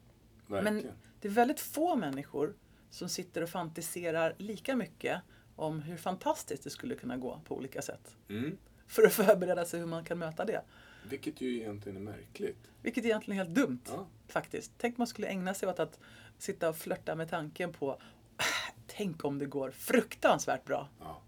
Verkligen. 0.47 0.75
Men 0.75 0.91
det 1.21 1.27
är 1.27 1.31
väldigt 1.31 1.59
få 1.59 1.95
människor 1.95 2.55
som 2.89 3.09
sitter 3.09 3.41
och 3.41 3.49
fantiserar 3.49 4.35
lika 4.37 4.75
mycket 4.75 5.21
om 5.55 5.81
hur 5.81 5.97
fantastiskt 5.97 6.63
det 6.63 6.69
skulle 6.69 6.95
kunna 6.95 7.17
gå 7.17 7.41
på 7.45 7.55
olika 7.57 7.81
sätt. 7.81 8.17
Mm. 8.29 8.57
För 8.87 9.03
att 9.03 9.13
förbereda 9.13 9.65
sig 9.65 9.79
hur 9.79 9.87
man 9.87 10.05
kan 10.05 10.19
möta 10.19 10.45
det. 10.45 10.61
Vilket 11.09 11.41
ju 11.41 11.55
egentligen 11.57 11.95
är 11.97 12.01
märkligt. 12.01 12.71
Vilket 12.81 13.05
egentligen 13.05 13.39
är 13.39 13.43
helt 13.45 13.55
dumt 13.55 13.79
Ja. 13.87 14.07
faktiskt. 14.27 14.71
Tänk 14.77 14.97
man 14.97 15.07
skulle 15.07 15.27
ägna 15.27 15.53
sig 15.53 15.69
åt 15.69 15.79
att 15.79 15.99
sitta 16.37 16.69
och 16.69 16.77
flörta 16.77 17.15
med 17.15 17.29
tanken 17.29 17.73
på 17.73 17.91
"Ah, 18.37 18.43
Tänk 18.87 19.25
om 19.25 19.39
det 19.39 19.45
går 19.45 19.71
fruktansvärt 19.71 20.65
bra. 20.65 20.89
Ja. 20.99 21.21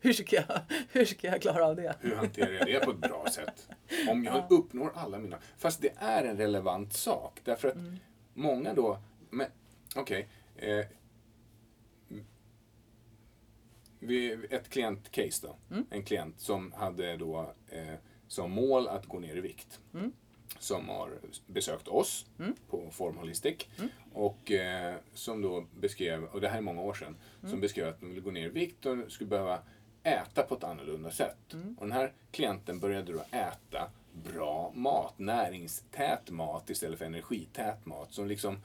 Hur 0.00 0.12
ska 0.12 0.36
jag, 0.36 0.60
hur 0.92 1.04
ska 1.04 1.26
jag 1.26 1.42
klara 1.42 1.66
av 1.66 1.76
det? 1.76 1.96
Hur 2.00 2.16
hanterar 2.16 2.50
jag 2.52 2.66
det 2.66 2.80
på 2.84 2.90
ett 2.90 2.96
bra 2.98 3.26
sätt? 3.30 3.68
Om 4.10 4.24
jag 4.24 4.46
uppnår 4.52 4.92
alla 4.94 5.18
mina... 5.18 5.38
Fast 5.58 5.82
det 5.82 5.92
är 5.96 6.24
en 6.24 6.36
relevant 6.36 6.92
sak. 6.92 7.40
Därför 7.44 7.68
att 7.68 7.76
många 8.34 8.74
då... 8.74 8.98
Okej. 9.96 10.28
eh, 10.56 10.86
vi- 12.08 12.24
ett 14.50 14.68
klientcase 14.68 15.46
då. 15.46 15.56
En 15.90 16.02
klient 16.02 16.40
som 16.40 16.72
hade 16.72 17.16
då 17.16 17.54
eh, 17.68 17.94
som 18.28 18.50
mål 18.50 18.88
att 18.88 19.06
gå 19.06 19.18
ner 19.18 19.36
i 19.36 19.40
vikt. 19.40 19.80
Mm. 19.94 20.12
som 20.58 20.88
har 20.88 21.10
besökt 21.46 21.88
oss 21.88 22.26
Mm. 22.38 22.54
på 22.70 22.90
Formholistic 22.90 23.66
och 24.12 24.50
eh, 24.50 24.94
som 25.14 25.42
då 25.42 25.66
beskrev, 25.80 26.24
och 26.24 26.40
det 26.40 26.48
här 26.48 26.56
är 26.58 26.62
många 26.62 26.82
år 26.82 26.94
sedan, 26.94 27.16
Mm. 27.40 27.50
som 27.50 27.60
beskrev 27.60 27.88
att 27.88 28.00
de 28.00 28.08
ville 28.08 28.20
gå 28.20 28.30
ner 28.30 28.46
i 28.46 28.48
vikt 28.48 28.86
och 28.86 29.12
skulle 29.12 29.30
behöva 29.30 29.58
äta 30.02 30.42
på 30.42 30.54
ett 30.54 30.64
annorlunda 30.64 31.10
sätt. 31.10 31.52
Mm. 31.52 31.76
Och 31.78 31.86
den 31.86 31.92
här 31.92 32.12
klienten 32.30 32.80
började 32.80 33.12
då 33.12 33.20
äta 33.30 33.90
bra 34.12 34.72
mat, 34.74 35.18
näringstät 35.18 36.30
mat 36.30 36.70
istället 36.70 36.98
för 36.98 37.04
energität 37.04 37.86
mat 37.86 38.12
som 38.12 38.26
liksom 38.26 38.58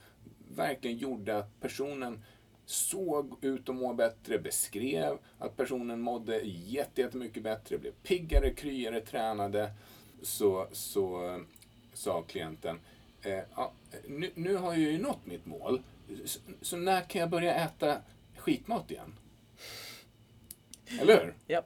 verkligen 0.55 0.97
gjorde 0.97 1.37
att 1.37 1.59
personen 1.59 2.23
såg 2.65 3.35
ut 3.41 3.69
att 3.69 3.75
må 3.75 3.93
bättre, 3.93 4.39
beskrev 4.39 5.17
att 5.39 5.57
personen 5.57 6.01
mådde 6.01 6.41
jätte- 6.43 7.01
jättemycket 7.01 7.43
bättre, 7.43 7.77
blev 7.77 7.91
piggare, 7.91 8.53
kryare, 8.53 9.01
tränade. 9.01 9.71
Så, 10.21 10.67
så 10.71 11.27
eh, 11.27 11.39
sa 11.93 12.21
klienten, 12.21 12.79
eh, 13.21 13.39
ja, 13.55 13.71
nu, 14.07 14.31
nu 14.35 14.55
har 14.55 14.71
jag 14.71 14.91
ju 14.91 15.01
nått 15.01 15.25
mitt 15.25 15.45
mål, 15.45 15.81
så, 16.25 16.39
så 16.61 16.77
när 16.77 17.01
kan 17.01 17.21
jag 17.21 17.29
börja 17.29 17.53
äta 17.55 18.01
skitmat 18.37 18.91
igen? 18.91 19.13
Eller 21.01 21.25
hur? 21.25 21.35
Ja. 21.47 21.63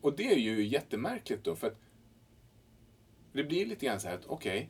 Och 0.00 0.16
det 0.16 0.32
är 0.32 0.36
ju 0.36 0.66
jättemärkligt 0.66 1.44
då, 1.44 1.56
för 1.56 1.66
att 1.66 1.76
det 3.32 3.44
blir 3.44 3.66
lite 3.66 3.86
grann 3.86 4.00
så 4.00 4.08
här 4.08 4.14
att 4.14 4.26
okej, 4.26 4.68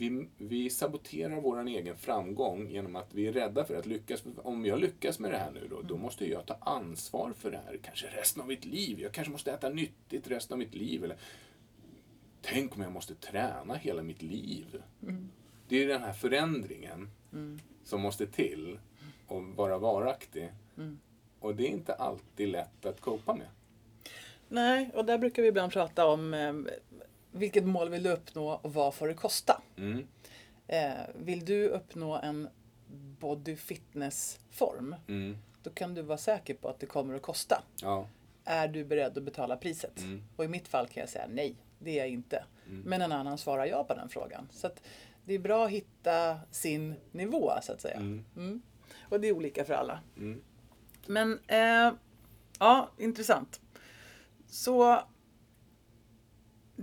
vi, 0.00 0.28
vi 0.38 0.70
saboterar 0.70 1.40
vår 1.40 1.68
egen 1.68 1.96
framgång 1.96 2.70
genom 2.70 2.96
att 2.96 3.14
vi 3.14 3.26
är 3.26 3.32
rädda 3.32 3.64
för 3.64 3.74
att 3.74 3.86
lyckas. 3.86 4.22
Om 4.36 4.66
jag 4.66 4.80
lyckas 4.80 5.18
med 5.18 5.30
det 5.30 5.38
här 5.38 5.50
nu 5.50 5.68
då, 5.70 5.82
då 5.82 5.96
måste 5.96 6.26
jag 6.26 6.46
ta 6.46 6.54
ansvar 6.60 7.32
för 7.32 7.50
det 7.50 7.60
här, 7.66 7.78
kanske 7.82 8.06
resten 8.06 8.42
av 8.42 8.48
mitt 8.48 8.64
liv. 8.64 9.00
Jag 9.00 9.12
kanske 9.12 9.32
måste 9.32 9.52
äta 9.52 9.68
nyttigt 9.68 10.30
resten 10.30 10.54
av 10.54 10.58
mitt 10.58 10.74
liv. 10.74 11.04
Eller, 11.04 11.16
tänk 12.42 12.76
om 12.76 12.82
jag 12.82 12.92
måste 12.92 13.14
träna 13.14 13.74
hela 13.74 14.02
mitt 14.02 14.22
liv. 14.22 14.82
Det 15.68 15.82
är 15.82 15.88
den 15.88 16.02
här 16.02 16.12
förändringen 16.12 17.10
som 17.84 18.00
måste 18.00 18.26
till 18.26 18.78
och 19.26 19.44
vara 19.44 19.78
varaktig. 19.78 20.52
Och 21.40 21.56
det 21.56 21.66
är 21.66 21.70
inte 21.70 21.94
alltid 21.94 22.48
lätt 22.48 22.86
att 22.86 23.00
copa 23.00 23.34
med. 23.34 23.48
Nej, 24.48 24.90
och 24.94 25.04
där 25.04 25.18
brukar 25.18 25.42
vi 25.42 25.48
ibland 25.48 25.72
prata 25.72 26.06
om 26.06 26.34
eh, 26.34 26.52
vilket 27.32 27.64
mål 27.64 27.88
vill 27.90 28.02
du 28.02 28.10
uppnå 28.10 28.48
och 28.62 28.74
vad 28.74 28.94
får 28.94 29.08
det 29.08 29.14
kosta? 29.14 29.62
Mm. 29.76 30.06
Eh, 30.66 30.92
vill 31.14 31.44
du 31.44 31.68
uppnå 31.68 32.16
en 32.16 32.48
body 33.20 33.56
fitness 33.56 34.38
form, 34.50 34.96
Mm. 35.08 35.38
då 35.62 35.70
kan 35.70 35.94
du 35.94 36.02
vara 36.02 36.18
säker 36.18 36.54
på 36.54 36.68
att 36.68 36.80
det 36.80 36.86
kommer 36.86 37.14
att 37.14 37.22
kosta. 37.22 37.62
Ja. 37.82 38.08
Är 38.44 38.68
du 38.68 38.84
beredd 38.84 39.18
att 39.18 39.24
betala 39.24 39.56
priset? 39.56 39.98
Mm. 39.98 40.22
Och 40.36 40.44
i 40.44 40.48
mitt 40.48 40.68
fall 40.68 40.86
kan 40.88 41.00
jag 41.00 41.08
säga 41.10 41.26
nej, 41.28 41.54
det 41.78 41.90
är 41.90 41.96
jag 41.98 42.08
inte. 42.08 42.44
Men 42.84 43.02
en 43.02 43.12
annan 43.12 43.38
svarar 43.38 43.66
ja 43.66 43.84
på 43.84 43.94
den 43.94 44.08
frågan. 44.08 44.48
Så 44.52 44.70
det 45.24 45.34
är 45.34 45.38
bra 45.38 45.64
att 45.64 45.70
hitta 45.70 46.38
sin 46.50 46.94
nivå 47.12 47.52
så 47.62 47.72
att 47.72 47.80
säga. 47.80 47.96
Mm. 47.96 48.24
Mm. 48.36 48.62
Och 49.00 49.20
det 49.20 49.28
är 49.28 49.32
olika 49.32 49.64
för 49.64 49.74
alla. 49.74 50.00
Mm. 50.16 50.42
Men 51.06 51.38
eh, 51.46 51.92
ja, 52.58 52.88
intressant. 52.98 53.60
Så 54.46 55.02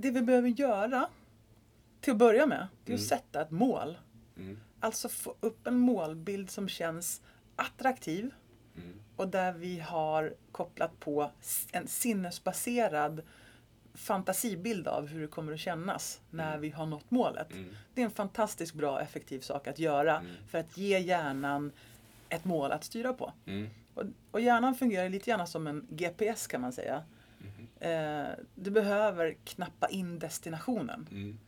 det 0.02 0.12
vi 0.12 0.22
behöver 0.22 0.50
göra 0.50 1.10
till 2.02 2.12
att 2.12 2.18
börja 2.20 2.46
med, 2.46 2.68
det 2.86 2.92
är 2.92 2.96
att 2.96 3.00
Mm. 3.00 3.08
sätta 3.10 3.42
ett 3.42 3.52
mål. 3.52 3.98
Mm. 4.38 4.60
Alltså 4.80 5.10
få 5.10 5.36
upp 5.40 5.68
en 5.68 5.78
målbild 5.78 6.50
som 6.50 6.70
känns 6.70 7.22
attraktiv 7.56 8.32
Mm. 8.78 8.94
och 9.16 9.28
där 9.28 9.54
vi 9.54 9.80
har 9.80 10.34
kopplat 10.52 11.00
på 11.00 11.32
en 11.72 11.88
sinnesbaserad 11.88 13.22
fantasibild 13.94 14.88
av 14.88 15.08
hur 15.08 15.22
det 15.22 15.28
kommer 15.28 15.54
att 15.54 15.60
kännas 15.60 16.22
när 16.30 16.58
vi 16.58 16.70
har 16.70 16.86
nått 16.86 17.12
målet. 17.12 17.52
Mm. 17.54 17.76
Det 17.94 18.02
är 18.02 18.06
en 18.06 18.12
fantastiskt 18.12 18.74
bra 18.74 19.02
effektiv 19.02 19.40
sak 19.40 19.68
att 19.68 19.80
göra 19.80 20.18
Mm. 20.20 20.32
för 20.50 20.58
att 20.58 20.78
ge 20.78 21.00
hjärnan 21.00 21.72
ett 22.30 22.46
mål 22.46 22.72
att 22.72 22.84
styra 22.84 23.14
på. 23.14 23.34
Mm. 23.46 23.70
Och, 23.94 24.04
och 24.32 24.42
hjärnan 24.42 24.76
fungerar 24.76 25.10
lite 25.10 25.32
grann 25.32 25.48
som 25.48 25.68
en 25.68 25.88
GPS 25.90 26.48
kan 26.48 26.62
man 26.62 26.72
säga. 26.74 27.04
Eh, 27.86 28.32
du 28.56 28.72
behöver 28.72 29.38
knappa 29.44 29.88
in 29.90 30.20
destinationen. 30.20 31.08
Mm. 31.12 31.40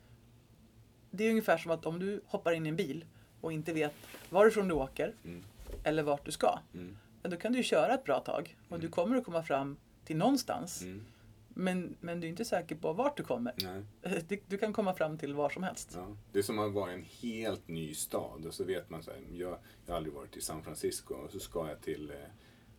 Det 1.11 1.23
är 1.23 1.29
ungefär 1.29 1.57
som 1.57 1.71
att 1.71 1.85
om 1.85 1.99
du 1.99 2.21
hoppar 2.25 2.51
in 2.51 2.65
i 2.65 2.69
en 2.69 2.75
bil 2.75 3.05
och 3.41 3.51
inte 3.53 3.73
vet 3.73 3.93
varifrån 4.29 4.67
du 4.67 4.73
åker 4.73 5.13
Mm. 5.23 5.43
eller 5.83 6.03
vart 6.03 6.25
du 6.25 6.31
ska. 6.31 6.59
Mm. 6.73 6.97
Då 7.21 7.37
kan 7.37 7.53
du 7.53 7.63
köra 7.63 7.93
ett 7.93 8.03
bra 8.03 8.19
tag 8.19 8.55
och 8.69 8.79
du 8.79 8.89
kommer 8.89 9.17
att 9.17 9.25
komma 9.25 9.43
fram 9.43 9.77
till 10.05 10.17
någonstans. 10.17 10.81
Mm. 10.81 11.01
Men, 11.49 11.95
men 11.99 12.19
du 12.19 12.27
är 12.27 12.29
inte 12.29 12.45
säker 12.45 12.75
på 12.75 12.93
vart 12.93 13.17
du 13.17 13.23
kommer. 13.23 13.53
Nej. 13.57 14.21
Du, 14.27 14.39
du 14.47 14.57
kan 14.57 14.73
komma 14.73 14.93
fram 14.93 15.17
till 15.17 15.33
var 15.33 15.49
som 15.49 15.63
helst. 15.63 15.91
Ja. 15.95 16.07
Det 16.31 16.39
är 16.39 16.43
som 16.43 16.59
att 16.59 16.73
vara 16.73 16.91
i 16.91 16.93
en 16.93 17.05
helt 17.21 17.67
ny 17.67 17.93
stad 17.93 18.45
och 18.45 18.53
så 18.53 18.63
vet 18.63 18.89
man 18.89 19.03
så 19.03 19.11
här, 19.11 19.19
jag, 19.31 19.57
jag 19.85 19.93
har 19.93 19.97
aldrig 19.97 20.13
varit 20.13 20.37
i 20.37 20.41
San 20.41 20.63
Francisco 20.63 21.13
och 21.13 21.31
så 21.31 21.39
ska 21.39 21.67
jag 21.67 21.81
till, 21.81 22.11
eh, 22.11 22.15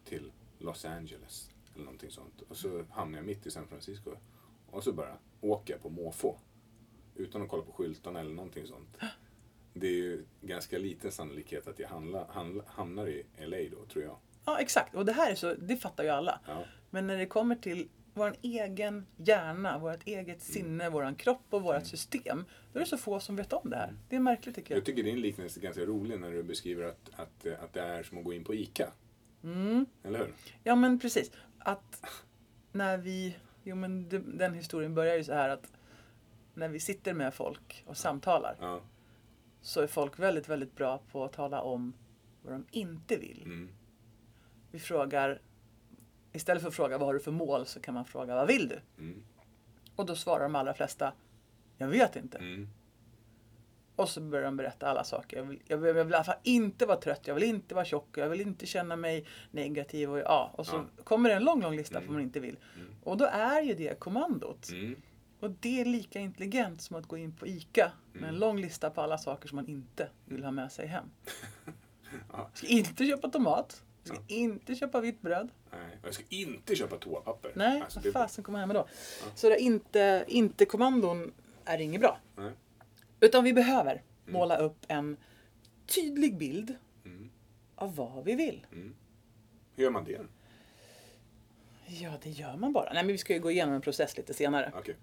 till 0.04 0.32
Los 0.58 0.84
Angeles 0.84 1.50
eller 1.78 1.84
någonting 1.84 2.10
sånt. 2.10 2.42
Och 2.48 2.56
så 2.56 2.84
hamnar 2.90 3.18
jag 3.18 3.26
mitt 3.26 3.46
i 3.46 3.50
San 3.50 3.68
Francisco 3.68 4.10
och 4.70 4.84
så 4.84 4.92
bara 4.92 5.18
åker 5.40 5.74
jag 5.74 5.82
på 5.82 5.88
måfå. 5.88 6.38
Utan 7.14 7.42
att 7.42 7.48
kolla 7.48 7.62
på 7.62 7.72
skyltarna 7.72 8.20
eller 8.20 8.34
någonting 8.34 8.66
sånt. 8.66 8.96
Det 9.74 9.86
är 9.86 9.92
ju 9.92 10.24
ganska 10.40 10.78
liten 10.78 11.12
sannolikhet 11.12 11.68
att 11.68 11.78
jag 11.78 11.88
handla, 11.88 12.26
handla, 12.30 12.64
hamnar 12.66 13.08
i 13.08 13.26
LA 13.38 13.56
då, 13.56 13.86
tror 13.86 14.04
jag. 14.04 14.16
Ja, 14.44 14.58
exakt. 14.60 14.94
Och 14.94 15.04
det 15.04 15.12
här 15.12 15.30
är 15.30 15.34
så, 15.34 15.54
det 15.54 15.76
fattar 15.76 16.04
ju 16.04 16.10
alla. 16.10 16.40
Ja. 16.46 16.64
Men 16.90 17.06
när 17.06 17.16
det 17.16 17.26
kommer 17.26 17.54
till 17.54 17.88
vår 18.14 18.36
egen 18.42 19.06
hjärna, 19.16 19.78
vårt 19.78 20.06
eget 20.06 20.42
sinne, 20.42 20.90
vår 20.90 21.18
kropp 21.18 21.46
och 21.50 21.62
vårt 21.62 21.86
system. 21.86 22.44
Då 22.72 22.78
är 22.78 22.84
det 22.84 22.88
så 22.88 22.98
få 22.98 23.20
som 23.20 23.36
vet 23.36 23.52
om 23.52 23.70
det 23.70 23.76
här. 23.76 23.94
Det 24.08 24.16
är 24.16 24.20
märkligt 24.20 24.54
tycker 24.54 24.74
jag. 24.74 24.78
Jag 24.78 24.86
tycker 24.86 25.02
din 25.02 25.20
liknelse 25.20 25.60
är 25.60 25.62
ganska 25.62 25.84
rolig 25.84 26.20
när 26.20 26.30
du 26.30 26.42
beskriver 26.42 26.84
att, 26.84 27.10
att, 27.16 27.46
att 27.62 27.72
det 27.72 27.80
är 27.80 28.02
som 28.02 28.18
att 28.18 28.24
gå 28.24 28.32
in 28.32 28.44
på 28.44 28.54
ICA. 28.54 28.92
Mm. 29.42 29.86
Eller 30.02 30.18
hur? 30.18 30.34
Ja 30.64 30.74
men 30.74 30.98
precis. 30.98 31.30
Att 31.58 32.04
när 32.72 32.98
vi, 32.98 33.36
jo 33.62 33.76
men 33.76 34.08
den 34.38 34.54
historien 34.54 34.94
börjar 34.94 35.16
ju 35.16 35.24
så 35.24 35.32
här 35.32 35.48
att 35.48 35.72
när 36.54 36.68
vi 36.68 36.80
sitter 36.80 37.14
med 37.14 37.34
folk 37.34 37.84
och 37.86 37.96
samtalar 37.96 38.56
Ja. 38.60 38.80
så 39.60 39.80
är 39.80 39.86
folk 39.86 40.18
väldigt, 40.18 40.48
väldigt 40.48 40.76
bra 40.76 41.02
på 41.12 41.24
att 41.24 41.32
tala 41.32 41.60
om 41.60 41.92
vad 42.42 42.52
de 42.52 42.66
inte 42.70 43.16
vill. 43.16 43.42
Mm. 43.42 43.68
Vi 44.70 44.78
frågar, 44.78 45.40
istället 46.32 46.62
för 46.62 46.68
att 46.68 46.74
fråga 46.74 46.98
vad 46.98 47.08
har 47.08 47.14
du 47.14 47.20
för 47.20 47.30
mål 47.30 47.66
så 47.66 47.80
kan 47.80 47.94
man 47.94 48.04
fråga 48.04 48.34
vad 48.34 48.46
vill 48.46 48.68
du? 48.68 48.80
Mm. 48.98 49.24
Och 49.96 50.06
då 50.06 50.16
svarar 50.16 50.42
de 50.42 50.54
allra 50.54 50.74
flesta, 50.74 51.12
jag 51.76 51.88
vet 51.88 52.16
inte. 52.16 52.38
Mm. 52.38 52.68
Och 53.98 54.08
så 54.08 54.20
börjar 54.20 54.44
de 54.44 54.56
berätta 54.56 54.86
alla 54.86 55.04
saker. 55.04 55.36
Jag 55.36 55.44
vill, 55.44 55.58
jag 55.66 55.76
vill, 55.78 55.96
jag 55.96 56.04
vill 56.04 56.12
i 56.12 56.16
alla 56.16 56.24
fall 56.24 56.36
inte 56.42 56.86
vara 56.86 56.96
trött, 57.00 57.20
jag 57.26 57.34
vill 57.34 57.44
inte 57.44 57.74
vara 57.74 57.84
tjock, 57.84 58.18
jag 58.18 58.28
vill 58.28 58.40
inte 58.40 58.66
känna 58.66 58.96
mig 58.96 59.24
negativ. 59.50 60.10
Och, 60.10 60.18
ja, 60.18 60.50
och 60.56 60.66
så 60.66 60.76
Ja. 60.96 61.02
kommer 61.04 61.28
det 61.28 61.34
en 61.34 61.44
lång, 61.44 61.62
lång 61.62 61.76
lista 61.76 61.94
på 61.94 61.98
Mm. 61.98 62.06
vad 62.06 62.14
man 62.14 62.22
inte 62.22 62.40
vill. 62.40 62.56
Mm. 62.76 62.88
Och 63.04 63.16
då 63.16 63.24
är 63.24 63.60
ju 63.62 63.74
det 63.74 63.98
kommandot. 64.00 64.68
Mm. 64.72 64.96
Och 65.40 65.50
det 65.50 65.80
är 65.80 65.84
lika 65.84 66.18
intelligent 66.20 66.82
som 66.82 66.96
att 66.96 67.06
gå 67.06 67.16
in 67.16 67.32
på 67.36 67.46
ICA 67.46 67.92
med 68.12 68.22
en 68.22 68.28
Mm. 68.28 68.40
lång 68.40 68.60
lista 68.60 68.90
på 68.90 69.00
alla 69.00 69.18
saker 69.18 69.48
som 69.48 69.56
man 69.56 69.68
inte 69.68 70.08
vill 70.24 70.44
ha 70.44 70.50
med 70.50 70.72
sig 70.72 70.86
hem. 70.86 71.04
Ja. 72.32 72.48
Jag 72.50 72.58
ska 72.58 72.66
inte 72.66 73.04
köpa 73.06 73.28
tomat. 73.28 73.82
Jag 74.04 74.06
ska 74.16 74.16
Ja. 74.28 74.34
inte 74.36 74.74
köpa 74.74 75.00
vitt 75.00 75.20
bröd. 75.20 75.48
Nej, 75.70 75.98
jag 76.04 76.14
ska 76.14 76.24
inte 76.28 76.76
köpa 76.76 76.96
toapapper. 76.96 77.52
Nej, 77.54 77.80
Alltså, 77.82 77.98
vad 77.98 78.04
det- 78.04 78.12
fasen 78.12 78.44
kommer 78.44 78.58
hem 78.58 78.68
med 78.68 78.76
då? 78.76 78.86
Ja. 79.24 79.26
Så 79.34 79.48
det 79.48 79.58
inte, 79.58 80.24
inte 80.28 80.64
kommandon 80.64 81.32
är 81.64 81.78
inget 81.78 82.00
bra. 82.00 82.18
Nej. 82.36 82.52
Utan 83.20 83.44
vi 83.44 83.52
behöver 83.52 84.02
måla 84.26 84.56
upp 84.56 84.78
en 84.88 85.16
tydlig 85.86 86.38
bild 86.38 86.74
Mm. 87.04 87.30
av 87.74 87.96
vad 87.96 88.24
vi 88.24 88.34
vill. 88.34 88.66
Mm. 88.72 88.94
Hur 89.76 89.84
gör 89.84 89.90
man 89.90 90.04
det? 90.04 90.20
Ja, 91.86 92.12
det 92.22 92.30
gör 92.30 92.56
man 92.56 92.72
bara. 92.72 92.92
Nej, 92.92 93.02
men 93.02 93.12
vi 93.12 93.18
ska 93.18 93.34
ju 93.34 93.40
gå 93.40 93.50
igenom 93.50 93.74
en 93.74 93.80
process 93.80 94.16
lite 94.16 94.34
senare. 94.34 94.72
Okej. 94.76 94.96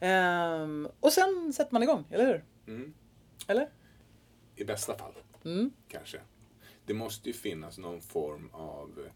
Ehm, 0.00 0.88
och 1.00 1.12
sen 1.12 1.52
sätter 1.52 1.72
man 1.72 1.82
igång, 1.82 2.04
eller 2.10 2.26
hur? 2.26 2.44
Mm. 2.74 2.94
Eller? 3.46 3.70
I 4.56 4.64
bästa 4.64 4.98
fall, 4.98 5.12
Mm. 5.44 5.70
kanske. 5.88 6.20
Det 6.86 6.94
måste 6.94 7.28
ju 7.28 7.32
finnas 7.32 7.78
någon 7.78 8.00
form 8.00 8.50
av 8.52 9.06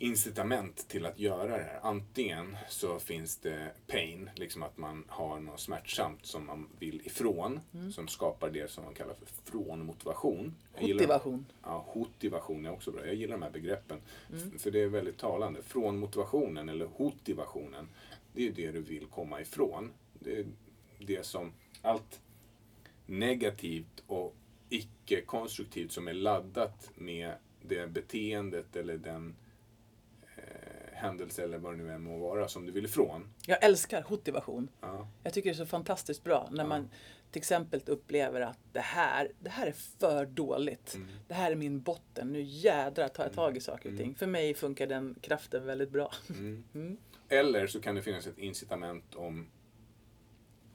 incitament 0.00 0.88
till 0.88 1.06
att 1.06 1.18
göra 1.18 1.56
det 1.58 1.62
här. 1.64 1.80
Antingen 1.82 2.56
så 2.68 2.98
finns 2.98 3.36
det 3.36 3.70
pain, 3.86 4.30
liksom 4.34 4.62
att 4.62 4.78
man 4.78 5.04
har 5.08 5.40
något 5.40 5.60
smärtsamt 5.60 6.26
som 6.26 6.46
man 6.46 6.68
vill 6.78 7.00
ifrån, 7.06 7.60
som 7.92 8.08
skapar 8.08 8.50
det 8.50 8.70
som 8.70 8.84
man 8.84 8.94
kallar 8.94 9.14
för 9.14 9.26
frånmotivation. 9.50 10.54
Motivation. 10.94 11.46
Ja, 11.62 11.84
hotivation 11.88 12.66
är 12.66 12.72
också 12.72 12.92
bra. 12.92 13.06
Jag 13.06 13.14
gillar 13.14 13.32
de 13.36 13.42
här 13.42 13.50
begreppen. 13.50 13.98
F- 14.34 14.62
För 14.62 14.70
det 14.70 14.80
är 14.82 14.88
väldigt 14.88 15.18
talande. 15.18 15.62
Från 15.62 15.98
motivationen 15.98 16.68
eller 16.68 16.86
hotivationen, 16.86 17.88
det 18.32 18.46
är 18.48 18.52
det 18.52 18.70
du 18.72 18.80
vill 18.80 19.06
komma 19.06 19.40
ifrån. 19.40 19.92
Det 20.18 20.38
är 20.40 20.46
det 20.98 21.26
som 21.26 21.52
allt 21.82 22.20
negativt 23.06 24.02
och 24.06 24.34
icke-konstruktivt 24.68 25.92
som 25.92 26.08
är 26.08 26.12
laddat 26.12 26.90
med 26.94 27.32
det 27.62 27.86
beteendet 27.92 28.76
eller 28.76 28.96
den 28.98 29.36
händelse 31.00 31.44
eller 31.44 31.58
vad 31.58 31.72
det 31.72 31.76
nu 31.76 31.92
än 31.92 32.02
må 32.02 32.18
vara 32.18 32.48
som 32.48 32.66
du 32.66 32.72
vill 32.72 32.84
ifrån. 32.84 33.32
Jag 33.46 33.64
älskar 33.64 34.04
motivation. 34.10 34.68
Ja. 34.80 35.08
Jag 35.22 35.32
tycker 35.34 35.50
det 35.50 35.54
är 35.54 35.64
så 35.64 35.66
fantastiskt 35.66 36.24
bra 36.24 36.48
när 36.52 36.64
Ja. 36.64 36.68
man 36.68 36.90
till 37.30 37.38
exempel 37.40 37.80
upplever 37.86 38.40
att 38.40 38.58
det 38.72 38.80
här, 38.80 39.30
det 39.40 39.50
här 39.50 39.66
är 39.66 39.72
för 39.72 40.26
dåligt. 40.26 40.94
Mm. 40.94 41.08
Det 41.28 41.34
här 41.34 41.50
är 41.52 41.56
min 41.56 41.80
botten. 41.80 42.32
Nu 42.32 42.42
jädrar 42.42 43.08
tar 43.08 43.24
jag 43.24 43.32
tag 43.32 43.56
i 43.56 43.60
saker 43.60 43.92
och 43.92 43.98
ting. 43.98 44.14
För 44.14 44.26
mig 44.26 44.54
funkar 44.54 44.86
den 44.86 45.16
kraften 45.20 45.66
väldigt 45.66 45.90
bra. 45.90 46.12
Mm. 46.30 46.64
Mm. 46.74 46.96
Eller 47.28 47.66
så 47.66 47.80
kan 47.80 47.94
det 47.94 48.02
finnas 48.02 48.26
ett 48.26 48.38
incitament 48.38 49.14
om 49.14 49.46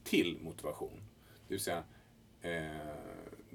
till 0.04 0.38
motivation. 0.40 1.00
Det 1.48 1.54
vill 1.54 1.60
säga 1.60 1.84
eh, 2.42 2.96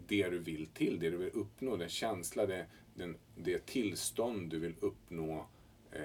det 0.07 0.29
du 0.29 0.39
vill 0.39 0.67
till, 0.67 0.99
det 0.99 1.09
du 1.09 1.17
vill 1.17 1.31
uppnå, 1.33 1.75
den 1.75 1.89
känsla, 1.89 2.45
det, 2.45 2.65
den, 2.95 3.17
det 3.35 3.65
tillstånd 3.65 4.49
du 4.49 4.59
vill 4.59 4.75
uppnå 4.79 5.47
eh, 5.91 6.01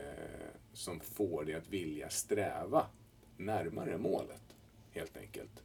som 0.72 1.00
får 1.00 1.44
dig 1.44 1.54
att 1.54 1.68
vilja 1.68 2.08
sträva 2.10 2.86
närmare 3.36 3.98
målet. 3.98 4.42
Helt 4.92 5.16
enkelt. 5.16 5.62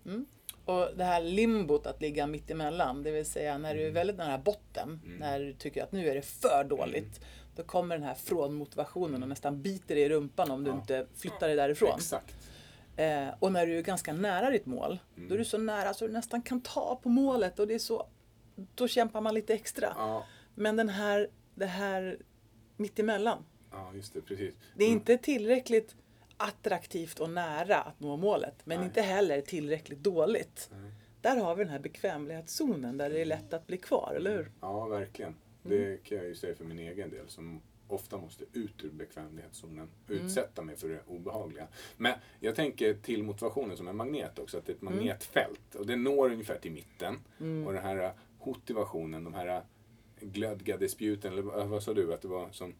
Och 0.65 0.87
det 0.95 1.03
här 1.03 1.21
limbot 1.23 1.85
att 1.87 2.01
ligga 2.01 2.27
mitt 2.27 2.51
emellan, 2.51 3.03
det 3.03 3.11
vill 3.11 3.25
säga 3.25 3.57
när 3.57 3.71
Mm. 3.71 3.77
du 3.83 3.87
är 3.87 3.91
väldigt 3.91 4.17
nära 4.17 4.37
botten, 4.37 4.99
när 5.19 5.39
du 5.39 5.53
tycker 5.53 5.83
att 5.83 5.91
nu 5.91 6.07
är 6.09 6.15
det 6.15 6.21
för 6.21 6.63
dåligt, 6.63 7.17
Mm. 7.17 7.29
då 7.55 7.63
kommer 7.63 7.95
den 7.97 8.03
här 8.07 8.13
från 8.15 8.53
motivationen 8.53 9.23
och 9.23 9.29
nästan 9.29 9.61
biter 9.61 9.95
dig 9.95 10.03
i 10.03 10.09
rumpan 10.09 10.51
om 10.51 10.63
du 10.63 10.71
Ja. 10.71 10.75
inte 10.77 11.07
flyttar 11.15 11.47
dig 11.47 11.55
därifrån. 11.55 11.95
Exakt. 11.97 12.35
Eh, 12.95 13.27
och 13.39 13.51
när 13.51 13.65
du 13.67 13.77
är 13.77 13.81
ganska 13.81 14.13
nära 14.13 14.49
ditt 14.49 14.65
mål, 14.65 14.99
Mm. 15.17 15.29
då 15.29 15.35
är 15.35 15.39
du 15.39 15.45
så 15.45 15.57
nära 15.57 15.93
så 15.93 16.07
du 16.07 16.13
nästan 16.13 16.41
kan 16.41 16.61
ta 16.61 16.99
på 17.03 17.09
målet 17.09 17.59
och 17.59 17.67
det 17.67 17.73
är 17.73 17.79
så, 17.79 18.07
då 18.75 18.87
kämpar 18.87 19.21
man 19.21 19.33
lite 19.33 19.53
extra. 19.53 19.93
Ja, 19.97 20.25
Men 20.55 20.75
den 20.75 20.89
här, 20.89 21.29
det 21.55 21.65
här 21.65 22.17
mittemellan, 22.77 23.45
ja 23.71 23.91
just 23.95 24.13
det, 24.13 24.21
precis. 24.21 24.53
det 24.75 24.83
är 24.83 24.87
Mm. 24.87 24.99
inte 24.99 25.17
tillräckligt 25.17 25.95
attraktivt 26.37 27.19
och 27.19 27.29
nära 27.29 27.77
att 27.81 27.99
nå 27.99 28.17
målet, 28.17 28.55
men 28.65 28.77
Nej. 28.77 28.87
inte 28.87 29.01
heller 29.01 29.41
tillräckligt 29.41 29.99
dåligt. 29.99 30.69
Nej. 30.71 30.91
Där 31.21 31.37
har 31.37 31.55
vi 31.55 31.63
den 31.63 31.71
här 31.73 31.79
bekvämlighetszonen 31.79 32.97
där 32.97 33.09
det 33.09 33.21
är 33.21 33.25
lätt 33.25 33.53
att 33.53 33.67
bli 33.67 33.77
kvar, 33.77 34.13
eller 34.17 34.35
hur? 34.37 34.51
Ja, 34.61 34.85
verkligen. 34.87 35.35
Det 35.63 36.03
kan 36.03 36.17
jag 36.17 36.27
ju 36.27 36.35
säga 36.35 36.55
för 36.55 36.65
min 36.65 36.79
egen 36.79 37.09
del 37.09 37.27
som 37.29 37.61
ofta 37.87 38.17
måste 38.17 38.45
ut 38.53 38.83
ur 38.83 38.89
bekvämlighetszonen. 38.91 39.89
Utsätta 40.07 40.61
mig 40.61 40.75
för 40.75 40.89
det 40.89 40.99
obehagliga. 41.07 41.67
Men 41.97 42.13
jag 42.39 42.55
tänker 42.55 42.93
till 42.93 43.23
motivationen 43.23 43.77
som 43.77 43.87
en 43.87 43.95
magnet 43.95 44.39
också. 44.39 44.57
Att 44.57 44.65
det 44.65 44.71
är 44.71 44.75
ett 44.75 44.81
magnetfält. 44.81 45.75
Och 45.75 45.85
det 45.85 45.95
når 45.95 46.31
ungefär 46.31 46.57
till 46.57 46.71
mitten. 46.71 47.15
Och 47.65 47.73
den 47.73 47.83
här 47.83 48.13
motivationen, 48.45 49.23
de 49.23 49.33
här 49.33 49.63
glödgade 50.19 50.89
spjuten, 50.89 51.31
eller 51.33 51.41
vad 51.65 51.83
sa 51.83 51.93
du 51.93 52.13
att 52.13 52.21
det 52.21 52.27
var 52.27 52.49
som 52.51 52.73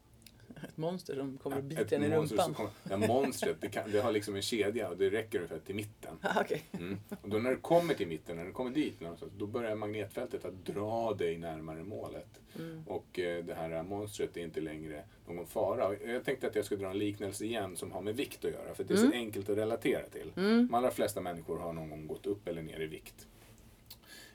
Ett 0.68 0.78
monster 0.78 1.16
som 1.16 1.38
kommer 1.38 1.58
och 1.58 1.64
biter 1.64 1.96
en 1.96 2.04
i 2.04 2.10
rumpan. 2.16 2.54
kommer- 2.54 2.72
Ja, 2.90 2.98
monstret, 2.98 3.58
det, 3.62 3.70
kan, 3.70 3.92
det 3.92 4.00
har 4.02 4.12
liksom 4.12 4.36
en 4.36 4.42
kedja 4.42 4.90
och 4.90 4.98
det 4.98 5.10
räcker 5.10 5.38
ungefär 5.38 5.60
till 5.60 5.76
mitten. 5.76 6.18
Ah, 6.22 6.42
Okej. 6.42 6.64
Mm. 6.72 7.00
Och 7.22 7.30
då 7.30 7.38
när 7.38 7.50
du 7.52 7.58
kommer 7.58 7.94
till 7.94 8.08
mitten, 8.08 8.36
när 8.38 8.46
du 8.46 8.52
kommer 8.52 8.72
dit 8.72 9.00
någonstans, 9.02 9.32
då 9.38 9.48
börjar 9.48 9.76
magnetfältet 9.76 10.46
att 10.46 10.66
dra 10.66 11.14
dig 11.14 11.38
närmare 11.38 11.84
målet. 11.84 12.40
Och 12.88 13.20
eh, 13.20 13.44
det 13.46 13.54
här 13.54 13.84
monstret 13.84 14.38
är 14.38 14.42
inte 14.42 14.62
längre 14.62 15.04
någon 15.28 15.48
fara. 15.48 15.88
Och 15.88 15.96
Jag 16.06 16.24
tänkte 16.26 16.48
att 16.48 16.56
jag 16.56 16.66
skulle 16.66 16.82
dra 16.84 16.90
en 16.92 16.98
liknelse 16.98 17.46
igen 17.46 17.76
som 17.76 17.92
har 17.92 18.02
med 18.02 18.16
vikt 18.16 18.46
att 18.46 18.52
göra, 18.52 18.74
för 18.76 18.84
det 18.84 18.94
är 18.94 18.98
så 18.98 19.12
enkelt 19.12 19.50
att 19.50 19.58
relatera 19.58 20.04
till. 20.10 20.32
De 20.36 20.74
allra 20.74 20.92
flesta 20.92 21.22
människor 21.22 21.60
har 21.60 21.74
någon 21.74 21.90
gång 21.90 22.08
gått 22.08 22.26
upp 22.26 22.48
eller 22.48 22.62
ner 22.62 22.80
i 22.80 22.88
vikt. 22.88 23.28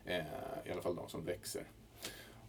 Eh, 0.04 0.16
I 0.64 0.70
alla 0.72 0.82
fall 0.82 0.96
de 0.96 1.08
som 1.08 1.24
växer. 1.24 1.64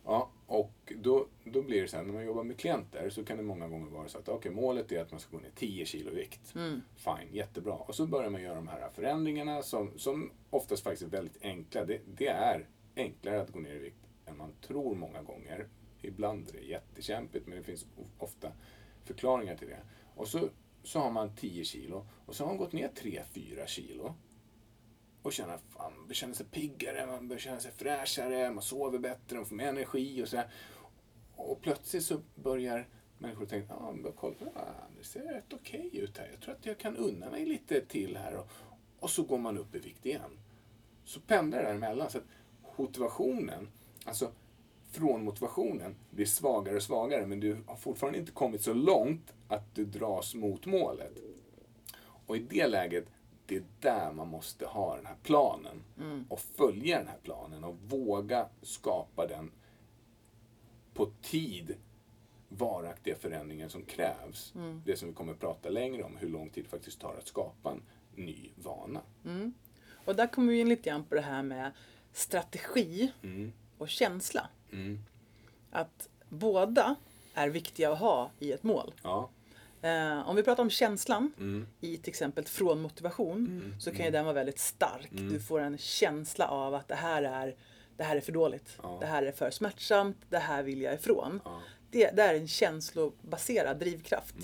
Ja, 0.09 0.29
och 0.45 0.93
då, 0.95 1.27
då 1.43 1.61
blir 1.61 1.81
det 1.81 1.87
så 1.87 1.97
här, 1.97 2.03
när 2.03 2.13
man 2.13 2.25
jobbar 2.25 2.43
med 2.43 2.57
klienter 2.57 3.09
så 3.09 3.25
kan 3.25 3.37
det 3.37 3.43
många 3.43 3.67
gånger 3.67 3.89
vara 3.89 4.07
så 4.07 4.17
att 4.17 4.29
okay, 4.29 4.51
målet 4.51 4.91
är 4.91 5.01
att 5.01 5.11
man 5.11 5.19
ska 5.19 5.37
gå 5.37 5.43
ner 5.43 5.51
10 5.55 5.85
kilo 5.85 6.11
i 6.11 6.15
vikt. 6.15 6.53
Fine, 6.95 7.33
jättebra. 7.35 7.73
Och 7.73 7.95
så 7.95 8.05
börjar 8.05 8.29
man 8.29 8.41
göra 8.41 8.55
de 8.55 8.67
här 8.67 8.89
förändringarna 8.93 9.61
som, 9.61 9.91
som 9.97 10.31
oftast 10.49 10.83
faktiskt 10.83 11.13
är 11.13 11.17
väldigt 11.17 11.43
enkla. 11.43 11.85
Det, 11.85 12.01
det 12.17 12.27
är 12.27 12.67
enklare 12.95 13.41
att 13.41 13.51
gå 13.51 13.59
ner 13.59 13.75
i 13.75 13.79
vikt 13.79 14.07
än 14.25 14.37
man 14.37 14.53
tror 14.61 14.95
många 14.95 15.21
gånger. 15.21 15.67
Ibland 16.01 16.49
är 16.49 16.53
det 16.53 16.65
jättekämpigt 16.65 17.47
men 17.47 17.57
det 17.57 17.63
finns 17.63 17.85
ofta 18.17 18.51
förklaringar 19.03 19.55
till 19.55 19.67
det. 19.67 19.81
Och 20.15 20.27
så, 20.27 20.49
så 20.83 20.99
har 20.99 21.11
man 21.11 21.35
10 21.35 21.63
kilo 21.63 22.07
och 22.25 22.35
så 22.35 22.43
har 22.43 22.49
man 22.49 22.57
gått 22.57 22.73
ner 22.73 22.89
3-4 22.95 23.65
kilo 23.65 24.15
och 25.27 25.33
känna 25.33 25.57
fan, 25.57 25.93
man 26.05 26.13
känner 26.13 26.33
sig 26.33 26.45
piggare, 26.45 27.05
man 27.05 27.27
börjar 27.27 27.39
känna 27.39 27.59
sig 27.59 27.71
fräschare, 27.71 28.51
man 28.51 28.63
sover 28.63 28.99
bättre, 28.99 29.35
man 29.35 29.45
får 29.45 29.55
mer 29.55 29.67
energi 29.67 30.23
och 30.23 30.27
sådär. 30.27 30.47
Och 31.35 31.61
plötsligt 31.61 32.03
så 32.03 32.21
börjar 32.35 32.87
människor 33.17 33.45
tänka, 33.45 33.73
ja, 33.79 33.91
men 33.91 34.11
kolla, 34.11 34.35
det 34.97 35.03
ser 35.03 35.33
rätt 35.33 35.53
okej 35.53 35.89
ut 35.93 36.17
här. 36.17 36.29
Jag 36.31 36.41
tror 36.41 36.53
att 36.55 36.65
jag 36.65 36.77
kan 36.77 36.97
unna 36.97 37.29
mig 37.29 37.45
lite 37.45 37.81
till 37.81 38.17
här. 38.17 38.35
Och, 38.35 38.47
och 38.99 39.09
så 39.09 39.23
går 39.23 39.37
man 39.37 39.57
upp 39.57 39.75
i 39.75 39.79
vikt 39.79 40.05
igen. 40.05 40.39
Så 41.05 41.19
pendlar 41.19 41.59
det 41.59 41.65
däremellan. 41.65 42.09
Så 42.09 42.17
att 42.17 42.23
motivationen, 42.77 43.67
alltså 44.05 44.31
från 44.91 45.23
motivationen 45.23 45.95
blir 46.09 46.25
svagare 46.25 46.75
och 46.75 46.83
svagare 46.83 47.25
men 47.25 47.39
du 47.39 47.57
har 47.67 47.75
fortfarande 47.75 48.19
inte 48.19 48.31
kommit 48.31 48.61
så 48.61 48.73
långt 48.73 49.33
att 49.47 49.75
du 49.75 49.85
dras 49.85 50.35
mot 50.35 50.65
målet. 50.65 51.13
Och 52.27 52.37
i 52.37 52.39
det 52.39 52.67
läget, 52.67 53.05
det 53.47 53.55
är 53.55 53.63
där 53.79 54.11
man 54.11 54.27
måste 54.27 54.65
ha 54.65 54.95
den 54.95 55.05
här 55.05 55.15
planen. 55.23 55.83
Och 56.29 56.39
följa 56.39 56.97
den 56.97 57.07
här 57.07 57.17
planen 57.23 57.63
och 57.63 57.75
våga 57.87 58.47
skapa 58.61 59.27
den 59.27 59.51
på 60.93 61.05
tid 61.21 61.75
varaktiga 62.49 63.15
förändringar 63.15 63.69
som 63.69 63.83
krävs. 63.83 64.53
Det 64.85 64.97
som 64.97 65.07
vi 65.07 65.13
kommer 65.13 65.33
att 65.33 65.39
prata 65.39 65.69
längre 65.69 66.03
om, 66.03 66.17
hur 66.17 66.29
lång 66.29 66.49
tid 66.49 66.63
det 66.63 66.69
faktiskt 66.69 66.99
tar 66.99 67.15
att 67.15 67.27
skapa 67.27 67.71
en 67.71 67.81
ny 68.15 68.49
vana. 68.55 69.01
Och 70.05 70.15
där 70.15 70.27
kommer 70.27 70.53
vi 70.53 70.59
in 70.59 70.69
lite 70.69 70.89
grann 70.89 71.03
på 71.05 71.15
det 71.15 71.21
här 71.21 71.43
med 71.43 71.71
strategi 72.11 73.11
Mm. 73.23 73.51
och 73.77 73.89
känsla. 73.89 74.49
Mm. 74.71 74.99
Att 75.71 76.09
båda 76.29 76.95
är 77.33 77.49
viktiga 77.49 77.91
att 77.91 77.99
ha 77.99 78.31
i 78.39 78.51
ett 78.51 78.63
mål. 78.63 78.93
Ja. 79.03 79.29
Eh, 79.87 80.29
om 80.29 80.35
vi 80.35 80.43
pratar 80.43 80.63
om 80.63 80.69
känslan 80.69 81.31
Mm. 81.37 81.67
i 81.81 81.97
till 81.97 82.09
exempel 82.09 82.45
från 82.45 82.81
motivation 82.81 83.75
så 83.79 83.91
kan 83.91 84.05
ju 84.05 84.11
den 84.11 84.25
vara 84.25 84.33
väldigt 84.33 84.59
stark. 84.59 85.11
Mm. 85.11 85.33
Du 85.33 85.39
får 85.39 85.59
en 85.59 85.77
känsla 85.77 86.47
av 86.47 86.73
att 86.75 86.87
det 86.87 86.95
här 86.95 87.23
är, 87.23 87.55
det 87.97 88.03
här 88.03 88.15
är 88.15 88.21
för 88.21 88.31
dåligt. 88.31 88.77
Ja. 88.83 88.97
Det 89.01 89.05
här 89.05 89.23
är 89.23 89.31
för 89.31 89.51
smärtsamt. 89.51 90.17
Det 90.29 90.37
här 90.39 90.63
vill 90.63 90.81
jag 90.81 90.93
ifrån. 90.93 91.41
Ja. 91.45 91.61
Det, 91.91 92.11
det 92.11 92.21
är 92.23 92.33
en 92.35 92.47
känslobaserad 92.47 93.79
drivkraft. 93.79 94.35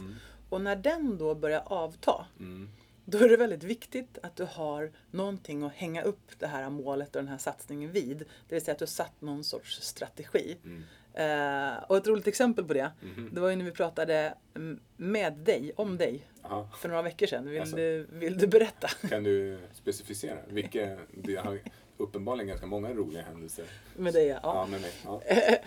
Och 0.49 0.61
när 0.61 0.75
den 0.75 1.17
då 1.17 1.35
börjar 1.35 1.63
avta 1.65 2.25
Mm. 2.39 2.69
då 3.05 3.17
är 3.17 3.29
det 3.29 3.37
väldigt 3.37 3.63
viktigt 3.63 4.17
att 4.23 4.35
du 4.35 4.43
har 4.51 4.91
någonting 5.11 5.63
att 5.63 5.73
hänga 5.73 6.03
upp 6.03 6.31
det 6.39 6.47
här 6.47 6.69
målet 6.69 7.15
och 7.15 7.21
den 7.21 7.27
här 7.31 7.37
satsningen 7.37 7.91
vid. 7.91 8.17
Det 8.17 8.55
vill 8.55 8.61
säga 8.63 8.71
att 8.73 8.79
du 8.79 8.83
har 8.83 8.87
satt 8.87 9.21
någon 9.21 9.43
sorts 9.43 9.81
strategi. 9.81 10.57
Mm. 10.63 10.83
Eh, 11.13 11.83
och 11.87 11.97
ett 11.97 12.07
roligt 12.07 12.27
exempel 12.27 12.65
på 12.65 12.73
det, 12.73 12.91
Mhm. 13.01 13.29
det 13.33 13.41
var 13.41 13.49
ju 13.49 13.55
när 13.55 13.65
vi 13.65 13.71
pratade 13.71 14.33
mm, 14.55 14.79
med 14.97 15.33
dig, 15.33 15.71
om 15.75 15.97
dig, 15.97 16.27
Ja. 16.43 16.69
för 16.77 16.89
några 16.89 17.01
veckor 17.01 17.27
sedan. 17.27 17.49
Vill, 17.49 17.61
Alltså. 17.61 17.75
du, 17.75 18.07
vill 18.11 18.37
du 18.37 18.47
berätta? 18.47 18.87
Kan 19.09 19.23
du 19.23 19.59
specificera? 19.73 20.37
Vilka, 20.49 20.97
det 21.13 21.35
har 21.35 21.59
uppenbarligen 21.97 22.47
ganska 22.47 22.65
många 22.65 22.93
roliga 22.93 23.21
händelser. 23.23 23.65
Med 23.97 24.13
dig, 24.13 24.27
ja. 24.27 24.39
Ja, 24.43 24.65
med 24.65 24.81
mig. 24.81 24.91
Ja. 25.05 25.21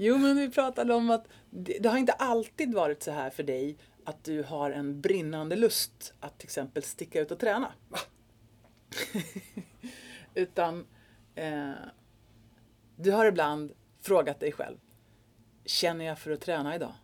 Jo, 0.00 0.18
men 0.18 0.36
vi 0.36 0.50
pratade 0.50 0.94
om 0.94 1.10
att 1.10 1.26
det, 1.50 1.78
det 1.80 1.88
har 1.88 1.98
inte 1.98 2.12
alltid 2.12 2.74
varit 2.74 3.02
så 3.02 3.10
här 3.10 3.30
för 3.30 3.42
dig 3.42 3.76
att 4.04 4.24
du 4.24 4.42
har 4.42 4.70
en 4.70 5.00
brinnande 5.00 5.56
lust 5.56 6.14
att 6.20 6.38
till 6.38 6.46
exempel 6.46 6.82
sticka 6.82 7.20
ut 7.20 7.30
och 7.30 7.38
träna. 7.38 7.72
Utan 10.34 10.86
eh, 11.34 11.70
du 12.96 13.10
har 13.10 13.26
ibland 13.26 13.72
frågat 14.08 14.40
dig 14.40 14.52
själv, 14.52 14.76
känner 15.64 16.04
jag 16.04 16.18
för 16.18 16.30
att 16.30 16.40
träna 16.40 16.74
idag? 16.74 16.94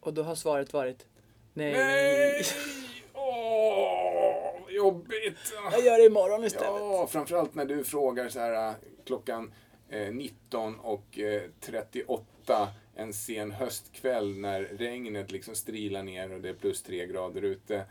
Och 0.00 0.14
då 0.14 0.22
har 0.22 0.34
svaret 0.34 0.72
varit 0.72 1.06
nej. 1.54 1.72
Nej! 1.72 2.44
Åh, 3.12 4.72
jobbigt! 4.72 5.54
Jag 5.72 5.84
gör 5.84 5.98
det 5.98 6.06
imorgon 6.06 6.44
istället. 6.44 6.80
Ja, 6.80 7.06
framförallt 7.06 7.54
när 7.54 7.64
du 7.64 7.84
frågar 7.84 8.28
så 8.28 8.38
här 8.38 8.68
äh, 8.68 8.74
klockan 9.04 9.52
eh, 9.88 10.12
19 10.12 10.78
och 10.78 11.18
eh, 11.18 11.42
38 11.60 12.68
en 12.94 13.12
sen 13.12 13.50
höstkväll 13.50 14.38
när 14.38 14.62
regnet 14.62 15.30
liksom 15.30 15.54
strilar 15.54 16.02
ner 16.02 16.32
och 16.32 16.40
det 16.40 16.48
är 16.48 16.54
plus 16.54 16.82
tre 16.82 17.06
grader 17.06 17.42
ute. 17.42 17.84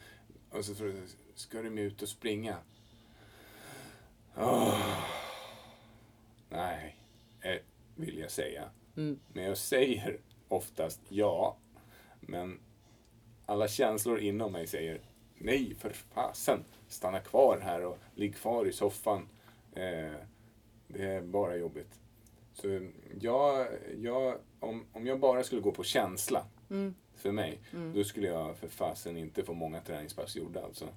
Och 0.52 0.66
så 0.66 0.76
frågar 0.76 0.94
du, 0.94 1.02
ska 1.36 1.62
du 1.62 1.70
med 1.70 1.84
ut 1.84 2.02
och 2.02 2.10
springa? 2.10 2.58
Åh. 4.38 4.80
Nej, 6.50 6.96
eh, 7.42 7.58
vill 7.98 8.18
jag 8.18 8.32
säga. 8.32 8.70
Mm. 8.98 9.20
Men 9.34 9.44
jag 9.44 9.58
säger 9.58 10.18
oftast 10.48 11.00
ja. 11.10 11.58
Men 12.20 12.60
alla 13.46 13.68
känslor 13.68 14.20
inom 14.20 14.52
mig 14.52 14.68
säger 14.68 15.02
nej 15.36 15.76
för 15.80 15.90
fasen. 15.90 16.64
Stanna 16.88 17.20
kvar 17.20 17.60
här 17.64 17.86
och 17.86 17.98
ligg 18.16 18.36
kvar 18.36 18.66
i 18.66 18.72
soffan. 18.74 19.28
Eh, 19.76 20.12
det 20.88 21.04
är 21.04 21.22
bara 21.22 21.56
jobbigt. 21.56 22.00
Så 22.54 22.88
jag, 23.22 23.68
jag, 23.98 24.38
om, 24.60 24.86
om 24.94 25.08
jag 25.08 25.20
bara 25.20 25.44
skulle 25.44 25.62
gå 25.62 25.72
på 25.72 25.84
känsla, 25.84 26.46
för 27.16 27.32
mig, 27.32 27.60
Mm. 27.74 27.94
då 27.94 28.04
skulle 28.04 28.28
jag 28.28 28.58
för 28.58 28.68
fasen 28.68 29.18
inte 29.18 29.44
få 29.44 29.54
många 29.54 29.82
träningspass 29.82 30.36
gjorda 30.36 30.64
alltså. 30.64 30.88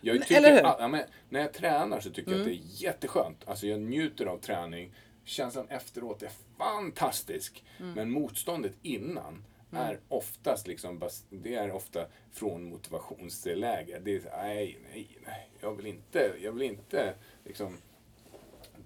Jag 0.00 0.14
Men- 0.14 0.22
tycker, 0.22 0.36
eller 0.40 0.50
hur? 0.50 0.60
Ja, 0.62 0.88
men 0.88 1.02
när 1.28 1.40
jag 1.40 1.52
tränar 1.52 2.00
så 2.00 2.10
tycker 2.10 2.30
jag 2.30 2.40
att 2.40 2.46
Mm. 2.46 2.58
det 2.58 2.64
är 2.64 2.82
jätteskönt. 2.84 3.48
Alltså 3.48 3.66
jag 3.66 3.80
njuter 3.80 4.26
av 4.26 4.38
träning. 4.38 4.92
Känslan 5.30 5.68
efteråt 5.68 6.22
är 6.22 6.30
fantastisk. 6.58 7.64
Mm. 7.80 7.92
Men 7.92 8.10
motståndet 8.10 8.72
innan 8.82 9.44
är 9.72 10.00
oftast 10.08 10.66
liksom, 10.66 11.02
det 11.30 11.54
är 11.54 11.70
ofta 11.72 12.06
från 12.32 12.64
motivationsläge. 12.64 13.98
Det 14.04 14.14
är 14.16 14.22
nej, 14.36 14.78
nej, 14.92 15.18
nej, 15.26 15.50
jag 15.60 15.74
vill 15.74 15.86
inte, 15.86 16.32
jag 16.42 16.52
vill 16.52 16.62
inte 16.62 17.14
liksom 17.44 17.76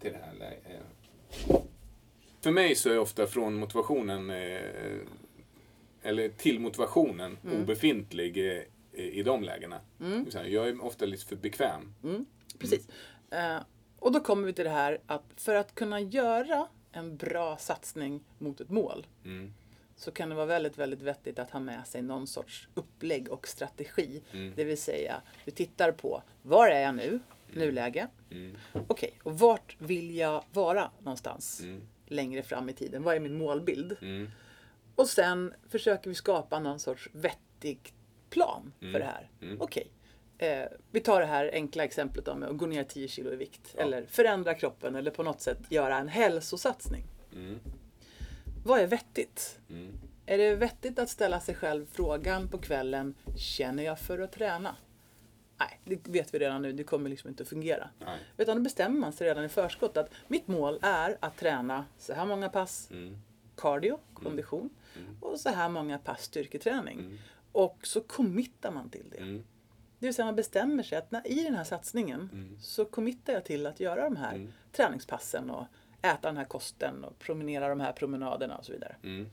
till 0.00 0.12
det 0.12 0.18
här 0.18 0.34
läget. 0.34 0.82
För 2.40 2.50
mig 2.50 2.74
så 2.74 2.90
är 2.90 2.98
ofta 2.98 3.26
från 3.26 3.54
motivationen 3.54 4.30
eh, 4.30 4.60
eller 6.02 6.28
till 6.28 6.60
motivationen 6.60 7.38
Mm. 7.44 7.62
obefintlig 7.62 8.36
eh, 8.56 8.62
i 8.92 9.22
de 9.22 9.42
lägena. 9.42 9.80
Säga, 10.32 10.48
Jag 10.48 10.68
är 10.68 10.84
ofta 10.84 11.06
lite 11.06 11.24
för 11.26 11.36
bekväm. 11.36 11.94
Precis. 12.58 12.88
Eh, 13.30 13.56
och 14.04 14.12
då 14.12 14.20
kommer 14.20 14.46
vi 14.46 14.52
till 14.52 14.64
det 14.64 14.70
här 14.70 14.98
att 15.06 15.24
för 15.36 15.54
att 15.54 15.74
kunna 15.74 16.00
göra 16.00 16.66
en 16.92 17.16
bra 17.16 17.56
satsning 17.56 18.20
mot 18.38 18.60
ett 18.60 18.70
mål 18.70 19.06
Mm. 19.24 19.54
så 19.96 20.10
kan 20.10 20.28
det 20.28 20.34
vara 20.34 20.46
väldigt, 20.46 20.78
väldigt 20.78 21.02
vettigt 21.02 21.38
att 21.38 21.50
ha 21.50 21.60
med 21.60 21.86
sig 21.86 22.02
någon 22.02 22.26
sorts 22.26 22.68
upplägg 22.74 23.28
och 23.32 23.48
strategi. 23.48 24.22
Mm. 24.32 24.52
Det 24.56 24.64
vill 24.64 24.78
säga, 24.78 25.22
du 25.44 25.50
tittar 25.50 25.92
på 25.92 26.22
var 26.42 26.68
är 26.68 26.80
jag 26.80 26.94
nu, 26.94 27.20
nuläge. 27.52 28.08
Mm. 28.30 28.56
Okej, 28.86 29.18
och 29.22 29.38
vart 29.38 29.76
vill 29.78 30.16
jag 30.16 30.44
vara 30.52 30.90
någonstans 30.98 31.60
Mm. 31.60 31.80
längre 32.06 32.42
fram 32.42 32.68
i 32.68 32.72
tiden? 32.72 33.02
Vad 33.02 33.16
är 33.16 33.20
min 33.20 33.38
målbild? 33.38 33.96
Mm. 34.02 34.30
Och 34.94 35.06
sen 35.08 35.54
försöker 35.68 36.08
vi 36.08 36.14
skapa 36.14 36.58
någon 36.58 36.78
sorts 36.80 37.08
vettig 37.12 37.94
plan 38.30 38.72
för 38.80 38.98
det 38.98 39.04
här. 39.04 39.30
Mm. 39.42 39.60
Okej, 39.60 39.86
eh, 40.38 40.64
vi 40.90 41.00
tar 41.00 41.20
det 41.20 41.26
här 41.26 41.50
enkla 41.52 41.84
exemplet 41.84 42.24
då 42.24 42.34
med 42.34 42.48
att 42.48 42.56
gå 42.56 42.66
ner 42.66 42.84
10 42.84 43.08
kilo 43.08 43.32
i 43.32 43.36
vikt. 43.36 43.74
Eller 43.74 44.06
förändra 44.06 44.54
kroppen 44.54 44.94
eller 44.94 45.10
på 45.10 45.22
något 45.22 45.40
sätt 45.40 45.58
göra 45.68 45.96
en 45.98 46.08
hälsosatsning. 46.08 47.04
Mm. 47.32 47.58
Vad 48.64 48.80
är 48.80 48.86
vettigt? 48.86 49.58
Mm. 49.70 49.92
Är 50.26 50.38
det 50.38 50.56
vettigt 50.56 50.98
att 50.98 51.08
ställa 51.08 51.40
sig 51.40 51.54
själv 51.54 51.86
frågan 51.92 52.48
på 52.48 52.58
kvällen, 52.58 53.14
känner 53.36 53.82
jag 53.82 53.98
för 53.98 54.18
att 54.18 54.32
träna? 54.32 54.76
Nej, 55.56 55.80
det 55.84 56.08
vet 56.08 56.34
vi 56.34 56.38
redan 56.38 56.62
nu, 56.62 56.72
det 56.72 56.84
kommer 56.84 57.10
liksom 57.10 57.28
inte 57.30 57.42
att 57.42 57.48
fungera. 57.48 57.88
Nej. 57.98 58.18
Utan 58.36 58.56
då 58.56 58.62
bestämmer 58.62 59.00
man 59.00 59.12
sig 59.12 59.26
redan 59.28 59.44
i 59.44 59.48
förskott 59.48 59.96
att 59.96 60.10
mitt 60.28 60.48
mål 60.48 60.78
är 60.82 61.16
att 61.20 61.36
träna 61.36 61.84
så 61.98 62.12
här 62.14 62.26
många 62.26 62.48
pass 62.48 62.88
Mm. 62.90 63.16
cardio, 63.56 63.98
kondition 64.14 64.70
Mm. 64.96 65.16
och 65.20 65.40
så 65.40 65.48
här 65.48 65.68
många 65.68 65.98
pass 65.98 66.22
styrketräning. 66.22 66.98
Mm. 66.98 67.18
Och 67.52 67.78
så 67.82 68.00
committar 68.00 68.70
man 68.70 68.90
till 68.90 69.04
det. 69.10 69.16
Det 70.04 70.08
vill 70.08 70.14
säga 70.14 70.26
man 70.26 70.36
bestämmer 70.36 70.82
sig 70.82 70.98
att 70.98 71.10
när, 71.10 71.26
i 71.26 71.44
den 71.44 71.54
här 71.54 71.64
satsningen 71.64 72.28
Mm. 72.32 72.56
så 72.60 72.84
committar 72.84 73.32
jag 73.32 73.44
till 73.44 73.66
att 73.66 73.80
göra 73.80 74.04
de 74.04 74.16
här 74.16 74.34
Mm. 74.34 74.52
träningspassen 74.72 75.50
och 75.50 75.66
äta 76.02 76.28
den 76.28 76.36
här 76.36 76.44
kosten 76.44 77.04
och 77.04 77.18
promenera 77.18 77.68
de 77.68 77.80
här 77.80 77.92
promenaderna 77.92 78.56
och 78.56 78.64
så 78.64 78.72
vidare. 78.72 78.96
Mm. 79.02 79.30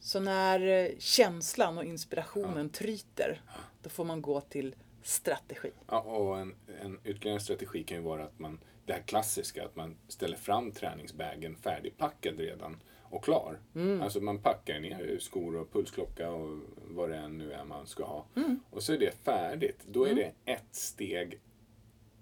Så 0.00 0.20
när 0.20 0.60
eh, 0.60 0.88
känslan 0.98 1.78
och 1.78 1.84
inspirationen 1.84 2.70
tryter, 2.70 3.40
då 3.82 3.90
får 3.90 4.04
man 4.04 4.22
gå 4.22 4.40
till 4.40 4.74
strategi. 5.02 5.70
Ja, 5.88 6.00
och 6.00 6.38
en, 6.38 6.54
en 6.82 7.00
ytterligare 7.04 7.40
strategi 7.40 7.84
kan 7.84 7.96
ju 7.96 8.02
vara 8.02 8.24
att 8.24 8.38
man, 8.38 8.60
det 8.86 8.92
här 8.92 9.02
klassiska, 9.02 9.64
att 9.64 9.76
man 9.76 9.96
ställer 10.08 10.36
fram 10.36 10.72
träningsbagen 10.72 11.56
färdigpackad 11.56 12.38
redan 12.40 12.80
och 13.10 13.24
klar. 13.24 13.58
Alltså 14.02 14.20
man 14.20 14.38
packar 14.38 14.80
ner 14.80 15.18
skor 15.18 15.56
och 15.56 15.72
pulsklocka 15.72 16.30
och 16.30 16.58
vad 16.88 17.10
det 17.10 17.16
än 17.16 17.38
nu 17.38 17.52
är 17.52 17.64
man 17.64 17.86
ska 17.86 18.04
ha. 18.04 18.26
Och 18.70 18.82
så 18.82 18.92
är 18.92 18.98
det 18.98 19.14
färdigt. 19.24 19.80
Då 19.86 20.04
är 20.04 20.14
det 20.14 20.32
ett 20.44 20.74
steg 20.74 21.40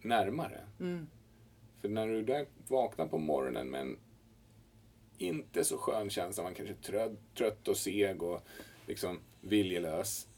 närmare. 0.03 0.61
För 1.81 1.89
när 1.89 2.07
du 2.07 2.23
där 2.23 2.47
vaknar 2.69 3.07
på 3.07 3.19
morgonen 3.19 3.71
med 3.71 3.81
en 3.81 3.99
inte 5.19 5.65
så 5.65 5.79
skön 5.79 6.11
känsla, 6.11 6.43
man 6.43 6.55
kanske 6.55 6.75
är 6.75 6.83
trött, 6.83 7.13
trött 7.35 7.69
och 7.69 7.77
seg 7.77 8.23
och 8.23 8.41
liksom 8.87 9.21
viljelös. 9.41 10.29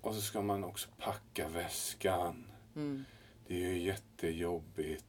Och 0.00 0.14
så 0.14 0.20
ska 0.20 0.42
man 0.42 0.64
också 0.64 0.88
packa 0.98 1.48
väskan. 1.48 2.44
Det 3.46 3.54
är 3.54 3.68
ju 3.68 3.78
jättejobbigt. 3.78 5.04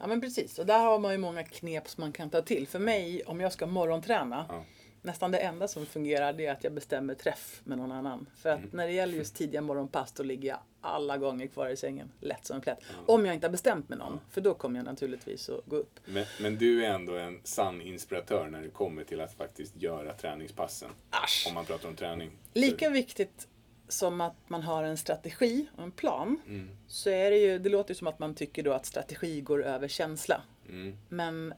Ja 0.00 0.06
men 0.06 0.20
precis, 0.20 0.58
och 0.58 0.66
där 0.66 0.78
har 0.78 0.98
man 0.98 1.12
ju 1.12 1.18
många 1.18 1.44
knep 1.44 1.88
som 1.88 2.00
man 2.00 2.12
kan 2.12 2.30
ta 2.30 2.42
till. 2.42 2.66
För 2.68 2.78
mig, 2.78 3.22
om 3.24 3.40
jag 3.40 3.52
ska 3.52 3.66
morgonträna, 3.66 4.46
Ja. 4.48 4.64
nästan 5.02 5.30
det 5.30 5.38
enda 5.38 5.68
som 5.68 5.86
fungerar 5.86 6.32
det 6.32 6.46
är 6.46 6.52
att 6.52 6.64
jag 6.64 6.72
bestämmer 6.72 7.14
träff 7.14 7.60
med 7.64 7.78
någon 7.78 7.92
annan. 7.92 8.26
För 8.36 8.50
att 8.50 8.72
när 8.72 8.86
det 8.86 8.92
gäller 8.92 9.14
just 9.14 9.36
tidiga 9.36 9.60
morgonpass 9.60 10.12
då 10.12 10.22
ligger 10.22 10.48
jag 10.48 10.58
alla 10.80 11.16
gånger 11.18 11.46
kvar 11.46 11.68
i 11.68 11.76
sängen, 11.76 12.12
lätt 12.20 12.46
som 12.46 12.56
en 12.56 12.62
plätt. 12.62 12.78
Om 13.06 13.26
jag 13.26 13.34
inte 13.34 13.46
har 13.46 13.52
bestämt 13.52 13.88
med 13.88 13.98
någon, 13.98 14.20
för 14.30 14.40
då 14.40 14.54
kommer 14.54 14.78
jag 14.78 14.84
naturligtvis 14.84 15.48
att 15.48 15.66
gå 15.66 15.76
upp. 15.76 16.00
Men, 16.04 16.24
men 16.40 16.56
du 16.58 16.84
är 16.84 16.90
ändå 16.90 17.14
en 17.16 17.40
sann 17.44 17.82
inspiratör 17.82 18.46
när 18.46 18.62
det 18.62 18.68
kommer 18.68 19.04
till 19.04 19.20
att 19.20 19.34
faktiskt 19.34 19.76
göra 19.76 20.12
träningspassen. 20.12 20.90
Asch! 21.10 21.44
Om 21.48 21.54
man 21.54 21.64
pratar 21.64 21.88
om 21.88 21.96
träning. 21.96 22.30
Lika 22.54 22.90
viktigt 22.90 23.48
som 23.92 24.20
att 24.20 24.36
man 24.48 24.62
har 24.62 24.82
en 24.84 24.96
strategi 24.96 25.66
och 25.76 25.82
en 25.82 25.90
plan, 25.92 26.40
Mm. 26.46 26.68
så 26.86 27.10
är 27.10 27.30
det 27.30 27.38
ju, 27.38 27.58
det 27.58 27.68
låter 27.68 27.90
ju 27.90 27.94
som 27.98 28.06
att 28.06 28.18
man 28.18 28.34
tycker 28.34 28.62
då 28.62 28.72
att 28.72 28.86
strategi 28.86 29.40
går 29.40 29.64
över 29.64 29.88
känsla. 29.88 30.42
Mm. 30.68 30.96
Men 31.08 31.54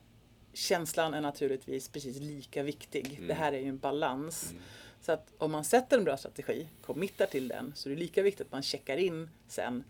känslan 0.53 1.15
är 1.15 1.21
naturligtvis 1.21 1.89
precis 1.89 2.17
lika 2.21 2.63
viktig. 2.63 3.15
Mm. 3.15 3.27
Det 3.29 3.35
här 3.35 3.53
är 3.53 3.59
ju 3.59 3.69
en 3.69 3.79
balans. 3.79 4.55
Så 5.01 5.13
att 5.13 5.33
om 5.39 5.53
man 5.53 5.65
sätter 5.65 5.99
en 5.99 6.05
bra 6.05 6.17
strategi, 6.17 6.69
committar 6.83 7.27
till 7.27 7.49
den, 7.49 7.73
så 7.77 7.89
är 7.89 7.95
det 7.95 7.99
lika 8.01 8.23
viktigt 8.23 8.47
att 8.47 8.53
man 8.53 8.63
checkar 8.63 8.97
in 8.97 9.31
sen 9.49 9.85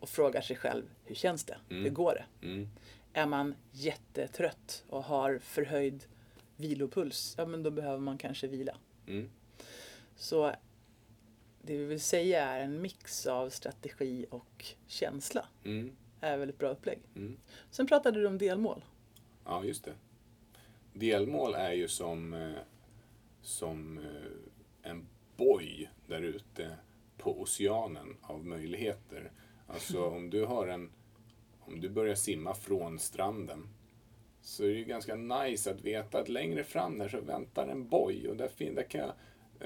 och 0.00 0.08
frågar 0.08 0.40
sig 0.40 0.56
själv, 0.56 0.82
hur 1.04 1.14
känns 1.14 1.44
det? 1.44 1.56
Hur 1.68 1.90
går 1.90 2.14
det? 2.14 2.46
Mm. 2.46 2.68
Är 3.12 3.26
man 3.26 3.54
jättetrött 3.72 4.84
och 4.88 5.04
har 5.04 5.38
förhöjd 5.42 6.04
vilopuls, 6.56 7.34
ja 7.38 7.46
men 7.46 7.62
då 7.62 7.70
behöver 7.70 7.98
man 7.98 8.18
kanske 8.18 8.46
vila. 8.46 8.76
Mm. 9.06 9.30
Så 10.16 10.52
det 11.66 11.76
vi 11.76 11.84
vill 11.84 12.00
säga 12.00 12.44
är 12.44 12.60
en 12.60 12.82
mix 12.82 13.26
av 13.26 13.48
strategi 13.48 14.26
och 14.30 14.64
känsla. 14.86 15.46
Mm. 15.64 15.96
är 16.20 16.36
väl 16.36 16.48
ett 16.48 16.58
bra 16.58 16.68
upplägg. 16.68 16.98
Mm. 17.16 17.36
Sen 17.70 17.86
pratade 17.86 18.20
du 18.20 18.26
om 18.26 18.38
delmål. 18.38 18.84
Ja, 19.44 19.64
just 19.64 19.84
det. 19.84 19.92
Delmål 20.92 21.54
är 21.54 21.72
ju 21.72 21.88
som, 21.88 22.34
eh, 22.34 22.52
som 23.42 23.98
eh, 23.98 24.90
en 24.90 25.06
boj 25.36 25.90
där 26.06 26.22
ute 26.22 26.76
på 27.18 27.40
oceanen 27.40 28.16
av 28.22 28.44
möjligheter. 28.46 29.30
Alltså 29.66 30.04
om 30.10 30.30
du 30.30 30.44
har 30.44 30.66
en, 30.66 30.90
om 31.60 31.80
du 31.80 31.88
börjar 31.88 32.14
simma 32.14 32.54
från 32.54 32.98
stranden 32.98 33.68
så 34.42 34.64
är 34.64 34.68
det 34.68 34.74
ju 34.74 34.84
ganska 34.84 35.14
nice 35.16 35.70
att 35.70 35.80
veta 35.80 36.18
att 36.18 36.28
längre 36.28 36.64
fram 36.64 36.98
där 36.98 37.08
så 37.08 37.20
väntar 37.20 37.68
en 37.68 37.88
boj 37.88 38.28
och 38.28 38.36
där, 38.36 38.48
fin- 38.48 38.74
där 38.74 38.82
kan 38.82 39.00
jag 39.00 39.14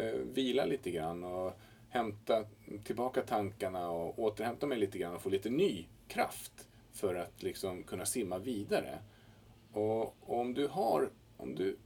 eh, 0.05 0.15
vila 0.15 0.65
lite 0.65 0.91
grann 0.91 1.25
och 1.25 1.53
hämta 1.89 2.45
tillbaka 2.85 3.23
tankarna 3.23 3.91
och 3.91 4.19
återhämta 4.19 4.67
mig 4.67 4.79
lite 4.79 4.99
grann 4.99 5.15
och 5.15 5.23
få 5.23 5.29
lite 5.29 5.51
ny 5.51 5.87
kraft 6.09 6.69
för 6.93 7.15
att 7.15 7.43
liksom 7.43 7.83
kunna 7.83 8.07
simma 8.07 8.39
vidare. 8.39 8.99
Och, 9.73 10.03
och 10.03 10.41
om 10.41 10.55
du 10.55 10.67
har, 10.67 11.11
om 11.37 11.55
du 11.55 11.77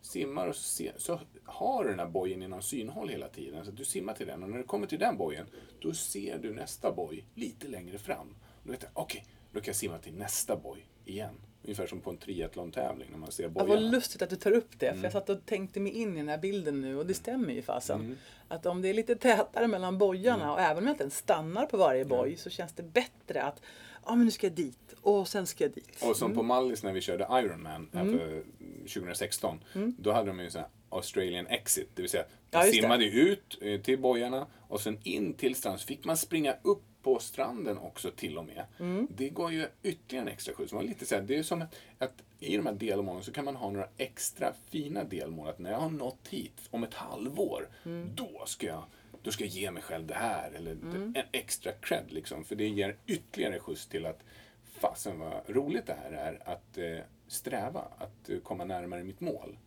simmar 0.00 0.48
och 0.48 0.56
se, 0.56 0.92
så 0.96 1.20
har 1.44 1.84
du 1.84 1.90
den 1.90 1.98
här 1.98 2.08
bojen 2.08 2.42
inom 2.42 2.62
synhåll 2.62 3.08
hela 3.08 3.28
tiden. 3.28 3.64
Så 3.64 3.70
att 3.70 3.76
du 3.76 3.84
simmar 3.84 4.14
till 4.14 4.26
den 4.26 4.42
och 4.42 4.50
när 4.50 4.58
du 4.58 4.64
kommer 4.64 4.86
till 4.86 4.98
den 4.98 5.16
bojen, 5.16 5.46
då 5.80 5.92
ser 5.92 6.38
du 6.38 6.54
nästa 6.54 6.92
boj 6.92 7.24
lite 7.34 7.68
längre 7.68 7.98
fram. 7.98 8.28
Och 8.30 8.66
då 8.66 8.70
vet 8.70 8.82
jag, 8.82 8.90
okej, 8.94 9.24
då 9.52 9.60
kan 9.60 9.66
jag 9.66 9.76
simma 9.76 9.98
till 9.98 10.14
nästa 10.14 10.56
boj 10.56 10.86
igen. 11.04 11.34
Ungefär 11.64 11.86
som 11.86 12.00
på 12.00 12.10
en 12.10 12.16
triathlon-tävling 12.16 13.08
när 13.10 13.18
man 13.18 13.32
ser 13.32 13.42
Ja, 13.42 13.48
bojarna. 13.48 13.74
vad 13.74 13.82
lustigt 13.82 14.22
att 14.22 14.30
du 14.30 14.36
tar 14.36 14.52
upp 14.52 14.78
det, 14.78 14.86
Mm. 14.86 14.98
för 15.00 15.04
jag 15.06 15.12
satt 15.12 15.30
och 15.30 15.46
tänkte 15.46 15.80
mig 15.80 15.92
in 15.92 16.14
i 16.14 16.16
den 16.16 16.28
här 16.28 16.38
bilden 16.38 16.80
nu 16.80 16.96
och 16.98 17.06
det 17.06 17.14
stämmer 17.14 17.52
ju 17.54 17.62
fasen. 17.62 18.18
Att 18.48 18.66
om 18.66 18.82
det 18.82 18.88
är 18.88 18.94
lite 18.94 19.16
tätare 19.16 19.66
mellan 19.68 19.98
bojarna 19.98 20.42
Mm. 20.42 20.50
och 20.54 20.60
även 20.60 20.78
om 20.78 20.84
jag 20.86 20.92
inte 20.94 21.02
ens 21.02 21.16
stannar 21.16 21.66
på 21.66 21.76
varje 21.76 22.04
boj 22.04 22.36
så 22.36 22.50
känns 22.50 22.72
det 22.72 22.82
bättre 22.82 23.42
att 23.42 23.60
ja 24.06 24.14
men 24.14 24.24
nu 24.24 24.30
ska 24.30 24.46
jag 24.46 24.54
dit 24.56 24.94
och 25.00 25.28
sen 25.28 25.46
ska 25.46 25.64
jag 25.64 25.72
dit. 25.72 26.02
Och 26.02 26.16
som 26.16 26.30
på 26.34 26.40
Mm. 26.40 26.46
Mallis 26.46 26.82
när 26.82 26.92
vi 26.92 27.00
körde 27.00 27.24
Ironman 27.30 27.90
här 27.92 28.04
för 28.04 28.42
2016. 28.88 29.60
Då 29.98 30.12
hade 30.12 30.26
de 30.26 30.40
ju 30.40 30.50
sån 30.50 30.60
här 30.60 30.70
Australian 30.88 31.46
exit. 31.46 31.88
Det 31.94 32.02
vill 32.02 32.10
säga, 32.10 32.24
Ja, 32.50 32.58
man 32.58 32.66
det. 32.66 32.72
simmade 32.72 33.04
ut 33.04 33.58
eh, 33.60 33.80
till 33.80 33.98
bojarna 33.98 34.46
och 34.68 34.80
sen 34.80 34.98
in 35.02 35.34
till 35.34 35.54
stranden. 35.54 35.78
Så 35.78 35.86
fick 35.86 36.04
man 36.04 36.16
springa 36.16 36.56
upp 36.62 36.82
på 37.04 37.18
stranden 37.18 37.78
också 37.78 38.10
till 38.10 38.38
och 38.38 38.44
med. 38.44 38.64
Mm. 38.80 39.08
Det 39.16 39.28
går 39.28 39.52
ju 39.52 39.66
ytterligare 39.82 40.26
en 40.26 40.32
extra 40.32 40.54
skjuts. 40.54 40.72
Man 40.72 40.86
lite 40.86 41.06
så 41.06 41.14
här, 41.14 41.22
det 41.22 41.36
är 41.36 41.42
som 41.42 41.62
att, 41.62 41.74
att 41.98 42.22
i 42.40 42.56
de 42.56 42.66
här 42.66 42.72
delmålen 42.74 43.22
så 43.22 43.32
kan 43.32 43.44
man 43.44 43.56
ha 43.56 43.70
några 43.70 43.88
extra 43.96 44.52
fina 44.68 45.04
delmål. 45.04 45.48
Att 45.48 45.58
när 45.58 45.70
jag 45.70 45.78
har 45.78 45.90
nått 45.90 46.28
hit 46.28 46.60
om 46.70 46.84
ett 46.84 46.94
halvår, 46.94 47.68
Mm. 47.84 48.10
då 48.14 48.42
ska 48.46 48.66
jag 48.66 48.84
då 49.22 49.30
ska 49.30 49.44
jag 49.44 49.50
ge 49.52 49.70
mig 49.70 49.82
själv 49.82 50.06
det 50.06 50.14
här. 50.14 50.50
Eller 50.56 50.72
Mm. 50.72 51.14
en 51.16 51.24
extra 51.32 51.72
cred 51.72 52.04
liksom. 52.08 52.44
För 52.44 52.56
det 52.56 52.68
ger 52.68 52.96
ytterligare 53.06 53.60
skjuts 53.60 53.86
till 53.86 54.06
att 54.06 54.20
fasen 54.64 55.18
vad 55.18 55.32
roligt 55.46 55.86
det 55.86 55.96
här 56.02 56.12
är 56.12 56.48
att 56.48 56.78
eh, 56.78 56.98
sträva, 57.28 57.80
att 57.98 58.30
eh, 58.30 58.38
komma 58.38 58.64
närmare 58.64 59.04
mitt 59.04 59.20
mål. 59.20 59.58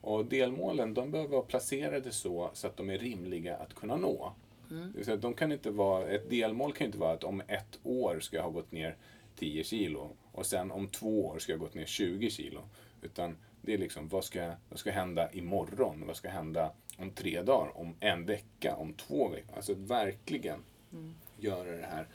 Och 0.00 0.24
delmålen 0.26 0.94
de 0.94 1.10
behöver 1.10 1.30
vara 1.30 1.42
placerade 1.42 2.12
så, 2.12 2.50
så 2.54 2.66
att 2.66 2.76
de 2.76 2.90
är 2.90 2.98
rimliga 2.98 3.56
att 3.56 3.74
kunna 3.74 3.96
nå. 3.96 4.32
Mm. 4.72 4.92
Det 4.92 4.96
vill 4.96 5.04
säga, 5.04 5.16
de 5.16 5.34
kan 5.34 5.52
inte 5.52 5.70
vara, 5.70 6.08
ett 6.08 6.30
delmål 6.30 6.72
kan 6.72 6.86
inte 6.86 6.98
vara 6.98 7.12
att 7.12 7.24
om 7.24 7.42
ett 7.48 7.78
år 7.82 8.20
ska 8.20 8.36
jag 8.36 8.44
ha 8.44 8.50
gått 8.50 8.72
ner 8.72 8.96
10 9.36 9.64
kilo 9.64 10.10
och 10.32 10.46
sen 10.46 10.70
om 10.70 10.88
två 10.88 11.26
år 11.26 11.38
ska 11.38 11.52
jag 11.52 11.58
ha 11.58 11.66
gått 11.66 11.74
ner 11.74 11.86
20 11.86 12.30
kilo. 12.30 12.60
Utan 13.02 13.36
det 13.62 13.74
är 13.74 13.78
liksom, 13.78 14.08
vad 14.08 14.24
ska, 14.24 14.52
vad 14.68 14.78
ska 14.78 14.90
hända 14.90 15.32
imorgon? 15.32 16.04
Vad 16.06 16.16
ska 16.16 16.28
hända 16.28 16.72
om 16.98 17.10
tre 17.10 17.42
dagar? 17.42 17.78
Om 17.78 17.94
en 18.00 18.26
vecka? 18.26 18.76
Om 18.76 18.92
två 18.94 19.28
veckor? 19.28 19.56
Alltså 19.56 19.74
verkligen 19.74 20.58
Mm. 20.92 21.14
göra 21.38 21.76
det 21.76 21.86
här 21.86 22.06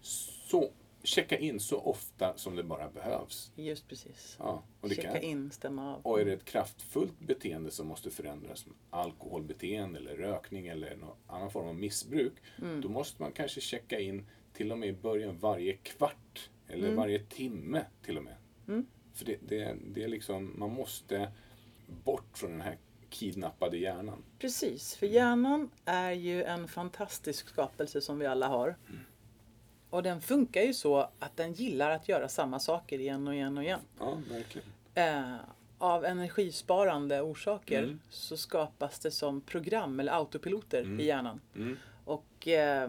så, 0.00 0.70
checka 1.04 1.38
in 1.38 1.60
så 1.60 1.78
ofta 1.80 2.36
som 2.36 2.56
det 2.56 2.62
bara 2.62 2.88
behövs. 2.90 3.52
Just 3.56 3.88
precis. 3.88 4.36
Ja, 4.38 4.62
och, 4.80 4.88
Checka 4.90 5.12
kan, 5.12 5.22
in, 5.22 5.50
stämma 5.50 5.94
av. 5.94 6.00
och 6.02 6.20
är 6.20 6.24
det 6.24 6.32
ett 6.32 6.44
kraftfullt 6.44 7.18
beteende 7.20 7.70
som 7.70 7.86
måste 7.86 8.10
förändras, 8.10 8.58
som 8.60 8.74
alkoholbeteende 8.90 9.98
eller 9.98 10.16
rökning 10.16 10.66
eller 10.66 10.96
någon 10.96 11.16
annan 11.26 11.50
form 11.50 11.66
av 11.68 11.74
missbruk, 11.74 12.32
Mm. 12.62 12.80
då 12.80 12.88
måste 12.88 13.22
man 13.22 13.32
kanske 13.32 13.60
checka 13.60 14.00
in 14.00 14.26
till 14.52 14.72
och 14.72 14.78
med 14.78 14.88
i 14.88 14.92
början 14.92 15.38
varje 15.38 15.72
kvart 15.72 16.50
eller 16.68 16.84
Mm. 16.84 16.96
varje 16.96 17.18
timme 17.18 17.84
till 18.04 18.16
och 18.18 18.24
med. 18.24 18.36
Mm. 18.68 18.86
För 19.14 19.24
det, 19.24 19.36
det, 19.48 19.76
det 19.94 20.02
är 20.04 20.08
liksom, 20.08 20.52
man 20.56 20.70
måste 20.70 21.32
bort 22.04 22.38
från 22.38 22.50
den 22.50 22.60
här 22.60 22.78
kidnappade 23.10 23.76
hjärnan. 23.78 24.22
Precis, 24.38 24.94
för 24.94 25.06
hjärnan 25.06 25.70
är 25.84 26.12
ju 26.12 26.42
en 26.44 26.68
fantastisk 26.68 27.48
skapelse 27.48 28.00
som 28.00 28.18
vi 28.18 28.26
alla 28.26 28.48
har. 28.48 28.76
Och 29.94 30.02
den 30.02 30.20
funkar 30.20 30.62
ju 30.62 30.74
så 30.74 30.96
att 31.18 31.36
den 31.36 31.52
gillar 31.52 31.90
att 31.90 32.08
göra 32.08 32.28
samma 32.28 32.58
saker 32.58 32.98
igen 32.98 33.28
och 33.28 33.34
igen 33.34 33.58
och 33.58 33.64
igen. 33.64 33.80
Ja, 33.98 34.18
verkligen. 34.30 34.68
Eh, 34.94 35.36
av 35.78 36.04
energisparande 36.04 37.20
orsaker 37.20 37.82
Mm. 37.82 38.00
så 38.10 38.36
skapas 38.36 38.98
det 38.98 39.10
som 39.10 39.40
program 39.40 40.00
eller 40.00 40.12
autopiloter 40.12 40.82
Mm. 40.82 41.00
i 41.00 41.04
hjärnan. 41.04 41.40
Mm. 41.54 41.76
Och 42.04 42.48
eh, 42.48 42.88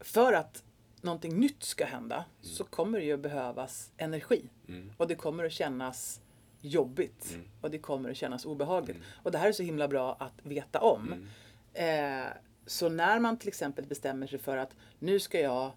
för 0.00 0.32
att 0.32 0.62
någonting 1.00 1.40
nytt 1.40 1.62
ska 1.62 1.84
hända 1.84 2.24
så 2.42 2.64
kommer 2.64 2.98
det 2.98 3.04
ju 3.04 3.16
behövas 3.16 3.92
energi. 3.96 4.42
Mm. 4.68 4.92
Och 4.96 5.08
det 5.08 5.14
kommer 5.14 5.44
att 5.44 5.52
kännas 5.52 6.20
jobbigt. 6.60 7.30
Mm. 7.34 7.48
Och 7.60 7.70
det 7.70 7.78
kommer 7.78 8.10
att 8.10 8.16
kännas 8.16 8.44
obehagligt. 8.44 8.96
Mm. 8.96 9.08
Och 9.22 9.30
det 9.32 9.38
här 9.38 9.48
är 9.48 9.52
så 9.52 9.62
himla 9.62 9.88
bra 9.88 10.16
att 10.20 10.34
veta 10.42 10.80
om. 10.80 11.12
Mm. 11.12 12.24
Eh, 12.24 12.28
så 12.66 12.88
när 12.88 13.18
man 13.20 13.36
till 13.36 13.48
exempel 13.48 13.86
bestämmer 13.86 14.26
sig 14.26 14.38
för 14.38 14.56
att 14.56 14.70
nu 14.98 15.20
ska 15.20 15.40
jag 15.40 15.72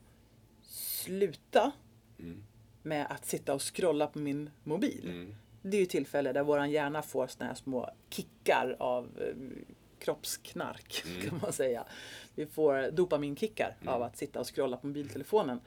sluta 1.05 1.71
Mm. 2.19 2.43
med 2.83 3.07
att 3.09 3.25
sitta 3.25 3.53
och 3.53 3.75
scrolla 3.75 4.07
på 4.07 4.19
min 4.19 4.49
mobil. 4.63 5.09
Mm. 5.09 5.35
Det 5.61 5.77
är 5.77 5.81
ju 5.81 5.85
tillfälle 5.85 6.33
där 6.33 6.43
våran 6.43 6.71
hjärna 6.71 7.01
får 7.01 7.27
såna 7.27 7.45
här 7.47 7.55
små 7.55 7.89
kickar 8.09 8.75
av 8.79 9.05
eh, 9.21 9.35
kroppsknark 9.99 11.03
Mm. 11.07 11.21
kan 11.29 11.39
man 11.41 11.53
säga. 11.53 11.85
Vi 12.35 12.45
får 12.45 12.91
dopaminkickar 12.91 13.75
Mm. 13.81 13.93
av 13.93 14.01
att 14.03 14.17
sitta 14.17 14.39
och 14.39 14.55
scrolla 14.55 14.77
på 14.77 14.87
mobiltelefonen. 14.87 15.59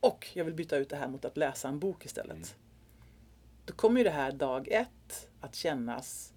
Och 0.00 0.28
jag 0.34 0.44
vill 0.44 0.54
byta 0.54 0.76
ut 0.76 0.88
det 0.90 0.96
här 0.96 1.08
mot 1.08 1.24
att 1.24 1.36
läsa 1.36 1.68
en 1.68 1.78
bok 1.78 2.04
istället. 2.04 2.36
Mm. 2.36 2.48
Då 3.64 3.74
kommer 3.74 4.00
ju 4.00 4.04
det 4.04 4.10
här 4.10 4.32
dag 4.32 4.68
ett 4.68 5.28
att 5.40 5.54
kännas 5.54 6.32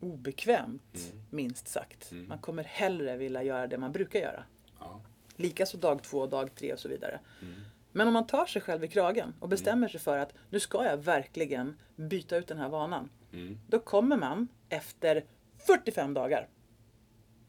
obekvämt, 0.00 0.96
Mm. 1.12 1.24
minst 1.30 1.68
sagt. 1.68 2.12
Mm. 2.12 2.28
Man 2.28 2.38
kommer 2.38 2.64
hellre 2.64 3.16
vilja 3.16 3.42
göra 3.42 3.66
det 3.66 3.78
man 3.78 3.92
brukar 3.92 4.20
göra. 4.20 4.44
Ja. 4.80 5.00
Likaså 5.38 5.76
dag 5.76 6.02
två, 6.02 6.26
dag 6.26 6.54
tre 6.54 6.72
och 6.72 6.78
så 6.78 6.88
vidare. 6.88 7.20
Mm. 7.42 7.54
Men 7.92 8.06
om 8.06 8.12
man 8.12 8.26
tar 8.26 8.46
sig 8.46 8.62
själv 8.62 8.84
i 8.84 8.88
kragen 8.88 9.34
och 9.40 9.48
bestämmer 9.48 9.88
sig 9.88 10.00
för 10.00 10.18
att 10.18 10.34
nu 10.50 10.60
ska 10.60 10.84
jag 10.84 10.96
verkligen 10.96 11.76
byta 11.96 12.36
ut 12.36 12.46
den 12.46 12.58
här 12.58 12.68
vanan. 12.68 13.10
Mm. 13.32 13.58
Då 13.68 13.78
kommer 13.78 14.16
man 14.16 14.48
efter 14.68 15.24
45 15.58 16.14
dagar, 16.14 16.48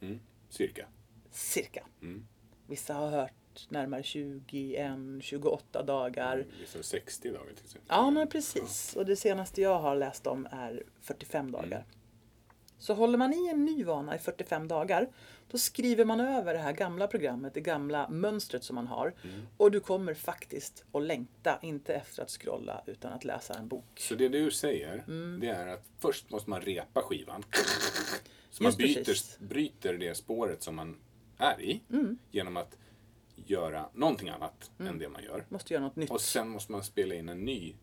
Mm. 0.01 0.19
Cirka. 0.49 0.87
cirka. 1.31 1.83
Mm. 2.01 2.25
Vissa 2.67 2.93
har 2.93 3.09
hört 3.09 3.67
närmare 3.69 4.03
21, 4.03 4.91
28 5.21 5.83
dagar. 5.83 6.45
Har 6.75 6.81
60 6.81 7.29
dagar 7.31 7.53
till 7.55 7.65
exempel. 7.65 7.87
Ja, 7.89 8.09
men 8.11 8.27
precis. 8.27 8.95
Och 8.95 9.05
det 9.05 9.15
senaste 9.15 9.61
jag 9.61 9.79
har 9.79 9.95
läst 9.95 10.27
om 10.27 10.47
är 10.51 10.83
45 11.01 11.51
dagar. 11.51 11.85
Så 12.79 12.93
håller 12.93 13.17
man 13.17 13.33
i 13.33 13.47
en 13.47 13.65
ny 13.65 13.83
vana 13.83 14.15
i 14.15 14.19
45 14.19 14.67
dagar, 14.67 15.07
då 15.51 15.57
skriver 15.57 16.05
man 16.05 16.19
över 16.19 16.53
det 16.53 16.59
här 16.59 16.73
gamla 16.73 17.07
programmet, 17.07 17.53
det 17.53 17.61
gamla 17.61 18.09
mönstret 18.09 18.63
som 18.63 18.75
man 18.75 18.87
har. 18.87 19.13
Mm. 19.23 19.41
Och 19.57 19.71
du 19.71 19.79
kommer 19.79 20.13
faktiskt 20.13 20.83
att 20.91 21.03
längta, 21.03 21.59
inte 21.61 21.93
efter 21.93 22.23
att 22.23 22.29
scrolla, 22.29 22.83
utan 22.85 23.13
att 23.13 23.23
läsa 23.23 23.53
en 23.53 23.67
bok. 23.67 23.85
Så 23.99 24.15
det 24.15 24.29
du 24.29 24.51
säger, 24.51 25.03
Mm. 25.07 25.39
det 25.41 25.47
är 25.47 25.67
att 25.67 25.85
först 25.99 26.29
måste 26.31 26.49
man 26.49 26.61
repa 26.61 27.01
skivan. 27.01 27.43
Så 28.51 28.63
man 28.63 28.71
byter, 28.77 29.43
bryter 29.43 29.93
det 29.93 30.15
spåret 30.15 30.63
som 30.63 30.75
man 30.75 30.97
är 31.37 31.61
i 31.61 31.81
Mm. 31.89 32.17
genom 32.31 32.57
att 32.57 32.77
göra 33.35 33.89
någonting 33.93 34.29
annat 34.29 34.71
än 34.79 34.99
det 34.99 35.09
man 35.09 35.23
gör. 35.23 35.45
Måste 35.49 35.73
göra 35.73 35.83
något 35.83 35.95
nytt. 35.95 36.11
Och 36.11 36.21
sen 36.21 36.49
måste 36.49 36.71
man 36.71 36.83
spela 36.83 37.15
in 37.15 37.29
en 37.29 37.45
ny, 37.45 37.75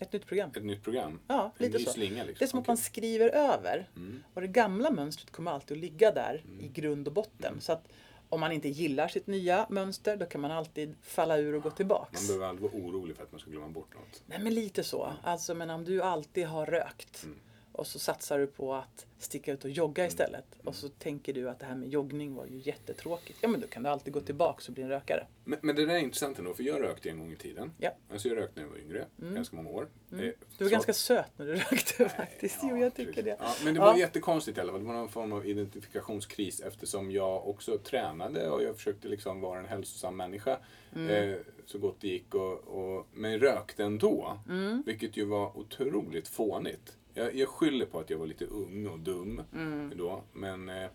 Ett 0.00 0.12
nytt 0.12 0.26
program. 0.26 0.50
ett 0.56 0.64
nytt 0.64 0.82
program. 0.82 1.20
Ja, 1.26 1.52
en 1.58 1.66
lite 1.66 1.78
ny 1.78 1.84
så. 1.84 1.90
slinga 1.90 2.24
liksom. 2.24 2.36
Det 2.38 2.44
är 2.44 2.48
som 2.48 2.58
att 2.58 2.62
Okej. 2.64 2.70
man 2.70 2.76
skriver 2.76 3.28
över. 3.28 3.88
Mm. 3.96 4.22
Och 4.34 4.40
det 4.40 4.46
gamla 4.46 4.90
mönstret 4.90 5.30
kommer 5.30 5.50
alltid 5.50 5.76
att 5.76 5.80
ligga 5.80 6.10
där 6.12 6.42
Mm. 6.44 6.64
i 6.64 6.68
grund 6.68 7.08
och 7.08 7.14
botten. 7.14 7.60
Så 7.60 7.72
att 7.72 7.88
om 8.28 8.40
man 8.40 8.52
inte 8.52 8.68
gillar 8.68 9.08
sitt 9.08 9.26
nya 9.26 9.66
mönster, 9.70 10.16
då 10.16 10.26
kan 10.26 10.40
man 10.40 10.50
alltid 10.50 10.94
falla 11.02 11.38
ur 11.38 11.54
och 11.54 11.62
gå 11.62 11.70
tillbaks. 11.70 12.20
Man 12.20 12.26
behöver 12.26 12.46
aldrig 12.46 12.70
vara 12.72 12.82
orolig 12.82 13.16
för 13.16 13.22
att 13.22 13.32
man 13.32 13.40
ska 13.40 13.50
glömma 13.50 13.68
bort 13.68 13.94
något. 13.94 14.22
Nej 14.26 14.38
men 14.38 14.54
lite 14.54 14.84
så. 14.84 15.12
Alltså 15.22 15.54
men 15.54 15.70
om 15.70 15.84
du 15.84 16.02
alltid 16.02 16.46
har 16.46 16.66
rökt 16.66 17.22
Mm. 17.24 17.38
Och 17.78 17.86
så 17.86 17.98
satsar 17.98 18.38
du 18.38 18.46
på 18.46 18.74
att 18.74 19.06
sticka 19.18 19.52
ut 19.52 19.64
och 19.64 19.70
jogga 19.70 20.06
istället. 20.06 20.44
Och 20.64 20.74
så 20.74 20.88
tänker 20.88 21.32
du 21.32 21.50
att 21.50 21.58
det 21.60 21.66
här 21.66 21.74
med 21.76 21.88
joggning 21.88 22.34
var 22.34 22.46
ju 22.46 22.58
jättetråkigt. 22.58 23.38
Ja 23.42 23.48
men 23.48 23.60
då 23.60 23.66
kan 23.66 23.82
du 23.82 23.88
alltid 23.88 24.12
gå 24.12 24.20
tillbaks 24.20 24.68
och 24.68 24.74
bli 24.74 24.82
en 24.82 24.88
rökare. 24.88 25.26
Men, 25.44 25.58
men 25.62 25.76
det 25.76 25.86
där 25.86 25.94
är 25.94 25.98
intressant 25.98 26.38
ändå, 26.38 26.54
för 26.54 26.62
jag 26.62 26.82
rökte 26.82 27.10
en 27.10 27.18
gång 27.18 27.32
i 27.32 27.36
tiden. 27.36 27.72
Ja. 27.78 27.90
Alltså 28.12 28.28
jag 28.28 28.36
rökte 28.36 28.60
när 28.60 28.62
jag 28.66 28.70
var 28.70 28.78
yngre, 28.78 29.06
Mm. 29.22 29.34
ganska 29.34 29.56
många 29.56 29.70
år. 29.70 29.88
Mm. 30.12 30.24
Eh, 30.24 30.30
Du 30.58 30.64
var 30.64 30.68
så- 30.68 30.72
ganska 30.72 30.92
söt 30.92 31.30
när 31.36 31.46
du 31.46 31.54
rökte 31.70 32.08
faktiskt. 32.08 32.58
Jo, 32.62 32.76
jag 32.76 32.94
tycker 32.94 33.22
det. 33.22 33.36
Ja, 33.40 33.54
men 33.64 33.74
det 33.74 33.80
Ja. 33.80 33.86
var 33.86 33.98
jättekonstigt 33.98 34.58
i 34.58 34.60
alla 34.60 34.72
fall. 34.72 34.80
Det 34.80 34.86
var 34.86 34.94
någon 34.94 35.08
form 35.08 35.32
av 35.32 35.46
identifikationskris 35.46 36.60
eftersom 36.60 37.10
jag 37.10 37.48
också 37.48 37.78
tränade 37.78 38.50
och 38.50 38.62
jag 38.62 38.76
försökte 38.76 39.08
liksom 39.08 39.40
vara 39.40 39.58
en 39.58 39.66
hälsosam 39.66 40.16
människa 40.16 40.58
Mm. 40.96 41.32
eh, 41.32 41.38
så 41.66 41.78
gott 41.78 41.96
det 42.00 42.08
gick. 42.08 42.34
Och, 42.34 42.52
och, 42.68 43.06
men 43.12 43.38
rökte 43.38 43.84
ändå, 43.84 44.38
Mm. 44.48 44.82
vilket 44.86 45.16
ju 45.16 45.24
var 45.24 45.58
otroligt 45.58 46.28
fånigt. 46.28 46.96
Jag, 47.18 47.34
jag 47.34 47.48
skyller 47.48 47.86
på 47.86 48.00
att 48.00 48.10
jag 48.10 48.18
var 48.18 48.26
lite 48.26 48.44
ung 48.44 48.86
och 48.86 48.98
dum 48.98 49.42
Mm. 49.54 49.92
då. 49.96 50.22
Men, 50.32 50.68
eh, 50.68 50.90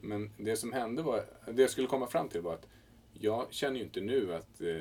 men 0.00 0.30
det 0.36 0.56
som 0.56 0.72
hände 0.72 1.02
var, 1.02 1.24
det 1.52 1.62
jag 1.62 1.70
skulle 1.70 1.86
komma 1.86 2.06
fram 2.06 2.28
till 2.28 2.40
var 2.40 2.54
att 2.54 2.66
jag 3.12 3.46
känner 3.50 3.76
ju 3.76 3.82
inte 3.82 4.00
nu 4.00 4.34
att 4.34 4.60
eh, 4.60 4.76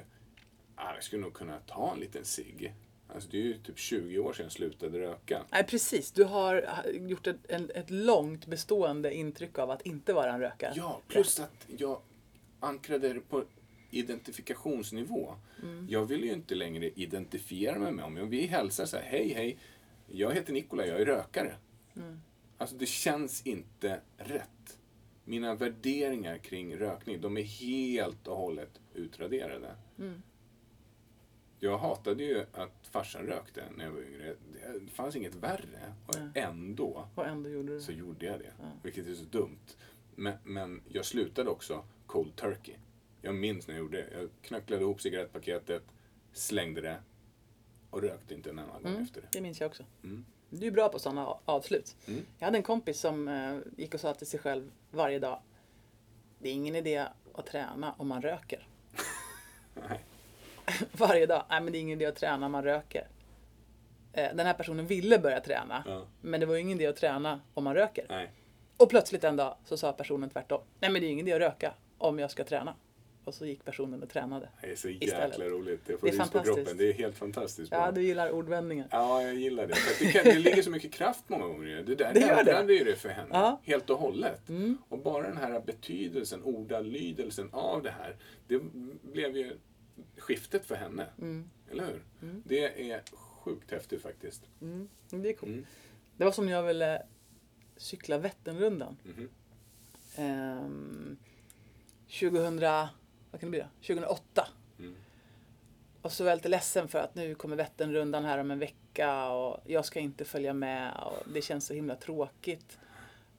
ah, 0.75 0.93
jag 0.93 1.03
skulle 1.03 1.21
nog 1.21 1.33
kunna 1.33 1.59
ta 1.59 1.91
en 1.93 1.99
liten 1.99 2.25
cigg. 2.25 2.73
Alltså 3.13 3.29
det 3.29 3.37
är 3.37 3.41
ju 3.41 3.53
typ 3.57 3.77
20 3.79 4.19
år 4.19 4.33
sedan 4.33 4.45
jag 4.45 4.51
slutade 4.51 4.99
röka. 4.99 5.43
Nej 5.51 5.63
precis, 5.63 6.11
du 6.11 6.23
har 6.23 6.65
gjort 6.93 7.27
ett, 7.27 7.37
en, 7.49 7.71
ett 7.75 7.89
långt 7.89 8.45
bestående 8.45 9.13
intryck 9.13 9.59
av 9.59 9.71
att 9.71 9.81
inte 9.85 10.13
vara 10.13 10.33
en 10.33 10.39
rökare. 10.39 10.73
Ja, 10.75 11.01
plus 11.07 11.39
att 11.39 11.67
jag 11.77 12.01
ankrade 12.59 13.13
det 13.13 13.19
på 13.19 13.43
identifikationsnivå. 13.91 15.33
Mm. 15.63 15.87
Jag 15.89 16.05
vill 16.05 16.23
ju 16.23 16.33
inte 16.33 16.55
längre 16.55 16.89
identifiera 16.95 17.79
mig 17.79 17.91
med 17.91 18.05
om 18.05 18.29
vi 18.29 18.45
hälsar 18.45 18.85
så 18.85 18.97
här, 18.97 19.03
hej 19.03 19.33
hej, 19.33 19.57
jag 20.07 20.33
heter 20.33 20.53
Nikola, 20.53 20.85
jag 20.85 21.01
är 21.01 21.05
rökare. 21.05 21.55
Mm. 21.95 22.19
Alltså 22.57 22.75
det 22.75 22.85
känns 22.85 23.47
inte 23.47 24.01
rätt. 24.17 24.79
Mina 25.23 25.55
värderingar 25.55 26.37
kring 26.37 26.77
rökning, 26.77 27.21
de 27.21 27.37
är 27.37 27.41
helt 27.41 28.27
och 28.27 28.37
hållet 28.37 28.81
utraderade. 28.93 29.75
Mm. 29.99 30.21
Jag 31.59 31.77
hatade 31.77 32.23
ju 32.23 32.45
att 32.53 32.87
farsan 32.91 33.21
rökte 33.21 33.63
när 33.75 33.85
jag 33.85 33.91
var 33.91 34.01
yngre. 34.01 34.35
Det 34.81 34.91
fanns 34.91 35.15
inget 35.15 35.35
värre. 35.35 35.93
Och 36.07 36.15
Nej. 36.19 36.43
ändå 36.43 37.07
Och 37.15 37.25
ändå 37.25 37.49
gjorde 37.49 37.73
du 37.73 37.81
så 37.81 37.91
gjorde 37.91 38.25
jag 38.25 38.39
det. 38.39 38.51
Ja. 38.59 38.71
Vilket 38.83 39.07
är 39.07 39.13
så 39.13 39.25
dumt. 39.25 39.75
Men, 40.15 40.33
men 40.43 40.81
jag 40.87 41.05
slutade 41.05 41.49
också 41.49 41.85
cold 42.05 42.35
turkey. 42.35 42.75
Jag 43.21 43.35
minns 43.35 43.67
när 43.67 43.75
jag 43.75 43.79
gjorde 43.79 43.97
det. 43.97 44.19
Jag 44.19 44.29
knacklade 44.41 44.81
ihop 44.81 45.01
cigarettpaketet, 45.01 45.83
slängde 46.33 46.81
det 46.81 46.99
och 47.89 48.01
rökte 48.01 48.33
inte 48.33 48.49
en 48.49 48.59
enda 48.59 48.73
gång 48.73 48.85
Mm. 48.91 49.03
efter 49.03 49.21
det. 49.21 49.27
Det 49.31 49.41
minns 49.41 49.59
jag 49.61 49.67
också. 49.67 49.83
Mm. 50.03 50.25
Du 50.49 50.67
är 50.67 50.71
bra 50.71 50.89
på 50.89 50.99
sådana 50.99 51.27
avslut. 51.45 51.95
Mm. 52.07 52.25
Jag 52.39 52.45
hade 52.45 52.57
en 52.57 52.63
kompis 52.63 52.99
som 52.99 53.27
eh, 53.27 53.57
gick 53.77 53.93
och 53.93 53.99
sa 53.99 54.13
till 54.13 54.27
sig 54.27 54.39
själv 54.39 54.71
varje 54.91 55.19
dag. 55.19 55.39
Det 56.39 56.49
är 56.49 56.53
ingen 56.53 56.75
idé 56.75 57.05
att 57.33 57.45
träna 57.45 57.93
om 57.97 58.07
man 58.07 58.21
röker. 58.21 58.67
Nej. 59.89 59.99
varje 60.91 61.25
dag. 61.25 61.43
Nej 61.49 61.61
men 61.61 61.71
det 61.73 61.77
är 61.77 61.81
ingen 61.81 61.97
idé 62.01 62.05
att 62.05 62.15
träna 62.15 62.45
om 62.45 62.51
man 62.51 62.63
röker. 62.63 63.07
Eh, 64.13 64.35
den 64.35 64.45
här 64.45 64.53
personen 64.53 64.87
ville 64.87 65.19
börja 65.19 65.39
träna. 65.39 65.83
Ja. 65.87 66.05
Men 66.21 66.39
det 66.39 66.45
var 66.45 66.55
ju 66.55 66.61
ingen 66.61 66.77
idé 66.77 66.87
att 66.87 66.95
träna 66.95 67.41
om 67.53 67.63
man 67.63 67.73
röker. 67.73 68.05
Nej. 68.09 68.31
Och 68.77 68.89
plötsligt 68.89 69.23
en 69.23 69.35
dag 69.35 69.55
så 69.65 69.77
sa 69.77 69.93
personen 69.93 70.29
tvärtom. 70.29 70.61
Nej 70.79 70.89
men 70.91 71.01
det 71.01 71.07
är 71.07 71.11
ingen 71.11 71.27
idé 71.27 71.35
att 71.35 71.41
röka 71.53 71.73
om 71.97 72.19
jag 72.19 72.31
ska 72.31 72.43
träna. 72.43 72.75
Och 73.27 73.33
så 73.33 73.45
gick 73.45 73.65
personen 73.65 74.03
och 74.03 74.09
tränade. 74.09 74.49
Det 74.61 74.71
är 74.71 74.75
så 74.75 74.89
jäkla 74.89 75.05
Istället. 75.27 75.51
roligt. 75.51 75.81
Det 75.85 75.93
Det 75.93 75.97
får 75.99 76.07
är 76.07 76.11
rys 76.11 76.19
på 76.19 76.23
fantastiskt. 76.25 76.55
kroppen. 76.55 76.77
Det 76.77 76.89
är 76.89 76.93
helt 76.93 77.17
fantastiskt 77.17 77.69
bra. 77.71 77.79
Ja, 77.85 77.91
du 77.91 78.01
gillar 78.03 78.31
ordvändningar. 78.31 78.87
Ja, 78.91 79.21
jag 79.23 79.35
gillar 79.35 79.67
det. 79.67 79.75
För 79.75 80.05
det, 80.05 80.11
kan, 80.11 80.23
det 80.23 80.39
ligger 80.39 80.61
så 80.61 80.69
mycket 80.69 80.93
kraft 80.93 81.23
många 81.27 81.45
gånger 81.45 81.67
i 81.67 81.73
det. 81.73 81.83
Det 81.83 81.95
där 81.95 82.13
Det 82.13 82.19
det. 82.19 82.29
ändrade 82.39 82.73
ju 82.73 82.83
det 82.83 82.95
för 82.95 83.09
henne. 83.09 83.29
Ja. 83.31 83.61
Helt 83.63 83.89
och 83.89 83.97
hållet. 83.97 84.49
Mm. 84.49 84.77
Och 84.89 84.99
bara 84.99 85.27
den 85.27 85.37
här 85.37 85.59
betydelsen, 85.59 86.43
ordalydelsen 86.43 87.49
av 87.51 87.83
det 87.83 87.91
här. 87.91 88.15
Det 88.47 88.59
blev 89.01 89.37
ju 89.37 89.57
skiftet 90.17 90.65
för 90.65 90.75
henne. 90.75 91.05
Mm. 91.21 91.49
Eller 91.71 91.85
hur? 91.85 92.01
Det 92.45 92.91
är 92.91 93.01
sjukt 93.13 93.71
häftigt 93.71 94.01
faktiskt. 94.01 94.41
Mm. 94.61 94.89
Det 95.09 95.29
är 95.29 95.33
coolt. 95.33 95.51
Mm. 95.51 95.65
Det 96.17 96.23
var 96.25 96.31
som 96.31 96.49
jag 96.49 96.63
ville 96.63 97.01
cykla 97.77 98.17
Vätternrundan. 98.17 98.97
Mhm. 99.03 99.29
Ehm, 100.15 101.17
2000, 102.19 102.59
vad 103.37 103.41
kan 103.41 103.51
det 103.51 103.57
bli 103.57 103.59
då? 103.59 103.87
2008. 103.87 104.47
Mm. 104.79 104.95
Och 106.01 106.11
så 106.11 106.23
var 106.23 106.31
jag 106.31 106.37
lite 106.37 106.49
ledsen 106.49 106.87
för 106.87 106.99
att 106.99 107.15
nu 107.15 107.35
kommer 107.35 107.55
Vätternrundan 107.55 108.25
här 108.25 108.37
om 108.37 108.51
en 108.51 108.59
vecka 108.59 109.29
och 109.29 109.59
jag 109.65 109.85
ska 109.85 109.99
inte 109.99 110.25
följa 110.25 110.53
med 110.53 110.93
och 110.93 111.31
det 111.33 111.41
känns 111.41 111.65
så 111.65 111.73
himla 111.73 111.95
tråkigt. 111.95 112.79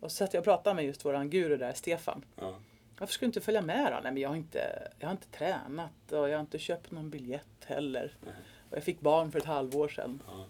Och 0.00 0.10
så 0.12 0.16
satt 0.16 0.34
jag 0.34 0.40
och 0.40 0.44
pratade 0.44 0.76
med 0.76 0.84
just 0.84 1.04
våran 1.04 1.30
guru 1.30 1.56
där, 1.56 1.72
Stefan. 1.72 2.24
Ja. 2.36 2.54
Varför 2.98 3.14
ska 3.14 3.24
du 3.24 3.26
inte 3.26 3.40
följa 3.40 3.62
med 3.62 3.92
då? 3.92 4.00
Nej 4.02 4.12
men 4.12 4.22
jag 4.22 4.28
har 4.28 4.36
inte, 4.36 4.92
jag 4.98 5.06
har 5.06 5.12
inte 5.12 5.28
tränat 5.28 6.12
och 6.12 6.28
jag 6.28 6.36
har 6.36 6.40
inte 6.40 6.58
köpt 6.58 6.90
någon 6.90 7.10
biljett 7.10 7.64
heller. 7.66 8.16
Nej. 8.24 8.34
Och 8.70 8.76
jag 8.76 8.84
fick 8.84 9.00
barn 9.00 9.32
för 9.32 9.38
ett 9.38 9.44
halvår 9.44 9.88
sedan. 9.88 10.22
Ja. 10.26 10.46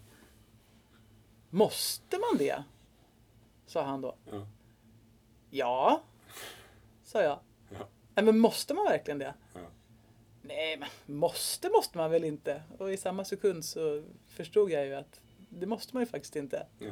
Måste 1.50 2.18
man 2.18 2.38
det? 2.38 2.64
Sa 3.66 3.82
han 3.82 4.00
då. 4.00 4.14
Ja. 4.30 4.46
Ja, 5.50 6.02
sa 7.02 7.22
jag. 7.22 7.38
Ja. 8.18 8.22
Nej 8.22 8.32
men 8.32 8.38
måste 8.40 8.74
man 8.74 8.84
verkligen 8.84 9.18
det? 9.18 9.34
Ja. 9.54 9.60
Nej 10.42 10.76
men 10.78 11.16
måste 11.18 11.68
måste 11.70 11.98
man 11.98 12.10
väl 12.10 12.24
inte? 12.24 12.62
Och 12.78 12.92
i 12.92 12.96
samma 12.96 13.24
sekund 13.24 13.64
så 13.64 14.02
förstod 14.28 14.70
jag 14.70 14.86
ju 14.86 14.94
att 14.94 15.20
det 15.48 15.66
måste 15.66 15.94
man 15.96 16.02
ju 16.02 16.06
faktiskt 16.06 16.36
inte. 16.36 16.66
Ja. 16.78 16.90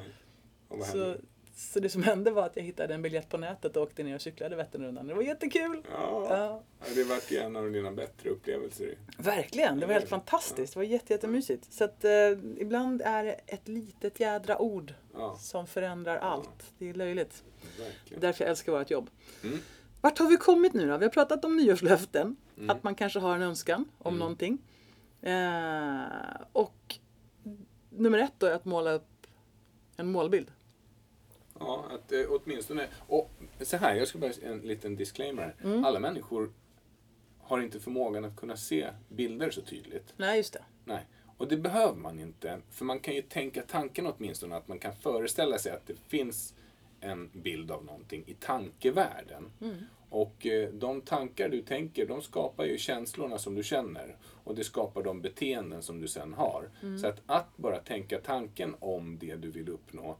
Vad 0.68 0.86
Så, 0.86 1.16
så 1.56 1.80
det 1.80 1.88
som 1.88 2.02
hände 2.02 2.30
var 2.30 2.46
att 2.46 2.56
jag 2.56 2.62
hittade 2.62 2.94
en 2.94 3.02
biljett 3.02 3.28
på 3.28 3.38
nätet 3.38 3.76
och 3.76 3.82
åkte 3.82 4.02
ner 4.02 4.14
och 4.14 4.20
cyklade 4.22 4.56
Vätternrundan. 4.56 5.06
Det 5.06 5.14
var 5.14 5.22
jättekul! 5.22 5.82
Ja. 5.92 6.26
Ja, 6.30 6.62
Ja, 6.80 6.86
Det 6.94 7.04
vart 7.04 7.30
ju 7.30 7.38
en 7.38 7.56
av 7.56 7.70
dina 7.72 7.92
bättre 7.92 8.30
upplevelser. 8.30 8.94
verkligen, 9.18 9.80
det 9.80 9.86
var 9.86 9.94
helt 9.94 10.08
fantastiskt. 10.08 10.72
Det 10.72 10.78
var 10.78 10.84
jätte, 10.84 11.12
jättemysigt. 11.12 11.72
Så 11.72 11.84
att 11.84 12.04
eh, 12.04 12.30
ibland 12.56 13.02
är 13.02 13.24
det 13.24 13.32
ett 13.46 13.68
litet 13.68 14.20
jädra 14.20 14.58
ord 14.58 14.94
Ja, 15.14 15.36
som 15.40 15.66
förändrar 15.66 16.16
allt. 16.16 16.72
Det 16.78 16.90
är 16.90 16.94
löjligt. 16.94 17.42
Verkligen. 17.78 18.20
därför 18.20 18.44
jag 18.44 18.50
älskar 18.50 18.72
vårt 18.72 18.90
jobb. 18.90 19.10
Mm. 19.44 19.58
Vart 20.06 20.18
har 20.18 20.28
vi 20.28 20.36
kommit 20.36 20.74
nu 20.74 20.88
då? 20.88 20.96
Vi 20.98 21.04
har 21.04 21.10
pratat 21.10 21.44
om 21.44 21.56
nyårslöften. 21.56 22.36
Mm. 22.56 22.70
Att 22.70 22.82
man 22.82 22.94
kanske 22.94 23.18
har 23.18 23.36
en 23.36 23.42
önskan 23.42 23.84
om 23.98 24.14
Mm. 24.14 24.18
någonting. 24.18 24.58
Eh, 25.22 26.42
och 26.52 26.94
nummer 27.90 28.18
ett 28.18 28.32
då 28.38 28.46
är 28.46 28.52
att 28.54 28.64
måla 28.64 28.92
upp 28.92 29.26
en 29.96 30.10
målbild. 30.12 30.50
Ja, 31.58 31.84
att 31.90 32.12
eh, 32.12 32.20
åtminstone... 32.30 32.88
Och 33.06 33.30
så 33.60 33.76
här, 33.76 33.94
jag 33.94 34.08
ska 34.08 34.18
bara 34.18 34.30
en 34.42 34.58
liten 34.58 34.96
disclaimer. 34.96 35.54
Mm. 35.64 35.84
Alla 35.84 36.00
människor 36.00 36.52
har 37.38 37.60
inte 37.60 37.80
förmågan 37.80 38.24
att 38.24 38.36
kunna 38.36 38.56
se 38.56 38.88
bilder 39.08 39.50
så 39.50 39.60
tydligt. 39.62 40.14
Nej, 40.16 40.36
just 40.36 40.52
det. 40.52 40.64
Nej. 40.84 41.06
Och 41.36 41.48
det 41.48 41.56
behöver 41.56 41.96
man 41.96 42.18
inte. 42.20 42.60
För 42.70 42.84
man 42.84 43.00
kan 43.00 43.14
ju 43.14 43.22
tänka 43.22 43.62
tanken 43.62 44.06
åtminstone 44.06 44.56
att 44.56 44.68
man 44.68 44.78
kan 44.78 44.92
föreställa 44.96 45.58
sig 45.58 45.72
att 45.72 45.86
det 45.86 45.96
finns 46.08 46.54
en 47.00 47.30
bild 47.32 47.70
av 47.70 47.84
någonting 47.84 48.24
i 48.26 48.34
tankevärlden. 48.34 49.50
Mm. 49.60 49.76
Och 50.08 50.46
eh, 50.46 50.68
de 50.72 51.00
tankar 51.00 51.48
du 51.48 51.62
tänker, 51.62 52.06
de 52.06 52.22
skapar 52.22 52.64
ju 52.64 52.78
känslorna 52.78 53.38
som 53.38 53.54
du 53.54 53.62
känner. 53.62 54.16
Och 54.44 54.54
det 54.54 54.64
skapar 54.64 55.02
de 55.02 55.20
beteenden 55.22 55.82
som 55.82 56.00
du 56.00 56.08
sen 56.08 56.34
har. 56.34 56.70
Mm. 56.82 56.98
Så 56.98 57.06
att, 57.06 57.22
att 57.26 57.56
bara 57.56 57.78
tänka 57.78 58.18
tanken 58.20 58.76
om 58.80 59.18
det 59.18 59.36
du 59.36 59.50
vill 59.50 59.68
uppnå, 59.68 60.16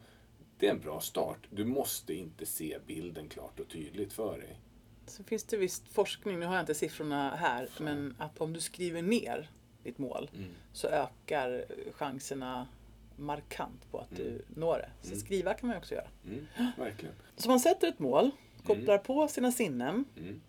det 0.59 0.67
är 0.67 0.71
en 0.71 0.81
bra 0.81 1.01
start. 1.01 1.39
Du 1.51 1.65
måste 1.65 2.15
inte 2.15 2.47
se 2.47 2.79
bilden 2.87 3.29
klart 3.29 3.61
och 3.61 3.69
tydligt 3.69 4.13
för 4.13 4.39
dig. 4.39 4.61
Så 5.07 5.25
finns 5.25 5.45
det 5.45 5.57
visst 5.57 5.89
forskning, 5.89 6.39
nu 6.41 6.47
har 6.47 6.55
jag 6.55 6.63
inte 6.63 6.75
siffrorna 6.75 7.37
här, 7.37 7.69
men 7.81 8.15
att 8.19 8.39
om 8.41 8.53
du 8.53 8.61
skriver 8.61 9.03
ner 9.03 9.51
ditt 9.83 9.99
mål 9.99 10.31
så 10.73 10.89
ökar 10.89 11.65
chanserna 11.93 12.69
markant 13.17 13.91
på 13.91 13.99
att 13.99 14.17
du 14.17 14.43
når 14.55 14.79
det. 14.79 14.91
Så 15.03 15.09
Mm. 15.09 15.21
skriva 15.21 15.55
kan 15.55 15.69
man 15.69 15.79
också 15.79 15.95
göra. 15.95 16.09
Mm, 16.27 16.47
verkligen. 16.79 17.15
Så 17.37 17.49
man 17.49 17.61
sätter 17.61 17.89
ett 17.89 17.99
mål, 17.99 18.31
kopplar 18.67 18.99
på 18.99 19.29
sina 19.29 19.53
sinnen, 19.53 20.05
Mm. 20.17 20.41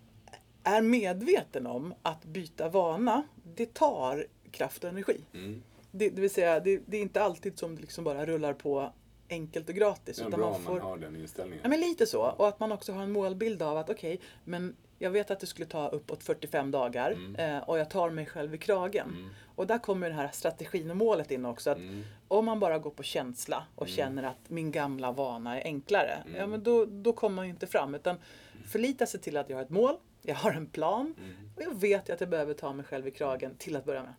är 0.63 0.82
medveten 0.82 1.68
om 1.68 1.93
att 2.01 2.26
byta 2.26 2.70
vana, 2.70 3.24
det 3.55 3.74
tar 3.74 4.28
kraft 4.51 4.84
och 4.84 4.89
energi. 4.89 5.22
Mm. 5.34 5.63
Det, 5.91 6.09
det 6.09 6.22
vill 6.22 6.30
säga, 6.30 6.59
det, 6.59 6.82
det 6.86 6.97
är 6.97 7.01
inte 7.01 7.24
alltid 7.24 7.59
som 7.59 7.76
det 7.76 7.82
liksom 7.82 8.03
bara 8.03 8.26
rullar 8.26 8.53
på 8.53 8.91
enkelt 9.30 9.70
och 9.70 9.76
gratis. 9.76 10.18
Det 10.18 10.24
är 10.24 10.28
utan 10.28 10.39
bra 10.39 10.49
man 10.49 10.55
om 10.59 10.63
får, 10.65 10.74
man 10.74 10.82
har 10.82 10.97
den 10.97 11.15
inställningen. 11.15 11.59
Ja, 11.63 11.70
men 11.70 11.80
lite 11.80 12.05
så. 12.05 12.22
Och 12.22 12.47
att 12.47 12.59
man 12.59 12.72
också 12.72 12.93
har 12.93 13.03
en 13.03 13.11
målbild 13.11 13.61
av 13.61 13.78
att 13.78 13.89
okej, 13.89 14.20
men 14.43 14.76
jag 15.00 15.12
vet 15.12 15.32
att 15.32 15.39
det 15.39 15.48
skulle 15.48 15.66
ta 15.68 15.88
uppåt 15.88 16.24
45 16.24 16.72
dagar 16.72 17.12
Mm. 17.12 17.36
eh, 17.36 17.64
och 17.70 17.80
jag 17.80 17.89
tar 17.89 18.10
mig 18.10 18.26
själv 18.26 18.56
i 18.56 18.58
kragen. 18.58 19.10
Mm. 19.10 19.30
Och 19.56 19.68
där 19.68 19.78
kommer 19.78 20.08
den 20.10 20.18
här 20.18 20.30
strategin 20.34 20.89
och 20.91 20.98
målet 20.98 21.32
in 21.32 21.45
också. 21.45 21.70
Att 21.70 21.78
Mm. 21.78 22.04
Om 22.28 22.45
man 22.45 22.60
bara 22.60 22.80
går 22.80 22.91
på 22.91 23.04
känsla 23.04 23.64
och 23.76 23.88
Mm. 23.88 23.95
känner 23.95 24.24
att 24.24 24.50
min 24.50 24.72
gamla 24.72 25.12
vana 25.12 25.62
är 25.62 25.64
enklare, 25.66 26.24
Mm. 26.26 26.36
ja 26.39 26.48
men 26.48 26.64
då, 26.64 26.86
då 26.86 27.14
kommer 27.14 27.36
man 27.36 27.45
ju 27.45 27.52
inte 27.52 27.68
fram. 27.68 27.95
Utan 27.95 28.18
förlita 28.66 29.06
sig 29.06 29.20
till 29.20 29.38
att 29.38 29.50
jag 29.50 29.58
har 29.58 29.64
ett 29.64 29.70
mål, 29.70 29.95
jag 30.22 30.36
har 30.36 30.52
en 30.52 30.68
plan 30.68 31.14
Mm. 31.18 31.36
och 31.56 31.62
jag 31.62 31.76
vet 31.80 32.10
att 32.10 32.20
jag 32.20 32.30
behöver 32.30 32.54
ta 32.54 32.74
mig 32.74 32.86
själv 32.86 33.08
i 33.08 33.12
kragen 33.12 33.56
till 33.58 33.76
att 33.76 33.86
börja 33.86 34.04
med. 34.04 34.14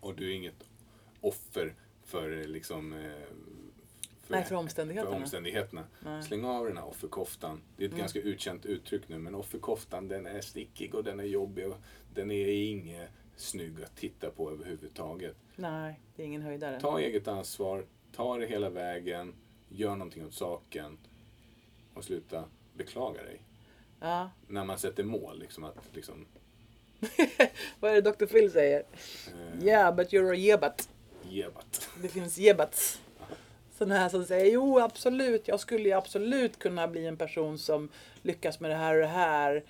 Och 0.00 0.14
du 0.14 0.30
är 0.30 0.34
inget 0.34 0.64
offer 1.20 1.74
för 2.04 2.40
eh, 2.40 2.46
liksom... 2.46 2.92
Nej, 4.28 4.44
för 4.44 4.54
omständigheterna. 4.54 5.10
För 5.16 5.22
omständigheterna. 5.22 5.84
Nej. 6.00 6.22
Släng 6.22 6.44
av 6.44 6.66
den 6.66 6.76
här 6.76 6.84
offerkoftan. 6.86 7.62
Det 7.76 7.82
är 7.84 7.86
ett 7.86 7.92
Mm. 7.92 8.00
ganska 8.00 8.20
utkänt 8.20 8.66
uttryck 8.66 9.08
nu, 9.08 9.18
men 9.18 9.34
offerkoftan 9.34 10.08
den 10.08 10.26
är 10.26 10.40
stickig 10.40 10.94
och 10.94 11.04
den 11.04 11.20
är 11.20 11.24
jobbig 11.24 11.68
och 11.68 11.76
den 12.14 12.30
är 12.30 12.48
inget 12.48 13.10
snygg 13.36 13.82
att 13.84 13.96
titta 13.96 14.30
på 14.30 14.50
överhuvudtaget. 14.50 15.36
Nej, 15.56 16.00
det 16.16 16.22
är 16.22 16.26
ingen 16.26 16.42
höjdare. 16.42 16.80
Ta 16.80 17.00
eget 17.00 17.28
ansvar, 17.28 17.84
ta 18.12 18.36
det 18.38 18.46
hela 18.46 18.70
vägen, 18.70 19.34
gör 19.68 19.90
någonting 19.96 20.26
åt 20.26 20.34
saken 20.34 20.98
och 21.94 22.04
sluta 22.04 22.44
beklaga 22.74 23.22
dig. 23.22 23.40
Ja. 24.00 24.30
När 24.46 24.64
man 24.64 24.78
sätter 24.78 25.04
mål, 25.04 25.38
liksom 25.38 25.64
att 25.64 25.76
liksom... 25.92 26.26
Vad 27.80 27.90
är 27.90 28.02
det 28.02 28.10
Dr. 28.10 28.26
Phil 28.26 28.52
säger? 28.52 28.80
Eh, 29.26 29.64
Yeah, 29.64 29.94
but 29.96 30.12
you're 30.12 30.30
a 30.32 30.34
yebat. 30.34 30.88
Jebat. 31.28 31.88
Det 32.02 32.08
finns 32.08 32.38
jebats. 32.38 33.00
Sådana 33.78 33.98
här 33.98 34.08
som 34.08 34.24
säger 34.24 34.52
jo 34.52 34.78
absolut, 34.78 35.48
jag 35.48 35.60
skulle 35.60 35.82
ju 35.88 35.92
absolut 35.92 36.58
kunna 36.58 36.88
bli 36.88 37.06
en 37.06 37.16
person 37.16 37.58
som 37.58 37.88
lyckas 38.22 38.60
med 38.60 38.70
det 38.70 38.76
här 38.76 38.94
och 38.94 39.00
det 39.00 39.06
här. 39.06 39.64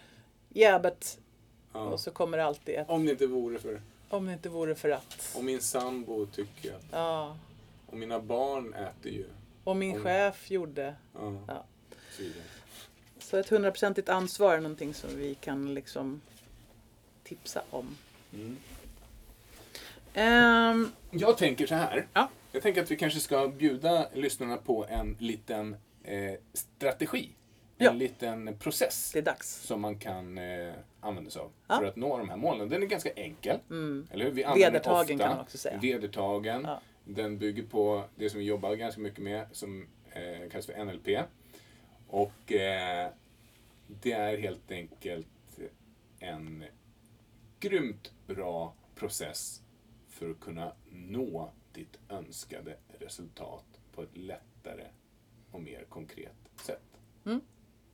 Yeah, 0.55 0.83
but... 0.83 1.19
Ja. 1.73 1.81
Och 1.81 2.01
så 2.01 2.11
kommer 2.11 2.39
det 2.39 2.45
alltid 2.45 2.75
ett 2.75 2.91
Om 2.91 3.05
det 3.07 3.11
inte 3.13 3.27
vore 3.27 3.59
för... 3.59 3.83
om 4.09 4.27
det 4.27 4.33
inte 4.33 4.49
vore 4.49 4.75
för 4.75 4.91
att. 4.91 5.33
Om 5.37 5.47
min 5.47 5.61
sambo 5.61 6.27
tycker 6.27 6.75
att... 6.75 6.85
Ja. 6.91 7.37
Och 7.87 7.97
mina 7.97 8.21
barn 8.21 8.75
äter 8.75 9.13
ju. 9.13 9.25
Och 9.65 9.77
min 9.77 9.97
Om- 9.97 10.03
chef 10.03 10.51
gjorde. 10.51 10.95
Ja. 11.15 11.33
Ja. 11.49 11.65
Så 13.19 13.37
ett 13.37 13.49
hundraprocentigt 13.49 14.09
ansvar 14.09 14.55
är 14.55 14.61
någonting 14.61 14.95
som 14.95 15.11
vi 15.17 15.35
kan 15.35 15.75
liksom 15.75 16.21
tipsa 17.25 17.63
om. 17.71 17.97
Mm. 18.35 18.57
Ehm, 20.15 20.93
Jag 21.11 21.39
tänker 21.39 21.67
så 21.67 21.75
här. 21.75 22.07
Ja. 22.13 22.29
Jag 22.57 22.63
tänker 22.63 22.83
att 22.83 22.91
vi 22.91 22.97
kanske 22.97 23.21
ska 23.21 23.49
bjuda 23.49 24.09
lyssnarna 24.15 24.57
på 24.57 24.87
en 24.89 25.17
liten 25.19 25.77
eh, 26.05 26.35
strategi. 26.53 27.31
Ja. 27.77 27.91
En 27.91 27.99
liten 27.99 28.59
process 28.59 29.11
det 29.13 29.19
är 29.19 29.23
dags. 29.23 29.55
som 29.63 29.81
man 29.81 29.99
kan 29.99 30.39
eh, 30.39 30.73
använda 31.01 31.31
sig 31.31 31.43
av 31.43 31.51
Ja. 31.69 31.79
för 31.79 31.85
att 31.85 31.97
nå 31.97 32.19
de 32.19 32.29
här 32.29 32.37
målen. 32.37 32.69
Den 32.69 32.83
är 32.83 32.87
ganska 32.87 33.11
enkel. 33.13 33.59
Mm. 33.71 34.09
Eller 34.11 34.25
hur? 34.25 34.33
Vi 34.33 34.45
använder 34.45 34.71
Vedertagen 34.71 35.01
ofta. 35.17 35.25
kan 35.29 35.37
man 35.37 35.41
också 35.45 35.59
säga. 35.59 35.79
Vedertagen. 35.79 36.63
Ja. 36.65 36.81
Den 37.05 37.39
bygger 37.39 37.63
på 37.63 38.05
det 38.17 38.31
som 38.31 38.39
vi 38.39 38.45
jobbar 38.47 38.75
ganska 38.75 39.01
mycket 39.01 39.21
med 39.21 39.47
som 39.53 39.87
eh, 40.13 40.51
kallas 40.51 40.67
för 40.67 40.85
NLP. 40.85 41.09
Och 42.09 42.53
eh, 42.53 43.11
det 43.87 44.13
är 44.13 44.39
helt 44.39 44.71
enkelt 44.71 45.27
en 46.19 46.65
grymt 47.61 48.13
bra 48.27 48.75
process 48.95 49.63
för 50.09 50.31
att 50.31 50.41
kunna 50.41 50.73
nå 50.91 51.53
ditt 51.77 51.99
önskade 52.09 52.77
resultat 52.99 53.65
på 53.93 54.03
ett 54.03 54.17
lättare 54.17 54.87
och 55.51 55.61
mer 55.61 55.85
konkret 55.89 56.37
sätt. 56.67 56.83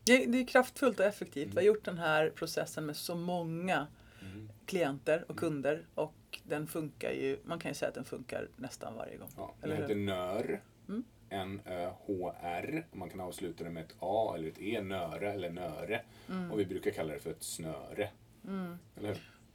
Det, 0.04 0.26
det 0.26 0.38
är 0.38 0.46
kraftfullt 0.46 1.00
och 1.00 1.06
effektivt. 1.06 1.48
Vi 1.52 1.56
har 1.56 1.62
gjort 1.62 1.84
den 1.84 1.98
här 1.98 2.30
processen 2.30 2.86
med 2.86 2.96
så 2.96 3.14
många 3.14 3.86
Mm. 4.22 4.48
klienter 4.66 5.24
och 5.28 5.36
kunder 5.38 5.86
och 5.94 6.40
den 6.44 6.66
funkar 6.66 7.10
ju, 7.10 7.38
man 7.44 7.58
kan 7.58 7.70
ju 7.70 7.74
säga 7.74 7.88
att 7.88 7.94
den 7.94 8.04
funkar 8.04 8.48
nästan 8.56 8.94
varje 8.96 9.16
gång. 9.16 9.28
Ja, 9.36 9.54
den 9.60 9.76
heter? 9.76 9.94
NÖR. 9.94 10.62
Mm. 10.88 11.04
N-Ö-H-R. 11.28 12.86
Man 12.92 13.10
kan 13.10 13.20
avsluta 13.20 13.64
det 13.64 13.70
med 13.70 13.82
ett 13.84 13.94
A 13.98 14.32
eller 14.36 14.48
ett 14.48 14.58
E. 14.60 14.80
Nöre 14.82 15.32
eller 15.32 15.50
nöre. 15.50 16.02
Mm. 16.28 16.50
Och 16.52 16.60
vi 16.60 16.66
brukar 16.66 16.90
kalla 16.90 17.12
det 17.12 17.18
för 17.20 17.30
ett 17.30 17.42
snöre. 17.42 18.10
Mm. 18.46 18.76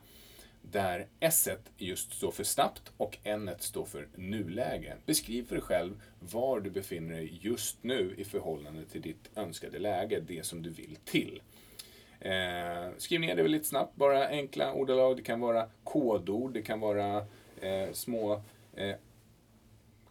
där 0.63 1.07
S 1.21 1.49
just 1.77 2.13
står 2.13 2.31
för 2.31 2.45
snabbt 2.45 2.93
och 2.97 3.19
N 3.25 3.51
står 3.59 3.85
för 3.85 4.09
nuläge. 4.17 4.97
Beskriv 5.07 5.47
för 5.47 5.55
dig 5.55 5.65
själv 5.65 6.03
var 6.21 6.61
du 6.61 6.71
befinner 6.71 7.15
dig 7.15 7.39
just 7.43 7.83
nu 7.83 8.15
i 8.19 8.25
förhållande 8.25 8.85
till 8.85 9.01
ditt 9.03 9.31
önskade 9.37 9.79
läge, 9.79 10.21
det 10.21 10.47
som 10.47 10.63
du 10.63 10.71
vill 10.71 10.97
till. 11.05 11.43
Eh, 12.25 12.91
skriv 12.99 13.21
ner 13.21 13.37
det 13.37 13.49
lite 13.49 13.65
snabbt, 13.65 13.97
bara 13.97 14.29
enkla 14.29 14.73
ordalag. 14.73 15.17
Det 15.17 15.23
kan 15.23 15.41
vara 15.41 15.69
kodord, 15.85 16.55
det 16.55 16.63
kan 16.63 16.81
vara 16.81 17.17
eh, 17.61 17.93
små 17.93 18.43
eh, 18.75 18.97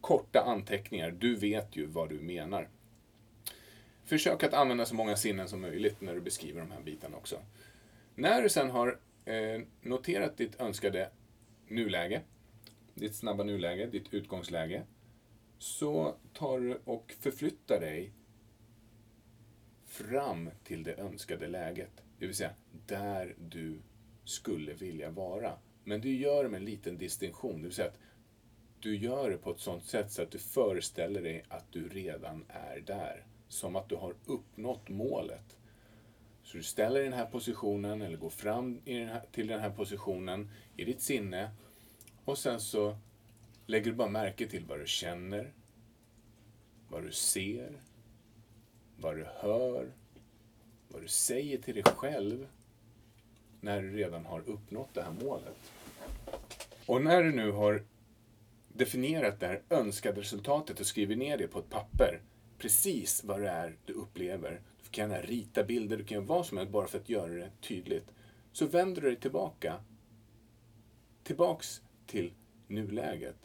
korta 0.02 0.42
anteckningar. 0.42 1.12
Du 1.12 1.36
vet 1.36 1.76
ju 1.76 1.86
vad 1.86 2.10
du 2.10 2.20
menar. 2.20 2.70
Försök 4.06 4.44
att 4.44 4.54
använda 4.54 4.86
så 4.86 4.96
många 4.96 5.16
sinnen 5.16 5.48
som 5.48 5.62
möjligt 5.62 6.02
när 6.02 6.14
du 6.14 6.22
beskriver 6.22 6.62
de 6.62 6.72
här 6.72 6.82
bitarna 6.82 7.18
också. 7.18 7.36
När 8.16 8.42
du 8.42 8.50
sen 8.50 8.70
har 8.70 9.00
eh, 9.26 9.62
noterat 9.82 10.38
ditt 10.38 10.62
önskade 10.62 11.10
nuläge, 11.68 12.22
ditt 12.94 13.16
snabba 13.16 13.44
nuläge, 13.44 13.86
ditt 13.86 14.14
utgångsläge, 14.14 14.84
så 15.58 16.16
tar 16.34 16.60
du 16.60 16.80
och 16.86 17.14
förflyttar 17.20 17.80
dig 17.80 18.12
fram 19.92 20.50
till 20.64 20.84
det 20.84 21.00
önskade 21.00 21.48
läget. 21.48 21.92
Det 22.20 22.26
vill 22.26 22.36
säga 22.36 22.54
där 22.86 23.36
du 23.40 23.82
skulle 24.24 24.74
vilja 24.74 25.10
vara. 25.10 25.54
Men 25.84 26.02
du 26.02 26.16
gör 26.16 26.44
det 26.44 26.50
med 26.50 26.58
en 26.58 26.66
liten 26.66 26.98
distinktion. 26.98 27.56
Det 27.56 27.68
vill 27.68 27.76
säga 27.76 27.88
att 27.88 28.00
du 28.80 28.98
gör 28.98 29.30
det 29.30 29.38
på 29.38 29.52
ett 29.52 29.60
sådant 29.60 29.86
sätt 29.86 30.12
så 30.12 30.22
att 30.22 30.32
du 30.32 30.40
föreställer 30.40 31.22
dig 31.22 31.44
att 31.50 31.72
du 31.72 31.90
redan 31.90 32.46
är 32.48 32.80
där. 32.80 33.26
Som 33.48 33.76
att 33.76 33.90
du 33.90 33.96
har 33.96 34.16
uppnått 34.26 34.90
målet. 34.90 35.58
Så 36.44 36.58
du 36.58 36.64
ställer 36.64 36.96
dig 36.96 37.08
i 37.08 37.10
den 37.10 37.20
här 37.20 37.26
positionen 37.26 38.02
eller 38.02 38.18
går 38.18 38.30
fram 38.30 38.82
i 38.86 39.00
den 39.00 39.08
här, 39.08 39.24
till 39.32 39.48
den 39.48 39.60
här 39.60 39.70
positionen 39.70 40.50
i 40.78 40.86
ditt 40.86 41.02
sinne. 41.02 41.52
Och 42.26 42.38
sen 42.38 42.60
så 42.60 42.98
lägger 43.66 43.86
du 43.86 43.98
bara 43.98 44.10
märke 44.10 44.48
till 44.48 44.66
vad 44.66 44.80
du 44.80 44.88
känner, 44.88 45.54
vad 46.90 47.04
du 47.04 47.12
ser, 47.12 47.82
vad 49.02 49.18
du 49.18 49.26
hör, 49.36 49.92
vad 50.88 51.02
du 51.02 51.08
säger 51.08 51.58
till 51.58 51.74
dig 51.74 51.84
själv 51.84 52.48
när 53.62 53.82
du 53.82 53.92
redan 53.92 54.26
har 54.26 54.50
uppnått 54.50 54.94
det 54.94 55.02
här 55.02 55.14
målet. 55.24 55.58
Och 56.86 57.02
när 57.02 57.24
du 57.24 57.32
nu 57.32 57.52
har 57.52 57.84
definierat 58.68 59.40
det 59.40 59.48
här 59.48 59.62
önskade 59.70 60.22
resultatet 60.22 60.80
och 60.80 60.86
skrivit 60.86 61.18
ner 61.18 61.38
det 61.38 61.48
på 61.48 61.60
ett 61.60 61.70
papper, 61.70 62.22
precis 62.58 63.24
vad 63.24 63.42
det 63.42 63.50
är 63.50 63.78
du 63.86 63.94
upplever. 63.94 64.62
Du 64.84 64.90
kan 64.90 65.10
gärna 65.10 65.24
rita 65.24 65.64
bilder, 65.64 65.98
du 65.98 66.04
kan 66.04 66.16
göra 66.16 66.26
vad 66.26 66.46
som 66.46 66.58
helst 66.58 66.74
bara 66.74 66.88
för 66.88 66.98
att 66.98 67.10
göra 67.10 67.34
det 67.34 67.52
tydligt. 67.62 68.12
Så 68.52 68.66
vänder 68.66 69.02
du 69.02 69.08
dig 69.08 69.20
tillbaka, 69.20 69.76
tillbaks 71.24 71.82
till 72.08 72.34
nuläget. 72.68 73.38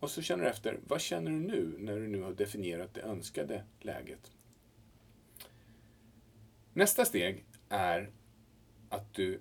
Och 0.00 0.10
så 0.10 0.22
känner 0.22 0.44
du 0.44 0.50
efter, 0.50 0.78
vad 0.88 1.00
känner 1.00 1.30
du 1.30 1.38
nu 1.38 1.74
när 1.78 1.96
du 1.96 2.08
nu 2.08 2.22
har 2.22 2.32
definierat 2.32 2.94
det 2.94 3.00
önskade 3.00 3.64
läget? 3.80 4.30
Nästa 6.72 7.04
steg 7.04 7.44
är 7.68 8.10
att 8.88 9.14
du 9.14 9.40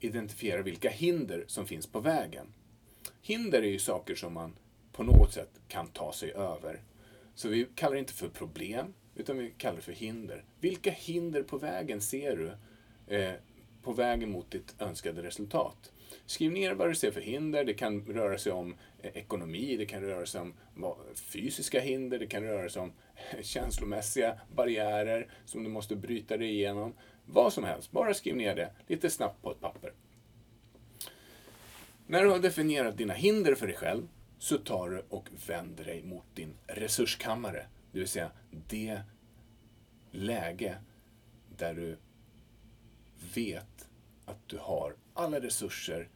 identifierar 0.00 0.62
vilka 0.62 0.90
hinder 0.90 1.44
som 1.46 1.66
finns 1.66 1.86
på 1.86 2.00
vägen. 2.00 2.46
Hinder 3.22 3.62
är 3.62 3.70
ju 3.70 3.78
saker 3.78 4.14
som 4.14 4.34
man 4.34 4.56
på 4.92 5.02
något 5.02 5.32
sätt 5.32 5.60
kan 5.68 5.88
ta 5.88 6.12
sig 6.12 6.32
över. 6.32 6.82
Så 7.34 7.48
vi 7.48 7.66
kallar 7.74 7.94
det 7.94 7.98
inte 7.98 8.12
för 8.12 8.28
problem, 8.28 8.94
utan 9.14 9.38
vi 9.38 9.50
kallar 9.58 9.76
det 9.76 9.82
för 9.82 9.92
hinder. 9.92 10.44
Vilka 10.60 10.90
hinder 10.90 11.42
på 11.42 11.58
vägen 11.58 12.00
ser 12.00 12.36
du 12.36 12.52
eh, 13.16 13.34
på 13.82 13.92
vägen 13.92 14.30
mot 14.30 14.50
ditt 14.50 14.74
önskade 14.78 15.22
resultat? 15.22 15.92
Skriv 16.26 16.52
ner 16.52 16.74
vad 16.74 16.88
du 16.88 16.94
ser 16.94 17.10
för 17.10 17.20
hinder. 17.20 17.64
Det 17.64 17.74
kan 17.74 18.04
röra 18.06 18.38
sig 18.38 18.52
om 18.52 18.74
E- 19.02 19.10
ekonomi, 19.14 19.76
det 19.76 19.86
kan 19.86 20.00
röra 20.00 20.26
sig 20.26 20.40
om 20.40 20.54
fysiska 21.14 21.80
hinder, 21.80 22.18
det 22.18 22.26
kan 22.26 22.42
röra 22.42 22.68
sig 22.68 22.82
om 22.82 22.92
känslomässiga 23.42 24.40
barriärer 24.54 25.30
som 25.44 25.64
du 25.64 25.70
måste 25.70 25.96
bryta 25.96 26.36
dig 26.36 26.50
igenom. 26.50 26.94
Vad 27.24 27.52
som 27.52 27.64
helst, 27.64 27.90
bara 27.90 28.14
skriv 28.14 28.36
ner 28.36 28.54
det 28.54 28.72
lite 28.86 29.10
snabbt 29.10 29.42
på 29.42 29.52
ett 29.52 29.60
papper. 29.60 29.92
När 32.06 32.22
du 32.22 32.30
har 32.30 32.38
definierat 32.38 32.98
dina 32.98 33.14
hinder 33.14 33.54
för 33.54 33.66
dig 33.66 33.76
själv 33.76 34.08
så 34.38 34.58
tar 34.58 34.90
du 34.90 35.04
och 35.08 35.28
vänder 35.46 35.84
dig 35.84 36.02
mot 36.02 36.24
din 36.34 36.54
resurskammare. 36.66 37.66
Det 37.92 37.98
vill 37.98 38.08
säga 38.08 38.30
det 38.50 39.00
läge 40.10 40.78
där 41.56 41.74
du 41.74 41.96
vet 43.34 43.88
att 44.26 44.48
du 44.48 44.58
har 44.58 44.96
alla 45.14 45.40
resurser 45.40 46.08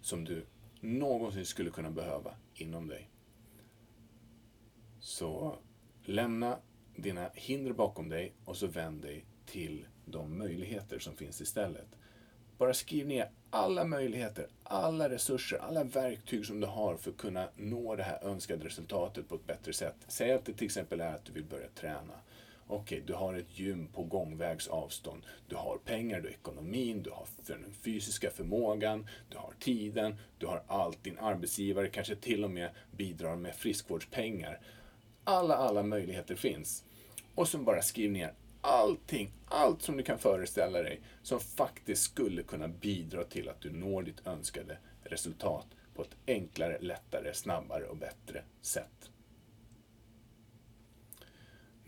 som 0.00 0.24
du 0.24 0.46
någonsin 0.80 1.46
skulle 1.46 1.70
kunna 1.70 1.90
behöva 1.90 2.34
inom 2.54 2.88
dig. 2.88 3.10
Så 5.00 5.58
lämna 6.04 6.58
dina 6.96 7.30
hinder 7.34 7.72
bakom 7.72 8.08
dig 8.08 8.32
och 8.44 8.56
så 8.56 8.66
vänd 8.66 9.02
dig 9.02 9.24
till 9.46 9.86
de 10.04 10.38
möjligheter 10.38 10.98
som 10.98 11.16
finns 11.16 11.40
istället. 11.40 11.86
Bara 12.58 12.74
skriv 12.74 13.06
ner 13.06 13.30
alla 13.50 13.84
möjligheter, 13.84 14.46
alla 14.62 15.08
resurser, 15.08 15.58
alla 15.58 15.84
verktyg 15.84 16.46
som 16.46 16.60
du 16.60 16.66
har 16.66 16.96
för 16.96 17.10
att 17.10 17.16
kunna 17.16 17.48
nå 17.56 17.96
det 17.96 18.02
här 18.02 18.24
önskade 18.24 18.64
resultatet 18.64 19.28
på 19.28 19.34
ett 19.34 19.46
bättre 19.46 19.72
sätt. 19.72 19.96
Säg 20.08 20.32
att 20.32 20.44
det 20.44 20.52
till 20.52 20.64
exempel 20.64 21.00
är 21.00 21.14
att 21.14 21.24
du 21.24 21.32
vill 21.32 21.44
börja 21.44 21.68
träna. 21.68 22.20
Okej, 22.68 23.02
du 23.06 23.14
har 23.14 23.34
ett 23.34 23.58
gym 23.58 23.88
på 23.88 24.02
gångvägs 24.02 24.68
avstånd. 24.68 25.22
Du 25.48 25.56
har 25.56 25.78
pengar, 25.78 26.20
du 26.20 26.28
har 26.28 26.34
ekonomin, 26.34 27.02
du 27.02 27.10
har 27.10 27.26
den 27.46 27.72
fysiska 27.82 28.30
förmågan, 28.30 29.08
du 29.30 29.36
har 29.36 29.54
tiden, 29.60 30.16
du 30.38 30.46
har 30.46 30.62
allt. 30.66 31.04
Din 31.04 31.18
arbetsgivare 31.18 31.88
kanske 31.88 32.16
till 32.16 32.44
och 32.44 32.50
med 32.50 32.70
bidrar 32.96 33.36
med 33.36 33.54
friskvårdspengar. 33.54 34.60
Alla, 35.24 35.56
alla 35.56 35.82
möjligheter 35.82 36.34
finns. 36.34 36.84
Och 37.34 37.48
så 37.48 37.58
bara 37.58 37.82
skriv 37.82 38.12
ner 38.12 38.34
allting, 38.60 39.30
allt 39.48 39.82
som 39.82 39.96
du 39.96 40.02
kan 40.02 40.18
föreställa 40.18 40.82
dig 40.82 41.00
som 41.22 41.40
faktiskt 41.40 42.02
skulle 42.02 42.42
kunna 42.42 42.68
bidra 42.68 43.24
till 43.24 43.48
att 43.48 43.60
du 43.60 43.70
når 43.70 44.02
ditt 44.02 44.26
önskade 44.26 44.78
resultat 45.02 45.66
på 45.94 46.02
ett 46.02 46.16
enklare, 46.26 46.78
lättare, 46.80 47.34
snabbare 47.34 47.84
och 47.84 47.96
bättre 47.96 48.42
sätt. 48.60 49.10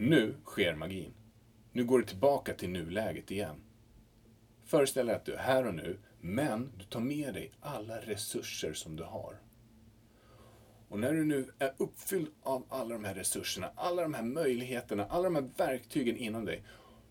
Nu 0.01 0.37
sker 0.45 0.75
magin. 0.75 1.15
Nu 1.73 1.85
går 1.85 1.99
du 1.99 2.05
tillbaka 2.05 2.55
till 2.55 2.71
nuläget 2.71 3.31
igen. 3.31 3.63
Föreställ 4.65 5.07
dig 5.07 5.17
att 5.17 5.25
du 5.25 5.33
är 5.33 5.39
här 5.39 5.67
och 5.67 5.75
nu, 5.75 5.99
men 6.21 6.73
du 6.79 6.85
tar 6.85 7.01
med 7.01 7.35
dig 7.35 7.53
alla 7.61 8.01
resurser 8.01 8.73
som 8.73 8.97
du 8.97 9.05
har. 9.05 9.41
Och 10.89 10.99
när 10.99 11.13
du 11.13 11.25
nu 11.25 11.53
är 11.59 11.75
uppfylld 11.79 12.29
av 12.43 12.67
alla 12.69 12.95
de 12.95 13.05
här 13.05 13.15
resurserna, 13.15 13.73
alla 13.75 14.03
de 14.03 14.15
här 14.15 14.23
möjligheterna, 14.23 15.07
alla 15.07 15.25
de 15.25 15.35
här 15.35 15.51
verktygen 15.57 16.17
inom 16.17 16.45
dig, 16.45 16.65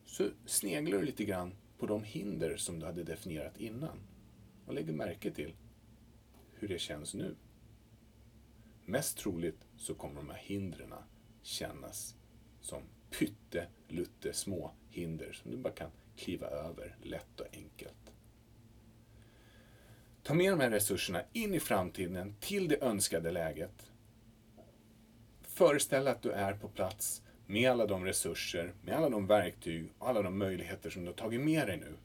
så 0.06 0.30
sneglar 0.46 0.98
du 0.98 1.06
lite 1.06 1.26
grann 1.26 1.54
på 1.78 1.86
de 1.86 2.04
hinder 2.04 2.58
som 2.58 2.80
du 2.80 2.86
hade 2.86 3.04
definierat 3.04 3.58
innan 3.58 4.00
och 4.66 4.74
lägger 4.74 4.94
märke 4.94 5.32
till 5.32 5.56
hur 6.54 6.68
det 6.68 6.80
känns 6.80 7.14
nu. 7.14 7.36
Mest 8.86 9.18
troligt 9.18 9.68
så 9.78 9.96
kommer 9.96 10.16
de 10.16 10.30
här 10.30 10.38
hindren 10.38 10.94
kännas 11.42 12.16
som 12.68 12.82
pyttelutte 13.09 14.34
små 14.34 14.72
hinder 14.89 15.32
som 15.34 15.51
du 15.51 15.57
bara 15.57 15.74
kan 15.74 15.91
kliva 16.18 16.47
över 16.47 16.95
lätt 17.01 17.39
och 17.39 17.47
enkelt. 17.53 18.13
Ta 20.24 20.34
med 20.34 20.51
de 20.51 20.59
här 20.59 20.70
resurserna 20.70 21.24
in 21.34 21.53
i 21.53 21.59
framtiden 21.59 22.36
till 22.39 22.68
det 22.68 22.84
önskade 22.84 23.32
läget. 23.32 23.91
Föreställ 25.41 26.07
att 26.07 26.22
du 26.22 26.32
är 26.32 26.53
på 26.53 26.70
plats 26.70 27.22
med 27.45 27.72
alla 27.72 27.86
de 27.86 28.05
resurser, 28.05 28.74
med 28.82 28.95
alla 28.95 29.09
de 29.09 29.28
verktyg 29.28 29.89
och 29.97 30.09
alla 30.09 30.22
de 30.22 30.38
möjligheter 30.38 30.89
som 30.89 31.01
du 31.01 31.07
har 31.07 31.15
tagit 31.15 31.41
med 31.41 31.68
dig 31.68 31.78
nu. 31.78 31.95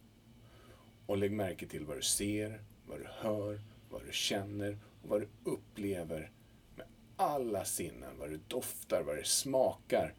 Och 1.07 1.19
lägg 1.19 1.33
märke 1.33 1.67
till 1.67 1.85
vad 1.85 1.97
du 1.97 2.03
ser, 2.03 2.63
vad 2.87 2.99
du 2.99 3.07
hör, 3.09 3.61
vad 3.91 4.07
du 4.07 4.13
känner 4.13 4.79
och 5.03 5.09
vad 5.09 5.21
du 5.21 5.29
upplever 5.45 6.31
med 6.77 6.87
alla 7.17 7.65
sinnen. 7.65 8.19
Vad 8.19 8.31
du 8.31 8.41
doftar, 8.49 9.03
vad 9.03 9.17
du 9.17 9.25
smakar, 9.25 10.15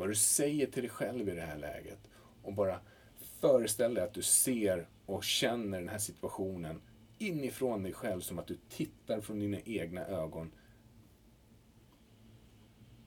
vad 0.00 0.08
du 0.08 0.14
säger 0.14 0.66
till 0.66 0.82
dig 0.82 0.90
själv 0.90 1.28
i 1.28 1.34
det 1.34 1.40
här 1.42 1.58
läget. 1.58 1.98
Och 2.42 2.52
bara 2.54 2.80
föreställ 3.40 3.94
dig 3.94 4.04
att 4.04 4.14
du 4.14 4.22
ser 4.22 4.88
och 5.06 5.24
känner 5.24 5.78
den 5.78 5.88
här 5.88 5.98
situationen 5.98 6.80
inifrån 7.18 7.82
dig 7.82 7.92
själv 7.92 8.20
som 8.20 8.38
att 8.38 8.46
du 8.46 8.58
tittar 8.68 9.20
från 9.20 9.38
dina 9.38 9.58
egna 9.64 10.06
ögon 10.06 10.52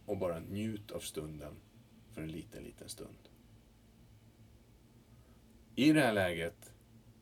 och 0.05 0.17
bara 0.17 0.39
njut 0.39 0.91
av 0.91 0.99
stunden 0.99 1.55
för 2.11 2.21
en 2.21 2.31
liten, 2.31 2.63
liten 2.63 2.89
stund. 2.89 3.29
I 5.75 5.93
det 5.93 6.01
här 6.01 6.13
läget 6.13 6.73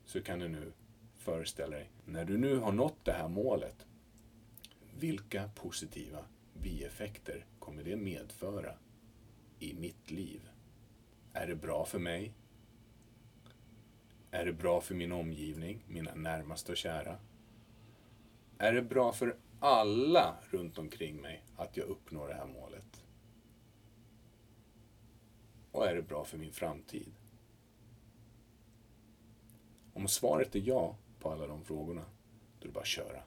så 0.05 0.21
kan 0.21 0.39
du 0.39 0.47
nu 0.47 0.71
föreställa 1.17 1.75
dig, 1.75 1.91
när 2.05 2.25
du 2.25 2.37
nu 2.37 2.57
har 2.57 2.71
nått 2.71 3.05
det 3.05 3.11
här 3.11 3.27
målet, 3.27 3.85
vilka 4.99 5.49
positiva 5.55 6.25
bieffekter 6.53 7.45
kommer 7.59 7.83
det 7.83 7.95
medföra 7.95 8.73
i 9.61 9.73
mitt 9.73 10.11
liv? 10.11 10.49
Är 11.33 11.47
det 11.47 11.55
bra 11.55 11.85
för 11.85 11.99
mig? 11.99 12.33
Är 14.31 14.45
det 14.45 14.53
bra 14.53 14.81
för 14.81 14.95
min 14.95 15.11
omgivning, 15.11 15.83
mina 15.87 16.15
närmaste 16.15 16.71
och 16.71 16.77
kära? 16.77 17.17
Är 18.57 18.73
det 18.73 18.81
bra 18.81 19.11
för 19.11 19.37
alla 19.59 20.35
runt 20.49 20.77
omkring 20.77 21.21
mig 21.21 21.43
att 21.55 21.77
jag 21.77 21.87
uppnår 21.87 22.27
det 22.27 22.33
här 22.33 22.45
målet? 22.45 23.03
Och 25.71 25.87
är 25.87 25.95
det 25.95 26.01
bra 26.01 26.23
för 26.23 26.37
min 26.37 26.53
framtid? 26.53 27.11
Om 29.93 30.07
svaret 30.07 30.55
är 30.55 30.59
ja 30.59 30.95
på 31.19 31.31
alla 31.31 31.47
de 31.47 31.63
frågorna, 31.63 32.05
då 32.59 32.63
är 32.63 32.67
det 32.67 32.73
bara 32.73 32.79
att 32.79 32.87
köra. 32.87 33.23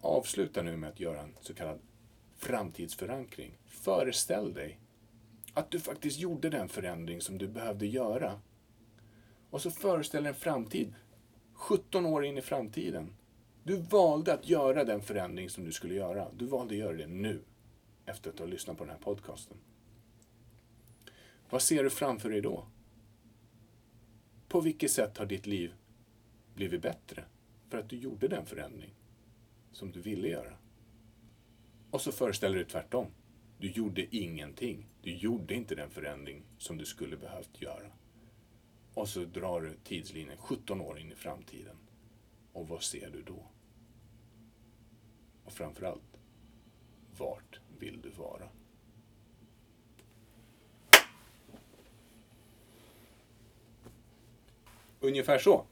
Avsluta 0.00 0.62
nu 0.62 0.76
med 0.76 0.90
att 0.90 1.00
göra 1.00 1.20
en 1.20 1.36
så 1.40 1.54
kallad 1.54 1.80
framtidsförankring. 2.36 3.59
Föreställ 3.80 4.54
dig 4.54 4.80
att 5.54 5.70
du 5.70 5.80
faktiskt 5.80 6.18
gjorde 6.18 6.50
den 6.50 6.68
förändring 6.68 7.20
som 7.20 7.38
du 7.38 7.48
behövde 7.48 7.86
göra. 7.86 8.40
Och 9.50 9.62
så 9.62 9.70
föreställ 9.70 10.22
dig 10.22 10.32
en 10.32 10.38
framtid, 10.38 10.94
17 11.52 12.06
år 12.06 12.24
in 12.24 12.38
i 12.38 12.42
framtiden. 12.42 13.16
Du 13.62 13.76
valde 13.76 14.34
att 14.34 14.48
göra 14.48 14.84
den 14.84 15.02
förändring 15.02 15.50
som 15.50 15.64
du 15.64 15.72
skulle 15.72 15.94
göra. 15.94 16.28
Du 16.36 16.46
valde 16.46 16.74
att 16.74 16.78
göra 16.78 16.96
det 16.96 17.06
nu, 17.06 17.42
efter 18.06 18.30
att 18.30 18.38
ha 18.38 18.46
lyssnat 18.46 18.78
på 18.78 18.84
den 18.84 18.92
här 18.92 19.00
podcasten. 19.00 19.56
Vad 21.50 21.62
ser 21.62 21.84
du 21.84 21.90
framför 21.90 22.30
dig 22.30 22.40
då? 22.40 22.66
På 24.48 24.60
vilket 24.60 24.90
sätt 24.90 25.18
har 25.18 25.26
ditt 25.26 25.46
liv 25.46 25.74
blivit 26.54 26.82
bättre 26.82 27.24
för 27.68 27.78
att 27.78 27.88
du 27.88 27.96
gjorde 27.96 28.28
den 28.28 28.46
förändring 28.46 28.94
som 29.72 29.92
du 29.92 30.00
ville 30.00 30.28
göra? 30.28 30.52
Och 31.90 32.00
så 32.00 32.12
föreställer 32.12 32.58
du 32.58 32.64
tvärtom. 32.64 33.06
Du 33.60 33.70
gjorde 33.70 34.16
ingenting. 34.16 34.86
Du 35.02 35.14
gjorde 35.14 35.54
inte 35.54 35.74
den 35.74 35.90
förändring 35.90 36.42
som 36.58 36.78
du 36.78 36.84
skulle 36.84 37.16
behövt 37.16 37.62
göra. 37.62 37.90
Och 38.94 39.08
så 39.08 39.24
drar 39.24 39.60
du 39.60 39.76
tidslinjen 39.84 40.36
17 40.38 40.80
år 40.80 40.98
in 40.98 41.12
i 41.12 41.14
framtiden. 41.14 41.76
Och 42.52 42.68
vad 42.68 42.82
ser 42.82 43.10
du 43.10 43.22
då? 43.22 43.46
Och 45.44 45.52
framförallt, 45.52 46.18
vart 47.18 47.60
vill 47.78 48.00
du 48.00 48.10
vara? 48.10 48.48
Ungefär 55.00 55.38
så 55.38 55.64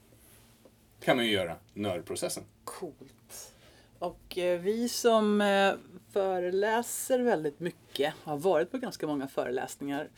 kan 1.01 1.16
man 1.16 1.26
ju 1.26 1.32
göra 1.32 1.57
nördprocessen. 1.74 2.45
Coolt. 2.64 3.55
Och 3.99 4.39
eh, 4.39 4.61
vi 4.61 4.89
som 4.89 5.41
eh, 5.41 5.74
föreläser 6.12 7.18
väldigt 7.18 7.61
mycket, 7.61 8.14
har 8.24 8.36
varit 8.36 8.70
på 8.70 8.78
ganska 8.78 9.06
många 9.06 9.28
föreläsningar, 9.28 10.09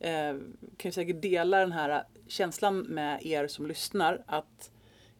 eh, 0.00 0.34
kan 0.76 0.88
ju 0.88 0.92
säkert 0.92 1.22
dela 1.22 1.58
den 1.58 1.72
här 1.72 2.04
känslan 2.26 2.78
med 2.78 3.26
er 3.26 3.46
som 3.46 3.66
lyssnar 3.66 4.22
att 4.26 4.70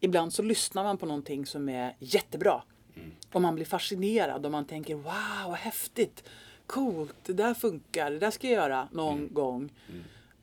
ibland 0.00 0.32
så 0.32 0.42
lyssnar 0.42 0.84
man 0.84 0.98
på 0.98 1.06
någonting 1.06 1.46
som 1.46 1.68
är 1.68 1.96
jättebra. 1.98 2.62
Och 3.32 3.42
man 3.42 3.54
blir 3.54 3.64
fascinerad 3.64 4.46
och 4.46 4.52
man 4.52 4.64
tänker 4.64 4.94
wow, 4.94 5.48
vad 5.48 5.56
häftigt, 5.58 6.28
coolt, 6.66 7.14
det 7.24 7.32
där 7.32 7.54
funkar, 7.54 8.10
det 8.10 8.18
där 8.18 8.30
ska 8.30 8.46
jag 8.46 8.54
göra 8.54 8.88
någon 8.92 9.34
gång. 9.34 9.72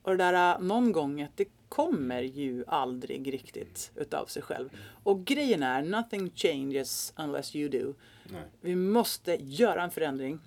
Och 0.01 0.11
det 0.11 0.17
där 0.17 0.59
någon 0.59 0.91
gånget, 0.91 1.31
det 1.35 1.45
kommer 1.69 2.21
ju 2.21 2.63
aldrig 2.67 3.33
riktigt 3.33 3.91
utav 3.95 4.25
sig 4.25 4.41
själv. 4.41 4.69
Och 5.03 5.25
grejen 5.25 5.63
är, 5.63 5.81
nothing 5.81 6.31
changes 6.35 7.13
unless 7.17 7.55
you 7.55 7.69
do. 7.69 7.93
Nej. 8.25 8.43
Vi 8.61 8.75
måste 8.75 9.37
göra 9.43 9.83
en 9.83 9.91
förändring. 9.91 10.39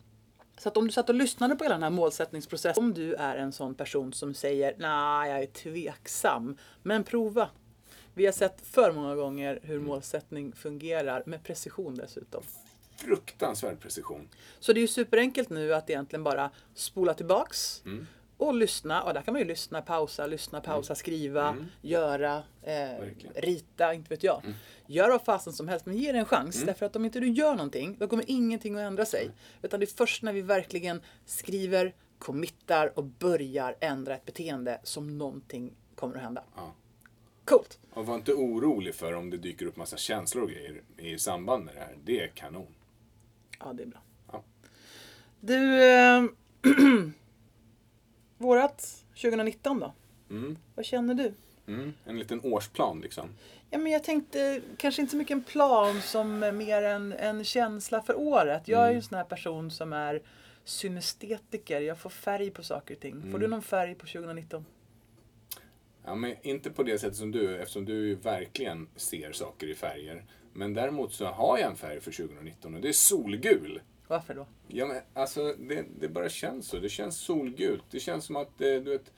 Så 0.58 0.68
att 0.68 0.76
om 0.76 0.86
du 0.86 0.92
satt 0.92 1.08
och 1.08 1.14
lyssnade 1.14 1.56
på 1.56 1.64
hela 1.64 1.74
den 1.74 1.82
här 1.82 1.90
målsättningsprocessen, 1.90 2.84
om 2.84 2.94
du 2.94 3.14
är 3.14 3.36
en 3.36 3.52
sån 3.52 3.74
person 3.74 4.12
som 4.12 4.34
säger 4.34 4.74
nej, 4.78 5.30
jag 5.30 5.42
är 5.42 5.46
tveksam, 5.46 6.56
men 6.82 7.04
prova. 7.04 7.50
Vi 8.14 8.26
har 8.26 8.32
sett 8.32 8.66
för 8.66 8.92
många 8.92 9.14
gånger 9.14 9.60
hur 9.62 9.80
målsättning 9.80 10.52
fungerar, 10.52 11.22
med 11.26 11.44
precision 11.44 11.94
dessutom. 11.94 12.42
Fruktansvärd 12.96 13.80
precision. 13.80 14.28
Så 14.60 14.72
det 14.72 14.78
är 14.78 14.82
ju 14.82 14.88
superenkelt 14.88 15.50
nu 15.50 15.74
att 15.74 15.90
egentligen 15.90 16.24
bara 16.24 16.50
spola 16.74 17.14
tillbaks 17.14 17.82
och 18.38 18.54
lyssna. 18.54 19.02
Och 19.02 19.14
där 19.14 19.22
kan 19.22 19.34
man 19.34 19.40
ju 19.40 19.48
lyssna, 19.48 19.82
pausa, 19.82 20.26
lyssna, 20.26 20.60
pausa, 20.60 20.94
skriva, 20.94 21.56
göra, 21.82 22.42
eh, 22.62 23.04
rita, 23.34 23.94
inte 23.94 24.10
vet 24.10 24.22
jag. 24.22 24.42
Gör 24.86 25.10
vad 25.10 25.22
fasen 25.22 25.52
som 25.52 25.68
helst, 25.68 25.86
men 25.86 25.96
ge 25.96 26.12
det 26.12 26.18
en 26.18 26.24
chans. 26.24 26.62
Därför 26.62 26.86
att 26.86 26.96
om 26.96 27.04
inte 27.04 27.20
du 27.20 27.28
gör 27.28 27.54
någonting, 27.54 27.96
då 27.98 28.08
kommer 28.08 28.24
ingenting 28.26 28.74
att 28.74 28.80
ändra 28.80 29.04
sig. 29.04 29.30
Utan 29.62 29.80
det 29.80 29.84
är 29.84 29.96
först 29.96 30.22
när 30.22 30.32
vi 30.32 30.42
verkligen 30.42 31.00
skriver, 31.26 31.94
committar 32.18 32.98
och 32.98 33.04
börjar 33.04 33.76
ändra 33.80 34.14
ett 34.14 34.24
beteende 34.24 34.80
som 34.82 35.18
någonting 35.18 35.72
kommer 35.94 36.16
att 36.16 36.22
hända. 36.22 36.44
Ja. 36.56 36.74
Coolt! 37.44 37.78
Och 37.92 38.06
var 38.06 38.14
inte 38.14 38.32
orolig 38.32 38.94
för 38.94 39.12
om 39.12 39.30
det 39.30 39.36
dyker 39.36 39.66
upp 39.66 39.76
massa 39.76 39.96
känslor 39.96 40.44
och 40.44 40.50
grejer 40.50 40.82
i 40.96 41.18
samband 41.18 41.64
med 41.64 41.74
det 41.74 41.80
här. 41.80 41.96
Det 42.04 42.20
är 42.20 42.28
kanon. 42.28 42.74
Ja, 43.60 43.72
det 43.72 43.82
är 43.82 43.86
bra. 43.86 44.00
Ja. 44.32 44.44
Du, 45.40 45.84
eh, 45.84 46.24
vårat 48.38 49.04
2019 49.14 49.80
då? 49.80 49.92
Mm. 50.30 50.58
Vad 50.74 50.84
känner 50.84 51.14
du? 51.14 51.32
Mm. 51.66 51.94
En 52.04 52.18
liten 52.18 52.40
årsplan 52.44 53.00
liksom. 53.00 53.28
Ja, 53.70 53.78
men 53.78 53.92
jag 53.92 54.04
tänkte 54.04 54.60
kanske 54.76 55.02
inte 55.02 55.10
så 55.10 55.16
mycket 55.16 55.34
en 55.34 55.44
plan 55.44 56.02
som 56.02 56.38
mer 56.38 56.82
en, 56.82 57.12
en 57.12 57.44
känsla 57.44 58.02
för 58.02 58.18
året. 58.18 58.68
Jag 58.68 58.86
är 58.86 58.90
ju 58.90 58.96
en 58.96 59.02
sån 59.02 59.18
här 59.18 59.24
person 59.24 59.70
som 59.70 59.92
är 59.92 60.22
synestetiker. 60.64 61.80
Jag 61.80 61.98
får 61.98 62.10
färg 62.10 62.50
på 62.50 62.62
saker 62.62 62.94
och 62.94 63.00
ting. 63.00 63.32
Får 63.32 63.38
du 63.38 63.48
någon 63.48 63.62
färg 63.62 63.94
på 63.94 64.06
2019? 64.06 64.64
Ja, 66.04 66.14
men 66.14 66.34
inte 66.42 66.70
på 66.70 66.82
det 66.82 66.98
sättet 66.98 67.16
som 67.16 67.32
du, 67.32 67.56
eftersom 67.56 67.84
du 67.84 68.14
verkligen 68.14 68.88
ser 68.96 69.32
saker 69.32 69.66
i 69.66 69.74
färger. 69.74 70.24
Men 70.52 70.74
däremot 70.74 71.12
så 71.12 71.26
har 71.26 71.58
jag 71.58 71.70
en 71.70 71.76
färg 71.76 72.00
för 72.00 72.12
2019 72.12 72.74
och 72.74 72.80
det 72.80 72.88
är 72.88 72.92
solgul. 72.92 73.80
Varför 74.08 74.34
då? 74.34 74.46
Ja, 74.68 74.86
men 74.86 74.96
alltså 75.14 75.54
det, 75.58 75.84
det 76.00 76.08
bara 76.08 76.28
känns 76.28 76.68
så. 76.68 76.78
Det 76.78 76.88
känns 76.88 77.18
solgult. 77.20 77.84
Det 77.90 78.00
känns 78.00 78.24
som 78.24 78.36
att, 78.36 78.60
eh, 78.60 78.74
du 78.74 78.90
vet, 78.90 79.12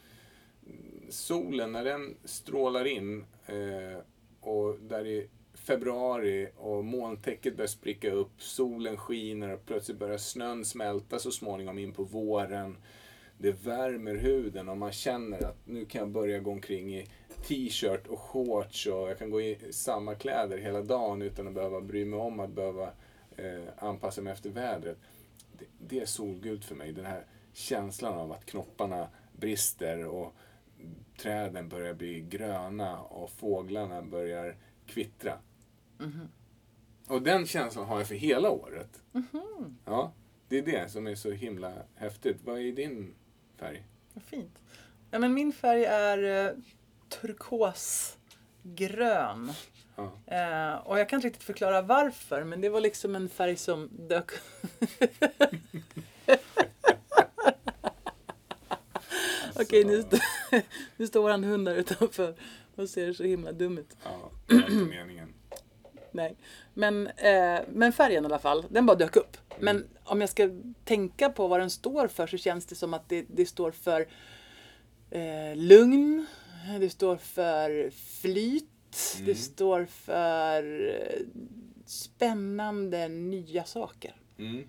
solen 1.09 1.72
när 1.72 1.84
den 1.84 2.16
strålar 2.24 2.84
in 2.84 3.24
eh, 3.47 3.99
och 4.41 4.78
där 4.80 5.07
i 5.07 5.28
februari 5.55 6.49
och 6.57 6.84
molntäcket 6.84 7.57
börjar 7.57 7.68
spricka 7.68 8.11
upp, 8.11 8.43
solen 8.43 8.97
skiner 8.97 9.53
och 9.55 9.66
plötsligt 9.66 9.99
börjar 9.99 10.18
snön 10.18 10.64
smälta 10.64 11.18
så 11.18 11.30
småningom 11.30 11.78
in 11.78 11.93
på 11.93 12.03
våren. 12.03 12.76
Det 13.38 13.53
värmer 13.53 14.14
huden 14.14 14.68
och 14.68 14.76
man 14.76 14.93
känner 14.93 15.45
att 15.45 15.66
nu 15.66 15.84
kan 15.84 15.99
jag 15.99 16.11
börja 16.11 16.38
gå 16.38 16.51
omkring 16.51 16.95
i 16.95 17.07
t-shirt 17.49 18.07
och 18.07 18.18
shorts 18.18 18.86
och 18.86 19.11
jag 19.11 19.18
kan 19.18 19.30
gå 19.30 19.41
i 19.41 19.59
samma 19.70 20.14
kläder 20.14 20.59
hela 20.59 20.82
dagen 20.82 21.22
utan 21.22 21.49
att 21.49 21.55
behöva 21.55 21.80
bry 21.80 22.05
mig 22.05 22.20
om 22.20 22.41
att 22.41 22.51
behöva 22.51 22.91
eh, 23.45 23.62
anpassa 23.76 24.22
mig 24.22 24.32
efter 24.32 24.51
vädret. 24.51 24.99
Det, 25.59 25.64
det 25.78 26.01
är 26.01 26.07
solgult 26.07 26.64
för 26.64 26.74
mig. 26.74 26.93
Den 26.93 27.07
här 27.07 27.24
känslan 27.53 28.18
av 28.18 28.32
att 28.32 28.47
knopparna 28.47 29.09
brister 29.32 30.07
och 30.07 30.34
träden 31.18 31.68
börjar 31.68 31.95
bli 31.95 32.20
gröna 32.20 33.01
och 33.01 33.30
fåglarna 33.30 34.03
börjar 34.03 34.57
kvittra. 34.86 35.38
Och 37.07 37.22
den 37.22 37.47
känslan 37.47 37.86
har 37.86 37.99
jag 37.99 38.09
för 38.09 38.14
hela 38.14 38.51
året. 38.51 39.03
Ja, 39.84 40.12
det 40.49 40.59
är 40.59 40.62
det 40.62 40.91
som 40.91 41.07
är 41.07 41.14
så 41.14 41.30
himla 41.30 41.72
häftigt. 41.95 42.36
Vad 42.45 42.59
är 42.59 42.72
din 42.72 43.14
färg? 43.57 43.84
Vad 44.14 44.24
fint. 44.24 44.59
Ja, 45.11 45.18
men 45.18 45.34
min 45.34 45.53
färg 45.53 45.84
är 45.84 46.47
eh, 46.47 46.53
turkosgrön. 47.09 49.53
Ja. 49.97 50.12
Eh, 50.26 50.74
och 50.86 50.99
jag 50.99 51.09
kan 51.09 51.16
inte 51.16 51.28
riktigt 51.28 51.43
förklara 51.45 51.82
varför, 51.82 52.45
men 52.45 52.61
det 52.61 52.68
var 52.68 52.80
liksom 52.80 53.14
en 53.14 53.28
färg 53.28 53.57
som 53.57 53.88
dök... 54.09 54.30
Okej, 59.57 59.84
nu, 59.84 59.99
st- 60.01 60.20
nu 60.97 61.07
står 61.07 61.22
våran 61.22 61.45
hund 61.45 61.66
där 61.66 61.74
utanför 61.74 62.34
och 62.76 62.88
ser 62.88 63.12
så 63.12 63.22
himla 63.22 63.53
dum 63.53 63.78
ut. 63.78 63.97
Ja, 64.05 64.30
det 64.47 64.55
var 64.55 64.62
inte 64.70 64.74
meningen. 64.97 65.34
Nej. 66.12 66.36
Men, 66.74 67.07
eh, 67.07 67.61
men 67.72 67.93
färgen 67.93 68.24
i 68.24 68.26
alla 68.26 68.38
fall, 68.38 68.64
den 68.68 68.86
bara 68.86 68.97
dök 68.97 69.16
upp. 69.16 69.36
Men 69.61 69.88
om 70.05 70.20
jag 70.20 70.30
ska 70.30 70.51
tänka 70.84 71.30
på 71.30 71.49
vad 71.49 71.61
den 71.61 71.70
står 71.70 72.09
för 72.09 72.26
så 72.26 72.36
känns 72.36 72.66
det 72.66 72.74
som 72.74 72.95
att 72.95 73.09
det, 73.09 73.24
det 73.28 73.47
står 73.47 73.70
för 73.70 74.07
eh, 75.11 75.57
lugn, 75.57 76.26
det 76.80 76.91
står 76.91 77.16
för 77.16 77.91
flyt, 78.20 78.69
det 79.26 79.34
står 79.34 79.84
för 79.84 80.88
eh, 80.88 81.26
spännande 81.86 83.09
nya 83.09 83.64
saker. 83.64 84.16
Mm. 84.38 84.68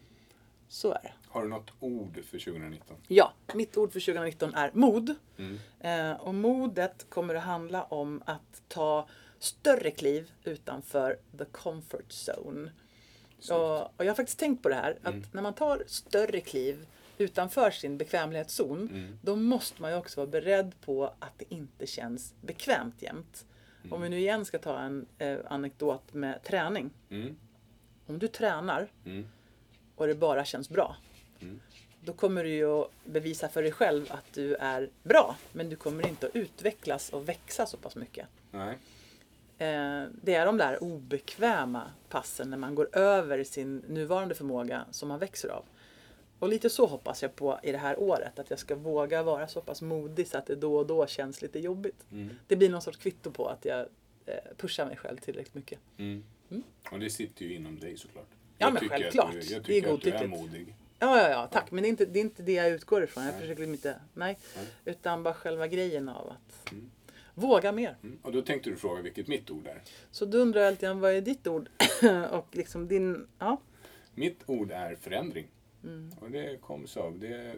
Så 0.68 0.92
är 0.92 1.00
det. 1.04 1.14
Har 1.28 1.42
du 1.42 1.48
något 1.48 1.72
ord 1.80 2.16
för 2.16 2.40
2019? 2.40 2.98
Ja, 3.08 3.34
mitt 3.54 3.78
ord 3.78 3.94
för 3.94 4.00
2019 4.00 4.54
är 4.54 4.72
mod. 4.74 5.16
Mm. 5.38 5.60
Eh, 5.80 6.22
och 6.22 6.36
modet 6.36 7.06
kommer 7.10 7.36
att 7.36 7.44
handla 7.44 7.84
om 7.84 8.24
att 8.26 8.62
ta 8.68 9.08
större 9.40 9.92
kliv 9.92 10.32
utanför 10.44 11.20
the 11.38 11.46
comfort 11.46 12.10
zone. 12.10 12.72
Och, 13.50 13.82
och 13.82 14.06
jag 14.06 14.06
har 14.06 14.16
faktiskt 14.16 14.40
tänkt 14.40 14.64
på 14.64 14.70
det 14.70 14.76
här, 14.76 14.98
att 15.04 15.34
när 15.34 15.42
man 15.42 15.54
tar 15.54 15.84
större 15.88 16.42
kliv 16.42 16.88
utanför 17.18 17.72
sin 17.72 17.98
bekvämlighetszon, 17.98 19.18
då 19.22 19.36
måste 19.36 19.82
man 19.82 19.92
ju 19.92 19.98
också 19.98 20.20
vara 20.20 20.28
beredd 20.28 20.74
på 20.82 21.06
att 21.06 21.34
det 21.38 21.54
inte 21.54 21.88
känns 21.88 22.34
bekvämt 22.42 23.02
jämt. 23.02 23.46
Om 23.90 24.02
vi 24.02 24.10
nu 24.10 24.20
igen 24.20 24.46
ska 24.46 24.60
ta 24.60 24.80
en 24.80 25.06
eh, 25.18 25.38
anekdot 25.50 26.14
med 26.14 26.44
träning. 26.44 26.90
Mm. 27.10 27.36
Om 28.08 28.20
du 28.20 28.28
tränar 28.28 28.88
Mm. 29.06 29.28
och 29.96 30.08
det 30.08 30.16
bara 30.16 30.46
känns 30.46 30.70
bra. 30.70 30.96
Då 32.04 32.14
kommer 32.14 32.44
du 32.44 32.50
ju 32.50 32.66
att 32.82 32.92
bevisa 33.06 33.50
för 33.50 33.64
dig 33.64 33.72
själv 33.72 34.06
att 34.10 34.34
du 34.34 34.56
är 34.56 34.90
bra. 35.04 35.36
Men 35.54 35.70
du 35.70 35.76
kommer 35.76 36.08
inte 36.08 36.28
att 36.28 36.36
utvecklas 36.36 37.10
och 37.10 37.30
växa 37.30 37.66
så 37.66 37.78
pass 37.78 37.96
mycket. 37.96 38.28
Nej. 38.52 38.78
Eh, 39.58 40.04
det 40.22 40.34
är 40.36 40.46
de 40.46 40.58
där 40.58 40.84
obekväma 40.84 41.84
passen 42.10 42.50
när 42.50 42.58
man 42.58 42.76
går 42.76 42.90
över 42.98 43.44
sin 43.44 43.78
nuvarande 43.78 44.36
förmåga 44.36 44.86
som 44.92 45.08
man 45.10 45.20
växer 45.20 45.50
av. 45.50 45.64
Och 46.42 46.50
lite 46.50 46.70
så 46.70 46.86
hoppas 46.86 47.22
jag 47.22 47.36
på 47.36 47.60
i 47.64 47.72
det 47.72 47.78
här 47.78 48.00
året. 48.00 48.39
Att 48.39 48.50
jag 48.50 48.60
ska 48.60 48.76
våga 48.76 49.24
vara 49.24 49.48
så 49.48 49.62
pass 49.62 49.82
modig 49.82 50.28
så 50.28 50.38
att 50.38 50.46
det 50.46 50.56
då 50.56 50.76
och 50.78 50.88
då 50.88 51.08
känns 51.08 51.42
lite 51.42 51.60
jobbigt. 51.60 52.06
Mm. 52.12 52.30
Det 52.48 52.56
blir 52.56 52.70
någon 52.70 52.82
sorts 52.82 52.98
kvitto 52.98 53.32
på 53.32 53.48
att 53.48 53.66
jag 53.66 53.80
eh, 54.26 54.36
pushar 54.58 54.86
mig 54.86 54.98
själv 54.98 55.18
tillräckligt 55.18 55.56
mycket. 55.56 55.80
Mm. 55.98 56.24
Och 56.92 57.00
det 57.00 57.10
sitter 57.10 57.46
ju 57.46 57.56
inom 57.56 57.80
dig 57.80 57.98
såklart. 57.98 58.28
Ja, 58.58 58.66
Jag 58.68 58.74
men 58.74 58.82
tycker 58.82 58.98
självklart. 58.98 59.32
Du, 59.32 59.39
jag 59.39 59.48
Det 59.48 59.78
är 59.78 59.82
tycker 59.82 59.94
att 59.94 60.02
du 60.02 60.10
är 60.10 60.18
godtyckligt. 60.22 60.30
modig. 60.52 60.76
Ja, 61.00 61.22
ja, 61.22 61.30
ja, 61.30 61.48
tack. 61.52 61.72
Men 61.72 61.82
det 61.84 61.88
är 61.88 61.89
inte 61.89 62.06
det, 62.06 62.20
är 62.20 62.22
inte 62.22 62.44
det 62.44 62.52
jag 62.54 62.70
utgår 62.70 63.04
ifrån. 63.04 63.24
Jag 63.24 63.32
Nej. 63.32 63.42
försöker 63.42 63.62
liksom 63.62 63.74
inte, 63.92 64.02
nej. 64.14 64.38
Nej. 64.56 64.66
Utan 64.86 65.24
bara 65.24 65.34
själva 65.34 65.68
grejen 65.68 66.10
av 66.10 66.30
att 66.30 66.72
Mm. 66.72 66.92
våga 67.34 67.72
mer. 67.72 67.98
Mm. 68.04 68.20
Och 68.22 68.32
då 68.32 68.42
tänkte 68.42 68.70
du 68.70 68.76
fråga 68.76 69.02
vilket 69.02 69.28
mitt 69.28 69.50
ord 69.52 69.68
är. 69.68 69.82
Så 70.12 70.26
då 70.26 70.38
undrar 70.38 70.62
jag 70.62 70.68
alltid, 70.68 70.89
vad 70.89 71.12
är 71.14 71.22
ditt 71.22 71.48
ord? 71.48 71.70
och 72.32 72.48
liksom 72.56 72.88
din, 72.88 73.28
ja. 73.39 73.62
Mitt 74.16 74.39
ord 74.46 74.72
är 74.72 74.96
förändring. 74.96 75.48
Mm. 75.84 76.12
Och 76.20 76.32
det 76.32 76.62
kom 76.62 76.88
sig 76.88 77.02
av. 77.02 77.20
Det, 77.20 77.56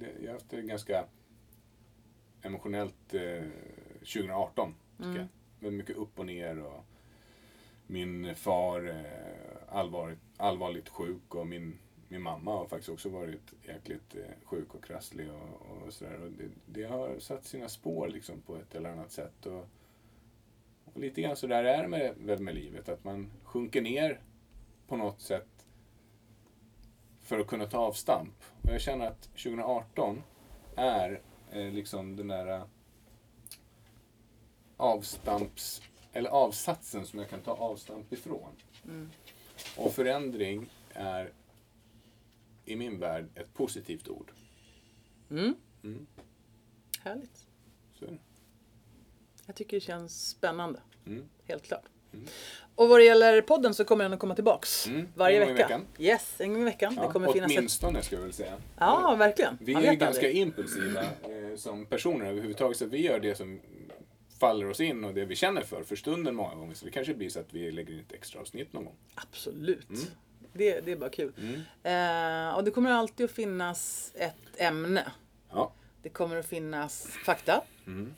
det, 0.00 0.12
jag 0.20 0.26
har 0.26 0.32
haft 0.32 0.50
det 0.50 0.62
ganska 0.62 1.04
emotionellt 2.42 3.14
eh, 3.14 3.42
2018. 3.98 4.74
Tycker 4.96 5.04
Mm. 5.10 5.16
jag. 5.16 5.26
Väldigt 5.60 5.78
mycket 5.78 5.96
upp 5.96 6.18
och 6.18 6.26
ner. 6.26 6.58
Och 6.62 6.84
min 7.86 8.34
far 8.34 8.88
eh, 8.88 9.78
allvarligt, 9.78 10.18
allvarligt 10.36 10.88
sjuk 10.88 11.34
och 11.34 11.46
min, 11.46 11.78
min 12.08 12.22
mamma 12.22 12.50
har 12.52 12.66
faktiskt 12.66 12.88
också 12.88 13.08
varit 13.08 13.52
jäkligt 13.66 14.14
eh, 14.14 14.20
sjuk 14.44 14.74
och 14.74 14.84
krasslig. 14.84 15.28
Och, 15.30 15.82
och 15.86 15.92
sådär. 15.92 16.20
Och 16.22 16.30
det, 16.30 16.48
det 16.66 16.84
har 16.84 17.18
satt 17.18 17.44
sina 17.44 17.68
spår 17.68 18.08
liksom, 18.08 18.40
på 18.40 18.56
ett 18.56 18.74
eller 18.74 18.90
annat 18.90 19.12
sätt. 19.12 19.46
Och, 19.46 19.66
och 20.84 21.00
lite 21.00 21.22
grann 21.22 21.36
så 21.36 21.46
där 21.46 21.64
är 21.64 21.82
det 21.82 21.88
med, 21.88 22.14
väl 22.18 22.42
med 22.42 22.54
livet. 22.54 22.88
Att 22.88 23.04
man 23.04 23.30
sjunker 23.44 23.82
ner 23.82 24.20
på 24.88 24.96
något 24.96 25.20
sätt 25.20 25.46
för 27.24 27.40
att 27.40 27.46
kunna 27.46 27.66
ta 27.66 27.78
avstamp. 27.78 28.34
Och 28.62 28.70
jag 28.70 28.80
känner 28.80 29.06
att 29.06 29.22
2018 29.22 30.22
är 30.76 31.20
eh, 31.50 31.72
liksom 31.72 32.16
den 32.16 32.28
där 32.28 32.46
eh, 32.46 32.64
avstamps, 34.76 35.82
eller 36.12 36.30
avsatsen 36.30 37.06
som 37.06 37.18
jag 37.18 37.30
kan 37.30 37.40
ta 37.40 37.52
avstamp 37.52 38.12
ifrån. 38.12 38.52
Mm. 38.84 39.10
Och 39.76 39.92
förändring 39.92 40.70
är 40.92 41.32
i 42.64 42.76
min 42.76 42.98
värld 42.98 43.28
ett 43.34 43.54
positivt 43.54 44.08
ord. 44.08 44.32
Mm. 45.30 45.54
Mm, 45.82 46.06
Härligt. 47.00 47.46
så. 47.98 48.06
Jag 49.46 49.56
tycker 49.56 49.76
det 49.76 49.80
känns 49.80 50.28
spännande. 50.28 50.80
Mm. 51.06 51.28
Helt 51.44 51.62
klart. 51.62 51.84
Och 52.76 52.88
vad 52.88 53.00
det 53.00 53.04
gäller 53.04 53.42
podden 53.42 53.74
så 53.74 53.84
kommer 53.84 54.04
den 54.04 54.12
att 54.12 54.18
komma 54.18 54.34
tillbaks. 54.34 54.86
Mm, 54.86 55.08
Varje 55.14 55.38
vecka. 55.38 55.52
veckan. 55.52 55.86
Yes, 55.98 56.34
en 56.38 56.52
gång 56.52 56.62
i 56.62 56.64
veckan. 56.64 56.94
Ja, 56.96 57.06
det 57.06 57.12
kommer 57.12 57.32
finnas 57.32 57.50
ett... 57.50 57.58
åtminstone 57.58 58.02
ska 58.02 58.16
jag 58.16 58.22
väl 58.22 58.32
säga. 58.32 58.54
Ja, 58.78 59.14
verkligen. 59.18 59.58
Vi 59.60 59.74
är 59.74 59.80
ju 59.80 59.96
ganska 59.96 60.26
aldrig. 60.26 60.36
impulsiva 60.36 61.02
eh, 61.02 61.56
som 61.56 61.86
personer 61.86 62.26
överhuvudtaget. 62.26 62.76
Så 62.76 62.86
vi 62.86 63.02
gör 63.02 63.20
det 63.20 63.34
som 63.34 63.60
faller 64.40 64.70
oss 64.70 64.80
in 64.80 65.04
och 65.04 65.14
det 65.14 65.24
vi 65.24 65.36
känner 65.36 65.62
för 65.62 65.82
för 65.82 65.96
stunden 65.96 66.34
många 66.34 66.54
gånger. 66.54 66.74
Så 66.74 66.84
det 66.84 66.90
kanske 66.90 67.14
blir 67.14 67.30
så 67.30 67.40
att 67.40 67.54
vi 67.54 67.70
lägger 67.70 67.92
in 67.94 68.00
ett 68.00 68.12
extra 68.12 68.40
avsnitt 68.40 68.72
någon 68.72 68.84
gång. 68.84 68.96
Absolut. 69.14 69.88
Mm. 69.88 70.04
Det, 70.52 70.80
det 70.80 70.92
är 70.92 70.96
bara 70.96 71.10
kul. 71.10 71.32
Mm. 71.38 72.48
Eh, 72.48 72.54
och 72.56 72.64
det 72.64 72.70
kommer 72.70 72.90
alltid 72.90 73.24
att 73.24 73.30
finnas 73.32 74.12
ett 74.14 74.60
ämne. 74.60 75.12
Ja. 75.50 75.72
Det 76.02 76.08
kommer 76.08 76.36
att 76.36 76.46
finnas 76.46 77.06
fakta. 77.24 77.62
Mm. 77.86 78.14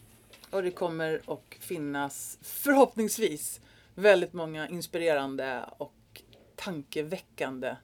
Och 0.50 0.62
det 0.62 0.70
kommer 0.70 1.20
att 1.26 1.54
finnas 1.60 2.38
förhoppningsvis 2.42 3.60
väldigt 3.96 4.32
många 4.32 4.68
inspirerande 4.68 5.64
och 5.78 6.22
tankeväckande 6.56 7.76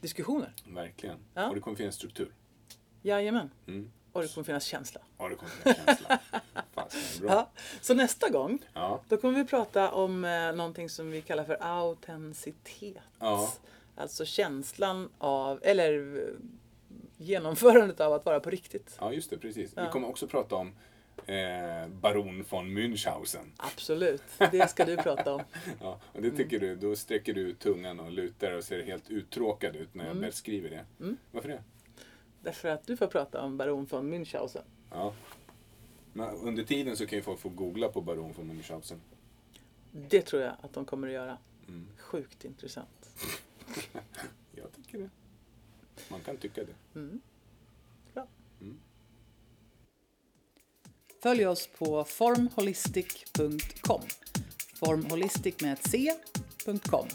diskussioner. 0.00 0.52
Verkligen. 0.66 1.18
Ja. 1.34 1.48
Och 1.48 1.54
det 1.54 1.60
kommer 1.60 1.76
finnas 1.76 1.94
struktur. 1.94 2.34
Jajamän. 3.02 3.50
Mm. 3.66 3.90
Och 4.12 4.22
det 4.22 4.34
kommer 4.34 4.44
finnas 4.44 4.64
känsla. 4.64 5.00
Ja, 5.18 5.28
det 5.28 5.34
kommer 5.34 5.50
finnas 5.52 5.86
känsla. 5.86 6.18
Fasen, 6.74 7.20
bra. 7.26 7.30
Ja. 7.34 7.50
Så 7.80 7.94
nästa 7.94 8.28
gång, 8.28 8.58
Ja. 8.72 9.00
då 9.08 9.16
kommer 9.16 9.34
vi 9.38 9.44
prata 9.44 9.92
om 9.92 10.24
eh, 10.24 10.52
någonting 10.52 10.88
som 10.90 11.10
vi 11.10 11.22
kallar 11.22 11.44
för 11.44 11.56
autenticitet. 11.60 13.02
Ja. 13.18 13.52
Alltså 13.96 14.24
känslan 14.24 15.10
av, 15.18 15.60
eller 15.62 16.16
eh, 16.16 16.34
genomförandet 17.16 18.00
av 18.00 18.12
att 18.12 18.24
vara 18.24 18.40
på 18.40 18.50
riktigt. 18.50 18.96
ja, 19.00 19.12
just 19.12 19.30
det. 19.30 19.38
Precis. 19.38 19.72
Vi 19.76 19.86
kommer 19.92 20.08
också 20.08 20.26
prata 20.26 20.54
om 20.56 20.72
eh, 21.26 21.88
baron 21.88 22.44
von 22.50 22.72
Münchhausen. 22.78 23.52
Absolut, 23.56 24.22
det 24.38 24.70
ska 24.70 24.84
du 24.84 24.96
prata 24.96 25.34
om. 25.34 25.42
Ja, 25.80 26.00
och 26.12 26.22
det 26.22 26.30
tycker 26.30 26.60
du, 26.60 26.76
då 26.76 26.96
sträcker 26.96 27.34
du 27.34 27.40
ut 27.40 27.58
tungan 27.58 28.00
och 28.00 28.10
lutar 28.12 28.52
och 28.52 28.64
ser 28.64 28.82
helt 28.82 29.10
uttråkad 29.10 29.76
ut 29.76 29.94
när 29.94 30.04
jag 30.04 30.10
Mm. 30.10 30.22
väl 30.22 30.32
skriver 30.32 30.70
det. 30.70 30.84
Mm. 31.00 31.16
Varför 31.32 31.48
det? 31.48 31.62
Därför 32.42 32.68
att 32.68 32.86
du 32.86 32.96
får 32.96 33.06
prata 33.06 33.42
om 33.42 33.56
baron 33.56 33.86
von 33.90 34.12
Münchhausen. 34.14 34.62
Ja. 34.90 35.14
Men 36.12 36.34
under 36.34 36.64
tiden 36.64 36.96
så 36.96 37.06
kan 37.06 37.18
ju 37.18 37.22
folk 37.22 37.40
få 37.40 37.48
googla 37.48 37.88
på 37.88 38.00
baron 38.00 38.32
von 38.36 38.50
Münchhausen. 38.50 38.98
Det 39.92 40.22
tror 40.22 40.42
jag 40.42 40.52
att 40.62 40.72
de 40.72 40.84
kommer 40.84 41.06
att 41.08 41.14
göra. 41.14 41.38
Mm. 41.68 41.86
Sjukt 41.98 42.44
intressant. 42.44 43.10
Jag 44.52 44.72
tycker 44.72 44.98
det. 44.98 45.10
Man 46.10 46.20
kan 46.20 46.36
tycka 46.36 46.64
det. 46.64 46.98
Mm. 47.00 47.20
Bra. 48.14 48.26
Mm. 48.60 48.78
Följ 51.22 51.46
oss 51.46 51.68
på 51.78 52.04
formholistic.com. 52.04 54.02
Formholistic 54.74 55.60
med 55.60 55.72
ett 55.72 55.90
C.com. 55.90 57.08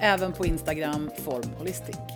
Även 0.00 0.32
på 0.32 0.46
Instagram 0.46 1.10
formholistic. 1.24 2.13